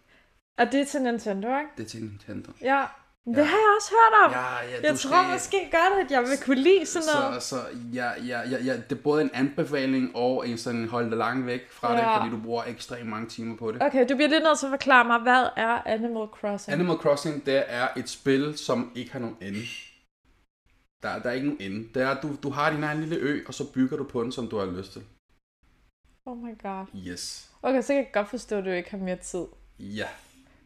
Og 0.57 0.71
det 0.71 0.81
er 0.81 0.85
til 0.85 1.01
Nintendo, 1.01 1.47
ikke? 1.47 1.71
Det 1.77 1.83
er 1.83 1.89
til 1.89 2.01
Nintendo. 2.01 2.51
Ja. 2.61 2.85
Det 3.25 3.37
ja. 3.37 3.43
har 3.43 3.57
jeg 3.57 3.75
også 3.77 3.91
hørt 3.91 4.25
om. 4.25 4.31
Ja, 4.31 4.75
ja, 4.75 4.89
jeg 4.89 4.99
tror 4.99 5.23
skal... 5.23 5.31
måske 5.31 5.57
godt, 5.71 6.05
at 6.05 6.11
jeg 6.11 6.21
vil 6.21 6.37
kunne 6.45 6.61
lide 6.61 6.85
sådan 6.85 7.07
noget. 7.15 7.43
Så, 7.43 7.49
så 7.49 7.61
ja, 7.93 8.09
ja, 8.27 8.49
ja, 8.49 8.57
ja, 8.63 8.73
det 8.89 8.97
er 8.97 9.01
både 9.01 9.21
en 9.21 9.29
anbefaling 9.33 10.15
og 10.15 10.47
en 10.47 10.57
sådan 10.57 10.87
hold 10.87 11.09
dig 11.09 11.17
langt 11.17 11.45
væk 11.45 11.71
fra 11.71 11.93
ja. 11.93 11.99
det, 11.99 12.07
fordi 12.17 12.29
du 12.29 12.41
bruger 12.43 12.63
ekstremt 12.63 13.09
mange 13.09 13.29
timer 13.29 13.57
på 13.57 13.71
det. 13.71 13.83
Okay, 13.83 14.05
du 14.09 14.15
bliver 14.15 14.29
lidt 14.29 14.43
nødt 14.43 14.59
til 14.59 14.65
at 14.65 14.69
forklare 14.69 15.05
mig, 15.05 15.19
hvad 15.19 15.45
er 15.57 15.81
Animal 15.85 16.27
Crossing? 16.27 16.73
Animal 16.73 16.97
Crossing, 16.97 17.45
det 17.45 17.63
er 17.67 17.87
et 17.97 18.09
spil, 18.09 18.57
som 18.57 18.91
ikke 18.95 19.11
har 19.11 19.19
nogen 19.19 19.37
ende. 19.41 19.59
Der, 21.03 21.19
der 21.19 21.29
er 21.29 21.33
ikke 21.33 21.47
nogen 21.47 21.61
ende. 21.61 21.89
Det 21.93 22.01
er, 22.01 22.21
du, 22.21 22.35
du 22.43 22.49
har 22.49 22.73
din 22.73 22.83
egen 22.83 22.99
lille 22.99 23.15
ø, 23.15 23.43
og 23.47 23.53
så 23.53 23.71
bygger 23.73 23.97
du 23.97 24.03
på 24.03 24.23
den, 24.23 24.31
som 24.31 24.47
du 24.47 24.57
har 24.57 24.65
lyst 24.65 24.91
til. 24.91 25.03
Oh 26.25 26.37
my 26.37 26.61
god. 26.61 26.85
Yes. 27.07 27.49
Okay, 27.61 27.81
så 27.81 27.87
kan 27.87 27.95
jeg 27.95 28.09
godt 28.13 28.29
forstå, 28.29 28.57
at 28.57 28.65
du 28.65 28.69
ikke 28.69 28.91
har 28.91 28.97
mere 28.97 29.17
tid. 29.17 29.45
Ja. 29.79 30.07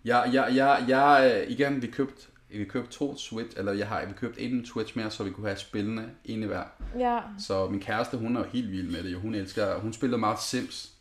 Ja, 0.05 0.29
ja, 0.29 0.53
ja, 0.53 0.85
ja, 0.85 1.41
igen, 1.47 1.81
vi 1.81 1.87
købte 1.87 2.27
vi 2.49 2.65
købte 2.65 2.91
to 2.91 3.17
Switch, 3.17 3.59
eller 3.59 3.73
jeg 3.73 3.87
har 3.87 4.05
vi 4.05 4.13
købt 4.13 4.35
en 4.39 4.65
Switch 4.65 4.97
mere, 4.97 5.11
så 5.11 5.23
vi 5.23 5.31
kunne 5.31 5.47
have 5.47 5.57
spillende 5.57 6.09
en 6.25 6.43
i 6.43 6.45
hver. 6.45 6.63
Ja. 6.99 7.19
Så 7.39 7.67
min 7.67 7.79
kæreste, 7.79 8.17
hun 8.17 8.35
er 8.35 8.39
jo 8.39 8.45
helt 8.45 8.71
vild 8.71 8.91
med 8.91 9.03
det. 9.03 9.15
Hun 9.15 9.35
elsker, 9.35 9.79
hun 9.79 9.93
spiller 9.93 10.17
meget 10.17 10.39
Sims. 10.39 10.91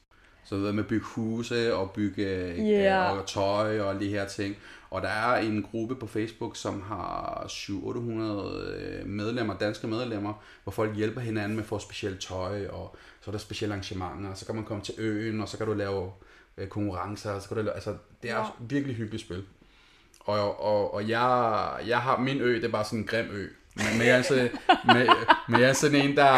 Så 0.45 0.57
ved 0.57 0.73
med 0.73 0.83
at 0.83 0.89
bygge 0.89 1.05
huse 1.05 1.75
og 1.75 1.91
bygge 1.91 2.55
yeah. 2.59 3.19
og 3.19 3.27
tøj 3.27 3.81
og 3.81 3.91
alle 3.91 4.01
de 4.01 4.09
her 4.09 4.27
ting. 4.27 4.57
Og 4.95 5.03
der 5.03 5.09
er 5.09 5.41
en 5.41 5.63
gruppe 5.63 5.95
på 5.95 6.07
Facebook, 6.07 6.57
som 6.57 6.83
har 6.83 7.45
700-800 7.49 9.07
medlemmer, 9.07 9.59
danske 9.59 9.87
medlemmer, 9.87 10.43
hvor 10.63 10.73
folk 10.73 10.97
hjælper 10.97 11.21
hinanden 11.21 11.57
med 11.57 11.63
at 11.63 11.69
få 11.69 11.79
specielt 11.79 12.21
tøj, 12.21 12.67
og 12.67 12.97
så 13.21 13.31
er 13.31 13.33
der 13.33 13.39
specielle 13.39 13.75
arrangementer, 13.75 14.31
og 14.31 14.39
så 14.39 14.47
kan 14.47 14.55
man 14.55 14.65
komme 14.65 14.83
til 14.83 14.95
øen, 14.99 15.41
og 15.41 15.49
så 15.49 15.59
kan 15.59 15.67
du 15.67 15.73
lave 15.73 16.13
øh, 16.57 16.69
konkurrencer, 16.69 17.31
og 17.31 17.43
så 17.43 17.49
kan 17.49 17.57
du 17.57 17.63
lave, 17.63 17.75
altså 17.75 17.97
det 18.23 18.31
er 18.31 18.39
ja. 18.39 18.45
virkelig 18.61 18.97
hyggeligt 18.97 19.25
spil. 19.25 19.45
Og, 20.21 20.65
og, 20.65 20.95
og 20.95 21.09
jeg, 21.09 21.69
jeg 21.87 21.99
har, 21.99 22.19
min 22.19 22.41
ø, 22.41 22.55
det 22.55 22.65
er 22.65 22.69
bare 22.69 22.85
sådan 22.85 22.99
en 22.99 23.07
grim 23.07 23.27
ø. 23.31 23.49
Men, 23.75 23.87
men, 23.99 24.07
jeg, 24.07 24.19
er 24.19 24.23
så, 24.23 24.49
med, 24.87 25.09
men 25.49 25.61
jeg 25.61 25.69
er 25.69 25.73
sådan 25.73 26.01
en, 26.09 26.17
der, 26.17 26.35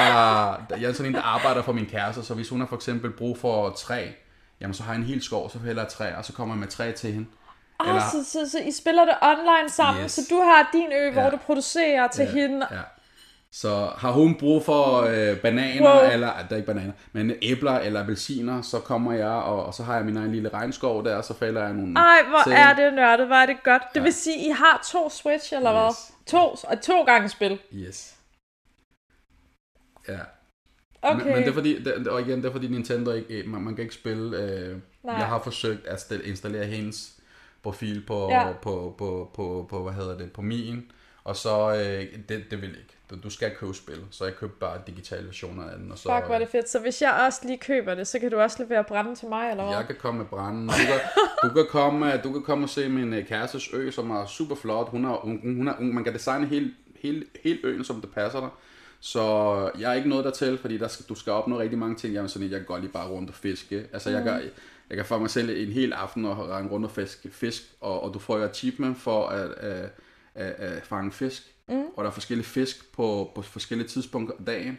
jeg 0.71 0.83
er 0.83 0.93
sådan 0.93 1.11
en, 1.11 1.15
der 1.15 1.23
arbejder 1.23 1.63
for 1.63 1.73
min 1.73 1.87
kæreste, 1.87 2.23
så 2.23 2.35
hvis 2.35 2.49
hun 2.49 2.61
har 2.61 2.67
for 2.67 2.77
eksempel 2.77 3.11
brug 3.11 3.39
for 3.39 3.71
træ, 3.71 4.09
jamen 4.61 4.75
så 4.75 4.83
har 4.83 4.93
jeg 4.93 5.01
en 5.01 5.07
hel 5.07 5.23
skov, 5.23 5.51
så 5.51 5.59
hælder 5.59 5.83
jeg 5.83 5.91
træ, 5.91 6.15
og 6.15 6.25
så 6.25 6.33
kommer 6.33 6.55
jeg 6.55 6.61
med 6.61 6.69
træ 6.69 6.93
til 6.93 7.13
hende. 7.13 7.27
Oh, 7.79 7.89
Eller... 7.89 8.03
så, 8.13 8.25
så, 8.25 8.51
så 8.51 8.59
I 8.59 8.71
spiller 8.71 9.05
det 9.05 9.15
online 9.23 9.69
sammen, 9.69 10.05
yes. 10.05 10.13
så 10.13 10.21
du 10.31 10.37
har 10.37 10.71
din 10.73 10.93
ø, 10.93 11.05
ja. 11.05 11.11
hvor 11.11 11.31
du 11.31 11.37
producerer 11.37 12.09
til 12.09 12.25
ja. 12.25 12.31
hende. 12.31 12.67
Ja. 12.71 12.81
Så 13.53 13.91
har 13.97 14.11
hun 14.11 14.35
brug 14.35 14.65
for 14.65 15.01
øh, 15.01 15.37
bananer, 15.37 16.01
wow. 16.01 16.11
eller, 16.13 16.33
der 16.33 16.47
er 16.51 16.57
ikke 16.57 16.67
bananer, 16.67 16.93
men 17.13 17.33
æbler 17.43 17.73
eller 17.73 18.01
appelsiner, 18.01 18.63
så 18.63 18.81
kommer 18.81 19.13
jeg, 19.13 19.29
og, 19.29 19.67
og 19.67 19.75
så 19.75 19.83
har 19.83 19.97
jeg 19.97 20.05
min 20.05 20.17
egen 20.17 20.33
lille 20.33 20.49
regnskov 20.49 21.05
der, 21.05 21.17
og 21.17 21.25
så 21.25 21.35
falder 21.35 21.63
jeg 21.63 21.73
nogle... 21.73 21.99
Ej, 21.99 22.23
hvor 22.29 22.43
til. 22.45 22.53
er 22.53 22.75
det 22.75 22.95
nørdet, 22.95 23.27
hvor 23.27 23.37
er 23.37 23.47
det 23.47 23.63
godt. 23.65 23.83
Det 23.95 24.01
ja. 24.01 24.03
vil 24.03 24.13
sige, 24.13 24.47
I 24.47 24.51
har 24.51 24.89
to 24.93 25.11
Switch, 25.11 25.55
eller 25.55 25.89
yes. 25.89 25.97
hvad? 26.31 26.41
To, 26.41 26.57
og 26.69 26.81
to 26.81 27.03
gange 27.03 27.29
spil. 27.29 27.59
Yes. 27.75 28.17
Ja. 30.09 30.19
Okay. 31.03 31.25
Men, 31.25 31.33
men 31.33 31.43
det 31.43 31.49
er 31.49 31.55
fordi, 31.55 31.83
det, 31.83 32.09
og 32.09 32.21
igen, 32.21 32.43
det 32.43 32.49
er 32.49 32.53
fordi 32.53 32.69
Nintendo 32.69 33.13
ikke, 33.13 33.43
man, 33.47 33.61
man 33.61 33.75
kan 33.75 33.83
ikke 33.83 33.95
spille... 33.95 34.39
Øh, 34.39 34.77
jeg 35.05 35.27
har 35.27 35.39
forsøgt 35.39 35.87
at 35.87 36.13
installere 36.25 36.65
hendes 36.65 37.13
profil 37.67 38.03
på, 38.07 38.29
ja. 38.31 38.53
på, 38.53 38.59
på, 38.63 38.95
på, 38.99 39.31
på, 39.35 39.67
på, 39.71 39.83
hvad 39.83 39.93
hedder 39.93 40.19
det, 40.19 40.33
på 40.33 40.43
min, 40.43 40.91
og 41.25 41.37
så, 41.37 41.75
øh, 41.75 42.19
det, 42.29 42.45
det 42.51 42.63
vil 42.63 42.69
ikke. 42.69 42.97
Du, 43.11 43.17
du 43.23 43.31
skal 43.31 43.51
købe 43.57 43.75
spil, 43.75 44.01
så 44.11 44.25
jeg 44.25 44.35
købte 44.35 44.57
bare 44.61 44.79
digitale 44.87 45.27
versioner 45.27 45.65
af 45.65 45.79
den. 45.79 45.93
Og 45.93 45.99
så, 45.99 46.03
Fuck, 46.03 46.29
var 46.29 46.39
det 46.39 46.49
fedt. 46.49 46.69
Så 46.69 46.79
hvis 46.79 47.03
jeg 47.03 47.13
også 47.27 47.41
lige 47.45 47.59
køber 47.59 47.95
det, 47.95 48.07
så 48.07 48.19
kan 48.19 48.31
du 48.31 48.41
også 48.41 48.63
levere 48.63 48.85
brænde 48.85 49.15
til 49.15 49.29
mig, 49.29 49.51
eller 49.51 49.65
hvad? 49.65 49.77
Jeg 49.77 49.87
kan 49.87 49.97
komme 49.99 50.19
med 50.19 50.27
brænde. 50.27 50.69
Du 50.69 50.73
kan, 50.87 51.01
du 51.43 51.55
kan, 51.55 51.67
komme, 51.71 52.17
du 52.25 52.33
kan 52.33 52.43
komme 52.43 52.65
og 52.65 52.69
se 52.69 52.89
min 52.89 53.13
øh, 53.13 53.27
kærestes 53.27 53.71
ø, 53.73 53.91
som 53.91 54.11
er 54.11 54.27
super 54.27 54.55
flot. 54.55 54.89
Hun 54.89 55.05
er, 55.05 55.17
hun, 55.23 55.41
hun 55.57 55.69
er, 55.69 55.81
man 55.81 56.05
kan 56.05 56.13
designe 56.13 56.47
hele, 56.47 56.71
hele, 57.03 57.25
hele 57.43 57.59
øen, 57.65 57.85
som 57.85 58.01
det 58.01 58.11
passer 58.11 58.41
dig. 58.41 58.49
Så 59.01 59.23
jeg 59.79 59.91
er 59.91 59.95
ikke 59.95 60.09
noget 60.09 60.25
der 60.25 60.31
til, 60.31 60.59
fordi 60.59 60.79
der 60.79 60.89
skal, 60.89 61.07
du 61.09 61.15
skal 61.15 61.33
opnå 61.33 61.59
rigtig 61.59 61.79
mange 61.79 61.97
ting. 61.97 62.15
Jeg 62.15 62.23
er 62.23 62.27
sådan, 62.27 62.51
jeg 62.51 62.59
kan 62.59 62.67
godt 62.67 62.81
lige 62.81 62.93
bare 62.93 63.09
rundt 63.09 63.31
og 63.31 63.35
fiske. 63.35 63.87
Altså, 63.93 64.09
mm. 64.09 64.15
jeg, 64.15 64.25
kan, 64.25 64.43
jeg 64.89 64.97
kan 64.97 65.07
få 65.07 65.19
mig 65.19 65.31
selv 65.31 65.51
en 65.51 65.73
hel 65.73 65.93
aften 65.93 66.25
og 66.25 66.49
rende 66.49 66.71
rundt 66.71 66.87
og 66.87 66.91
fiske 66.91 67.31
fisk, 67.31 67.63
og, 67.81 68.03
og 68.03 68.15
du 68.15 68.19
får 68.19 68.39
jo 68.39 68.45
achievement 68.45 68.99
for 68.99 69.27
at, 69.27 69.51
at, 69.51 69.91
at, 70.35 70.51
at 70.51 70.87
fange 70.87 71.13
fisk. 71.13 71.43
Mm. 71.69 71.85
Og 71.97 72.05
der 72.05 72.11
er 72.11 72.15
forskellige 72.15 72.47
fisk 72.47 72.93
på, 72.93 73.31
på 73.35 73.43
forskellige 73.43 73.89
tidspunkter 73.89 74.37
af 74.39 74.45
dagen. 74.45 74.79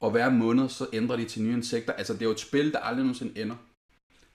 Og 0.00 0.10
hver 0.10 0.30
måned, 0.30 0.68
så 0.68 0.86
ændrer 0.92 1.16
de 1.16 1.24
til 1.24 1.42
nye 1.42 1.52
insekter. 1.52 1.92
Altså, 1.92 2.12
det 2.12 2.22
er 2.22 2.26
jo 2.26 2.32
et 2.32 2.40
spil, 2.40 2.72
der 2.72 2.78
aldrig 2.78 3.04
nogensinde 3.04 3.40
ender. 3.40 3.56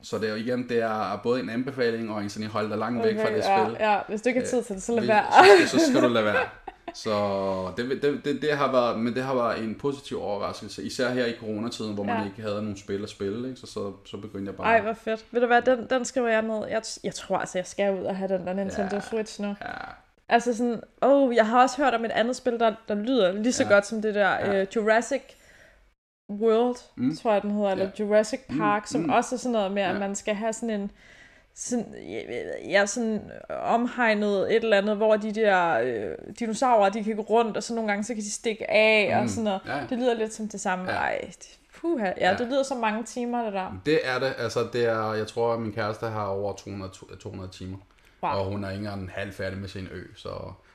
Så 0.02 0.18
det 0.18 0.26
er 0.26 0.30
jo 0.30 0.36
igen, 0.36 0.70
det 0.70 0.78
er 0.78 1.20
både 1.24 1.40
en 1.40 1.50
anbefaling 1.50 2.12
og 2.12 2.22
en 2.22 2.30
sådan, 2.30 2.50
hold 2.50 2.70
dig 2.70 2.78
langt 2.78 3.04
væk 3.04 3.14
okay, 3.14 3.26
fra 3.26 3.32
det 3.32 3.38
ja, 3.38 3.66
spil. 3.66 3.78
Ja, 3.80 4.00
hvis 4.08 4.22
du 4.22 4.30
ikke 4.30 4.40
har 4.40 4.48
tid 4.48 4.64
til 4.64 4.76
det, 4.76 4.84
så 4.84 4.96
lad 4.96 5.06
være. 5.06 5.68
Så, 5.68 5.80
så, 5.80 5.86
skal 5.86 6.04
du 6.04 6.08
lade 6.08 6.26
være. 6.26 6.46
Så 6.94 7.72
det, 7.78 8.02
det, 8.02 8.26
det, 8.26 8.42
det, 8.42 8.58
har 8.58 8.72
været, 8.72 9.00
men 9.00 9.14
det 9.14 9.24
har 9.24 9.36
været 9.36 9.64
en 9.64 9.76
positiv 9.76 10.22
overraskelse, 10.22 10.84
især 10.84 11.10
her 11.10 11.26
i 11.26 11.34
coronatiden, 11.40 11.94
hvor 11.94 12.04
man 12.04 12.18
ja. 12.18 12.26
ikke 12.26 12.42
havde 12.42 12.62
nogen 12.62 12.78
spil 12.78 13.04
at 13.04 13.10
spille, 13.10 13.50
ikke? 13.50 13.60
Så, 13.60 13.68
så, 13.68 13.94
så 14.06 14.18
begyndte 14.18 14.50
jeg 14.50 14.56
bare... 14.56 14.68
Ej, 14.68 14.82
hvor 14.82 14.94
fedt. 14.94 15.26
Ved 15.32 15.42
du 15.42 15.48
hvad, 15.48 15.62
den, 15.62 15.88
den 15.90 16.06
skriver 16.06 16.28
jeg 16.28 16.42
ned. 16.42 16.68
Jeg, 16.68 16.82
jeg 17.04 17.14
tror 17.14 17.38
altså, 17.38 17.58
jeg 17.58 17.66
skal 17.66 18.00
ud 18.00 18.04
og 18.04 18.16
have 18.16 18.38
den 18.38 18.48
der 18.48 18.54
Nintendo 18.54 18.96
ja, 18.96 19.02
Switch 19.02 19.42
nu. 19.42 19.48
Ja, 19.48 19.74
Altså 20.30 20.58
sådan, 20.58 20.82
oh, 21.02 21.36
jeg 21.36 21.48
har 21.48 21.62
også 21.62 21.78
hørt 21.84 21.94
om 21.94 22.06
et 22.06 22.12
andet 22.12 22.36
spil, 22.36 22.60
der, 22.60 22.74
der 22.88 22.96
lyder 22.96 23.32
lige 23.32 23.54
så 23.54 23.64
ja. 23.64 23.70
godt 23.70 23.86
som 23.86 24.02
det 24.02 24.16
der 24.16 24.30
ja. 24.30 24.62
uh, 24.62 24.68
Jurassic 24.76 25.22
World, 26.30 26.76
mm. 26.98 27.16
tror 27.16 27.34
jeg 27.34 27.42
den 27.42 27.52
hedder, 27.52 27.70
eller 27.70 27.86
ja. 27.86 28.04
Jurassic 28.04 28.40
mm, 28.50 28.58
Park, 28.58 28.82
mm. 28.82 28.88
som 28.88 29.02
mm. 29.02 29.10
også 29.10 29.36
er 29.36 29.40
sådan 29.40 29.52
noget 29.52 29.72
med, 29.72 29.82
ja. 29.82 29.94
at 29.94 30.00
man 30.00 30.16
skal 30.16 30.36
have 30.36 30.54
sådan 30.54 30.70
en 30.70 30.92
sådan, 31.60 31.96
ja, 32.70 32.86
sådan 32.86 33.32
omhegnet 33.50 34.56
et 34.56 34.64
eller 34.64 34.78
andet, 34.78 34.98
hvor 34.98 35.16
de 35.16 35.36
der 35.36 35.80
øh, 35.80 36.16
dinosaurer, 36.40 36.90
de 36.90 37.04
kan 37.04 37.16
gå 37.16 37.22
rundt, 37.22 37.58
og 37.58 37.64
så 37.64 37.74
nogle 37.74 37.90
gange, 37.90 38.04
så 38.04 38.14
kan 38.14 38.24
de 38.24 38.32
stikke 38.32 38.72
af, 38.72 39.16
mm. 39.16 39.24
og 39.24 39.30
sådan 39.30 39.44
noget. 39.44 39.62
Ja. 39.68 39.80
Det 39.90 39.98
lyder 39.98 40.14
lidt 40.14 40.34
som 40.34 40.48
det 40.48 40.62
samme. 40.62 40.92
Ja. 40.92 40.98
Ej, 40.98 41.32
puha. 41.76 42.06
Ja, 42.06 42.30
ja, 42.30 42.36
det 42.38 42.48
lyder 42.48 42.64
som 42.64 42.78
mange 42.78 43.04
timer, 43.04 43.44
det 43.44 43.54
der. 43.54 43.82
Det 43.86 44.00
er 44.04 44.20
det. 44.20 44.34
Altså, 44.38 44.68
det 44.74 44.86
er, 44.86 45.14
jeg 45.14 45.28
tror, 45.28 45.54
at 45.54 45.60
min 45.60 45.72
kæreste 45.72 46.06
har 46.06 46.26
over 46.26 46.54
200, 46.54 46.92
200 47.20 47.52
timer. 47.52 47.78
Wow. 48.24 48.32
Og 48.32 48.46
hun 48.46 48.64
er 48.64 48.70
ikke 48.70 48.78
engang 48.78 49.10
halv 49.12 49.34
færdig 49.34 49.58
med 49.60 49.70
sin 49.70 49.88
ø. 49.92 50.04
Så... 50.16 50.30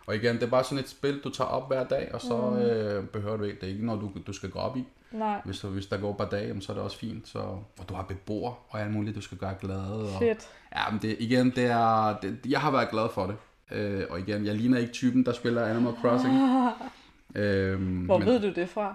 Og 0.07 0.17
igen, 0.17 0.35
det 0.35 0.43
er 0.43 0.51
bare 0.51 0.65
sådan 0.65 0.79
et 0.79 0.89
spil, 0.89 1.21
du 1.25 1.31
tager 1.31 1.49
op 1.49 1.69
hver 1.69 1.85
dag, 1.85 2.11
og 2.15 2.21
så 2.21 2.37
mm. 2.37 2.57
øh, 2.57 3.07
behøver 3.07 3.37
du 3.37 3.45
ikke, 3.45 3.61
det 3.61 3.67
er 3.67 3.73
ikke 3.73 3.87
noget, 3.87 4.01
du, 4.01 4.11
du 4.27 4.33
skal 4.33 4.51
gå 4.51 4.59
op 4.59 4.77
i. 4.77 4.85
Nej. 5.13 5.41
Hvis, 5.45 5.61
hvis 5.61 5.87
der 5.87 5.97
går 5.97 6.11
et 6.11 6.17
par 6.17 6.29
dage, 6.29 6.61
så 6.61 6.73
er 6.73 6.75
det 6.75 6.85
også 6.85 6.99
fint. 6.99 7.29
Så, 7.29 7.39
og 7.79 7.89
du 7.89 7.95
har 7.95 8.03
beboer 8.03 8.55
og 8.69 8.81
alt 8.81 8.93
muligt, 8.93 9.17
du 9.17 9.21
skal 9.21 9.39
gøre 9.39 9.55
glad. 9.61 9.77
Og, 9.77 10.19
Fedt. 10.19 10.49
Ja, 10.77 10.91
men 10.91 11.03
det, 11.03 11.17
igen, 11.19 11.51
det 11.51 11.65
er, 11.65 12.17
det, 12.23 12.39
jeg 12.49 12.61
har 12.61 12.71
været 12.71 12.91
glad 12.91 13.09
for 13.15 13.27
det. 13.27 13.37
Øh, 13.79 14.05
og 14.11 14.21
igen, 14.21 14.47
jeg 14.47 14.55
ligner 14.55 14.79
ikke 14.79 14.93
typen, 14.93 15.27
der 15.27 15.33
spiller 15.33 15.65
Animal 15.65 15.95
Crossing. 16.03 16.35
Øhm, 17.37 17.81
Hvor 17.81 18.19
men, 18.19 18.27
ved 18.27 18.41
du 18.41 18.53
det 18.55 18.69
fra? 18.69 18.95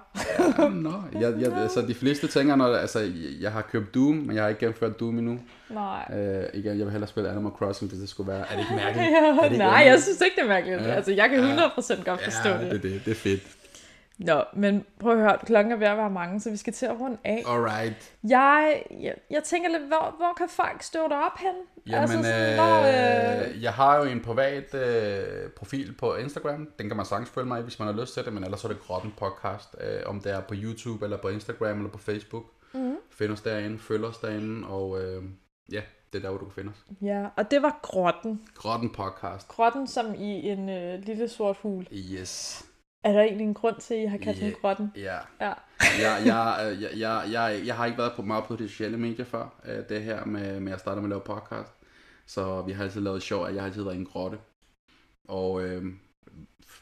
ja, 0.59 0.69
no, 0.69 0.91
jeg, 1.13 1.33
jeg, 1.39 1.53
altså, 1.53 1.81
de 1.81 1.93
fleste 1.93 2.27
tænker, 2.27 2.55
når, 2.55 2.65
altså, 2.65 3.11
jeg 3.41 3.51
har 3.51 3.61
købt 3.61 3.93
Doom, 3.93 4.15
men 4.15 4.35
jeg 4.35 4.43
har 4.43 4.49
ikke 4.49 4.59
gennemført 4.59 4.99
Doom 4.99 5.17
endnu. 5.17 5.39
Nej. 5.69 6.19
Øh, 6.19 6.43
igen, 6.53 6.77
jeg 6.77 6.85
vil 6.85 6.91
hellere 6.91 7.07
spille 7.07 7.29
Animal 7.29 7.51
Crossing, 7.51 7.91
hvis 7.91 7.99
det 7.99 8.09
skulle 8.09 8.31
være. 8.31 8.39
Er 8.39 8.55
det 8.55 8.59
ikke 8.59 8.75
mærkeligt? 8.75 9.09
ja, 9.15 9.37
det 9.43 9.51
ikke 9.51 9.57
nej, 9.57 9.83
jeg 9.85 10.01
synes 10.01 10.21
ikke, 10.21 10.35
det 10.35 10.43
er 10.43 10.47
mærkeligt. 10.47 10.81
Ja. 10.81 10.91
Altså, 10.91 11.11
jeg 11.11 11.29
kan 11.29 11.39
100% 11.39 12.03
godt 12.03 12.23
forstå 12.23 12.49
ja, 12.49 12.63
det. 12.63 12.71
det, 12.71 12.83
det. 12.83 13.01
Det 13.05 13.11
er 13.11 13.15
fedt. 13.15 13.41
Nå, 14.19 14.43
men 14.53 14.85
prøv 14.99 15.11
at 15.11 15.19
høre, 15.19 15.37
klokken 15.45 15.71
er 15.71 15.75
ved 15.75 15.87
at 15.87 15.97
være 15.97 16.09
mange, 16.09 16.39
så 16.39 16.49
vi 16.51 16.57
skal 16.57 16.73
til 16.73 16.85
at 16.85 16.99
runde 16.99 17.17
af. 17.23 17.43
Alright. 17.47 18.15
Jeg, 18.23 18.83
jeg, 19.01 19.15
jeg 19.29 19.43
tænker 19.43 19.69
lidt, 19.69 19.87
hvor, 19.87 20.15
hvor 20.17 20.33
kan 20.37 20.49
folk 20.49 20.83
støve 20.83 21.09
dig 21.09 21.17
op 21.17 21.37
hen? 21.37 21.55
Jamen, 21.87 22.01
altså 22.01 22.23
sådan, 22.23 22.51
øh, 22.51 22.55
hvor, 22.55 23.49
øh... 23.49 23.63
jeg 23.63 23.73
har 23.73 23.97
jo 23.97 24.03
en 24.03 24.21
privat 24.21 24.75
øh, 24.75 25.49
profil 25.49 25.95
på 25.97 26.15
Instagram. 26.15 26.67
Den 26.79 26.87
kan 26.87 26.97
man 26.97 27.05
sagtens 27.05 27.29
følge 27.29 27.47
mig 27.47 27.59
i, 27.59 27.63
hvis 27.63 27.79
man 27.79 27.87
har 27.87 28.01
lyst 28.01 28.13
til 28.13 28.25
det, 28.25 28.33
men 28.33 28.43
ellers 28.43 28.63
er 28.63 28.67
det 28.67 28.79
Grotten 28.79 29.13
Podcast. 29.17 29.75
Øh, 29.81 30.01
om 30.05 30.21
det 30.21 30.31
er 30.31 30.41
på 30.41 30.53
YouTube, 30.57 31.05
eller 31.05 31.17
på 31.17 31.29
Instagram, 31.29 31.77
eller 31.77 31.91
på 31.91 31.97
Facebook. 31.97 32.43
Mm. 32.73 32.95
Find 33.11 33.31
os 33.31 33.41
derinde, 33.41 33.79
følg 33.79 34.03
os 34.03 34.17
derinde, 34.17 34.67
og 34.67 35.01
øh, 35.01 35.23
ja, 35.71 35.81
det 36.13 36.19
er 36.19 36.21
der, 36.21 36.29
hvor 36.29 36.37
du 36.37 36.45
kan 36.45 36.53
finde 36.53 36.69
os. 36.69 36.85
Ja, 37.01 37.27
og 37.37 37.51
det 37.51 37.61
var 37.61 37.79
Grotten. 37.81 38.41
Grotten 38.55 38.89
Podcast. 38.89 39.47
Grotten 39.47 39.87
som 39.87 40.13
i 40.13 40.49
en 40.49 40.69
øh, 40.69 40.99
lille 40.99 41.27
sort 41.27 41.57
hul. 41.61 41.87
Yes. 41.91 42.65
Er 43.03 43.13
der 43.13 43.21
egentlig 43.21 43.45
en 43.45 43.53
grund 43.53 43.75
til, 43.81 43.93
at 43.93 43.99
I 43.99 44.05
har 44.05 44.17
kaldt 44.17 44.39
yeah, 44.39 44.51
den 44.51 44.61
grotten? 44.61 44.91
Ja. 44.95 45.17
ja. 45.41 45.53
jeg, 45.99 46.21
jeg, 46.25 46.77
jeg, 46.81 46.89
jeg, 46.97 47.23
jeg, 47.31 47.61
jeg 47.65 47.75
har 47.75 47.85
ikke 47.85 47.97
været 47.97 48.13
på 48.15 48.21
meget 48.21 48.43
på 48.43 48.55
de 48.55 48.69
sociale 48.69 48.97
medier 48.97 49.25
før, 49.25 49.61
øh, 49.65 49.89
det 49.89 50.03
her 50.03 50.25
med, 50.25 50.59
med 50.59 50.73
at 50.73 50.79
starte 50.79 51.01
med 51.01 51.05
at 51.05 51.09
lave 51.09 51.21
podcast. 51.21 51.73
Så 52.25 52.61
vi 52.61 52.71
har 52.71 52.83
altid 52.83 53.01
lavet 53.01 53.23
sjov, 53.23 53.45
at 53.45 53.53
jeg 53.53 53.61
har 53.61 53.67
altid 53.67 53.83
været 53.83 53.95
i 53.95 53.99
en 53.99 54.05
grotte. 54.05 54.37
Og 55.27 55.63
øh, 55.63 55.85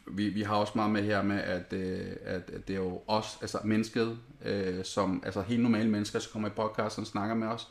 vi, 0.07 0.29
vi 0.29 0.41
har 0.41 0.55
også 0.55 0.73
meget 0.75 0.91
med 0.91 1.03
her 1.03 1.21
med, 1.21 1.39
at, 1.39 1.73
øh, 1.73 2.15
at, 2.21 2.49
at 2.49 2.67
det 2.67 2.73
er 2.73 2.79
jo 2.79 3.01
os, 3.07 3.37
altså 3.41 3.59
mennesket, 3.63 4.17
øh, 4.45 4.85
som, 4.85 5.21
altså 5.25 5.41
helt 5.41 5.63
normale 5.63 5.89
mennesker, 5.89 6.19
som 6.19 6.31
kommer 6.31 6.49
i 6.49 6.51
podcast 6.51 6.99
og 6.99 7.07
snakker 7.07 7.35
med 7.35 7.47
os. 7.47 7.67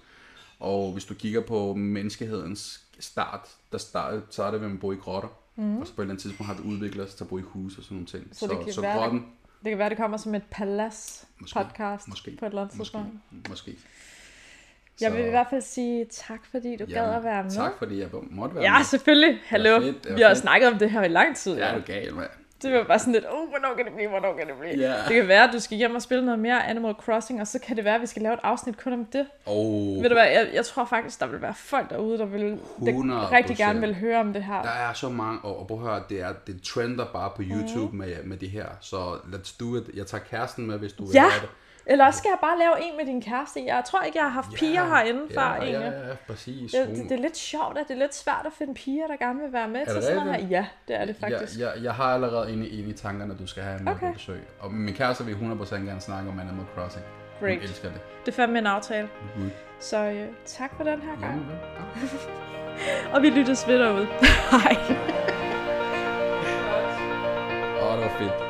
Og 0.58 0.92
hvis 0.92 1.04
du 1.04 1.14
kigger 1.14 1.40
på 1.40 1.74
menneskehedens 1.74 2.86
start, 2.98 3.48
der 3.72 3.78
start, 3.78 4.22
så 4.30 4.42
er 4.42 4.50
det 4.50 4.60
ved 4.60 4.70
at 4.70 4.80
bo 4.80 4.92
i 4.92 4.96
grotter. 4.96 5.28
Mm. 5.56 5.78
Og 5.78 5.86
så 5.86 5.94
på 5.94 6.02
et 6.02 6.04
eller 6.04 6.12
andet 6.12 6.22
tidspunkt 6.22 6.46
har 6.52 6.62
vi 6.62 6.68
udviklet 6.68 7.06
os 7.06 7.14
til 7.14 7.24
at 7.24 7.28
bo 7.28 7.38
i 7.38 7.42
hus 7.42 7.78
og 7.78 7.84
sådan 7.84 7.94
nogle 7.94 8.06
ting. 8.06 8.28
Så, 8.32 8.38
så 8.38 8.46
det 8.46 8.64
kan 8.64 8.72
så 8.72 8.80
være, 8.80 8.98
grotten, 8.98 9.26
det 9.64 9.70
kan 9.70 9.78
være, 9.78 9.88
det 9.88 9.96
kommer 9.96 10.16
som 10.16 10.34
et 10.34 10.42
palace 10.50 11.26
podcast 11.54 12.08
måske, 12.08 12.36
på 12.38 12.46
et 12.46 12.50
eller 12.50 12.62
andet 12.62 12.76
tidspunkt. 12.76 13.08
Måske. 13.30 13.48
måske. 13.48 13.76
Jeg 15.00 15.12
vil 15.12 15.26
i 15.26 15.30
hvert 15.30 15.46
fald 15.50 15.62
sige 15.62 16.04
tak, 16.04 16.46
fordi 16.46 16.76
du 16.76 16.84
Jamen, 16.88 16.94
gad 16.94 17.14
at 17.14 17.24
være 17.24 17.42
med. 17.42 17.50
Tak, 17.50 17.72
fordi 17.78 18.00
jeg 18.00 18.08
måtte 18.12 18.54
være 18.54 18.64
ja, 18.64 18.70
med. 18.70 18.78
Ja, 18.78 18.82
selvfølgelig. 18.82 19.38
Hallo. 19.44 19.92
Vi 20.16 20.22
har 20.22 20.34
snakket 20.34 20.72
om 20.72 20.78
det 20.78 20.90
her 20.90 21.02
i 21.02 21.08
lang 21.08 21.36
tid. 21.36 21.56
Ja, 21.56 21.74
du 21.74 21.82
gal, 21.86 22.14
mand. 22.14 22.30
Det 22.62 22.72
var 22.72 22.84
bare 22.84 22.98
sådan 22.98 23.12
lidt, 23.12 23.24
oh, 23.24 23.48
hvornår 23.48 23.74
kan 23.76 23.84
det 23.84 23.94
blive, 23.94 24.08
hvornår 24.08 24.36
kan 24.36 24.46
det 24.46 24.54
blive? 24.60 24.78
Yeah. 24.78 25.08
Det 25.08 25.16
kan 25.16 25.28
være, 25.28 25.44
at 25.44 25.50
du 25.52 25.60
skal 25.60 25.78
hjem 25.78 25.94
og 25.94 26.02
spille 26.02 26.24
noget 26.24 26.38
mere 26.38 26.66
Animal 26.66 26.94
Crossing, 26.94 27.40
og 27.40 27.46
så 27.46 27.58
kan 27.58 27.76
det 27.76 27.84
være, 27.84 27.94
at 27.94 28.00
vi 28.00 28.06
skal 28.06 28.22
lave 28.22 28.34
et 28.34 28.40
afsnit 28.42 28.82
kun 28.82 28.92
om 28.92 29.04
det. 29.04 29.26
Oh. 29.46 30.02
Ved 30.02 30.08
du 30.08 30.14
hvad, 30.14 30.24
jeg, 30.24 30.48
jeg 30.52 30.66
tror 30.66 30.84
faktisk, 30.84 31.20
der 31.20 31.26
vil 31.26 31.42
være 31.42 31.54
folk 31.54 31.90
derude, 31.90 32.18
der 32.18 32.24
vil 32.24 32.42
der 32.80 33.32
rigtig 33.32 33.56
gerne 33.56 33.80
vil 33.80 33.94
høre 33.94 34.20
om 34.20 34.32
det 34.32 34.44
her. 34.44 34.62
Der 34.62 34.70
er 34.70 34.92
så 34.92 35.08
mange, 35.08 35.40
og, 35.40 35.66
prøv 35.66 35.76
at 35.76 35.82
høre, 35.82 36.02
det, 36.08 36.20
er, 36.20 36.32
det 36.46 36.62
trender 36.62 37.06
bare 37.12 37.30
på 37.36 37.42
YouTube 37.42 37.92
mm. 37.92 37.98
med, 37.98 38.22
med 38.24 38.36
det 38.36 38.50
her, 38.50 38.66
så 38.80 38.96
let's 39.12 39.56
do 39.60 39.76
it. 39.76 39.90
Jeg 39.94 40.06
tager 40.06 40.24
kæresten 40.24 40.66
med, 40.66 40.78
hvis 40.78 40.92
du 40.92 41.04
vil 41.04 41.14
ja. 41.14 41.20
have 41.20 41.40
det. 41.40 41.48
Eller 41.88 42.10
skal 42.10 42.28
jeg 42.28 42.38
bare 42.40 42.58
lave 42.58 42.74
en 42.82 42.96
med 42.96 43.06
din 43.06 43.22
kæreste. 43.22 43.64
Jeg 43.66 43.82
tror 43.86 44.02
ikke, 44.02 44.18
jeg 44.18 44.24
har 44.24 44.30
haft 44.30 44.52
ja, 44.52 44.58
piger 44.58 44.84
herinde 44.84 45.22
ja, 45.30 45.40
før. 45.40 45.64
Ja, 45.64 45.70
ja, 45.70 46.08
ja, 46.08 46.14
præcis. 46.26 46.72
Det, 46.72 46.88
det, 46.88 47.08
det, 47.08 47.12
er 47.12 47.22
lidt 47.22 47.36
sjovt, 47.36 47.78
at 47.78 47.88
det 47.88 47.94
er 47.94 47.98
lidt 47.98 48.14
svært 48.14 48.42
at 48.46 48.52
finde 48.52 48.74
piger, 48.74 49.06
der 49.06 49.16
gerne 49.16 49.40
vil 49.40 49.52
være 49.52 49.68
med 49.68 49.80
er 49.80 49.84
til 49.92 50.02
sådan 50.02 50.16
noget 50.16 50.40
her. 50.40 50.48
Ja, 50.48 50.66
det 50.88 50.96
er 50.96 51.04
det 51.04 51.16
faktisk. 51.16 51.60
Jeg, 51.60 51.72
jeg, 51.76 51.84
jeg 51.84 51.94
har 51.94 52.14
allerede 52.14 52.52
en, 52.52 52.58
en 52.58 52.88
i 52.88 52.92
tankerne, 52.92 53.34
at 53.34 53.38
du 53.38 53.46
skal 53.46 53.62
have 53.62 53.80
en 53.80 53.88
okay. 53.88 54.12
besøg. 54.12 54.42
Og 54.60 54.72
min 54.72 54.94
kæreste 54.94 55.24
vil 55.24 55.34
100% 55.34 55.74
gerne 55.74 56.00
snakke 56.00 56.30
om 56.30 56.40
Animal 56.40 56.66
Crossing. 56.74 57.04
Great. 57.40 57.54
Hun 57.54 57.62
elsker 57.62 57.88
det. 57.88 58.00
Det 58.26 58.32
er 58.32 58.36
fandme 58.36 58.58
en 58.58 58.66
aftale. 58.66 59.08
Mm-hmm. 59.36 59.50
Så 59.80 59.96
øh, 59.96 60.28
tak 60.46 60.70
for 60.76 60.84
den 60.84 61.00
her 61.00 61.20
gang. 61.20 61.22
Jamen, 61.22 61.46
ja. 61.50 63.12
og 63.14 63.22
vi 63.22 63.30
lyttes 63.30 63.68
ved 63.68 63.78
derude. 63.78 64.06
Hej. 64.52 64.76
Åh, 67.80 67.92
oh, 67.92 67.96
det 67.98 68.04
var 68.04 68.18
fedt. 68.18 68.46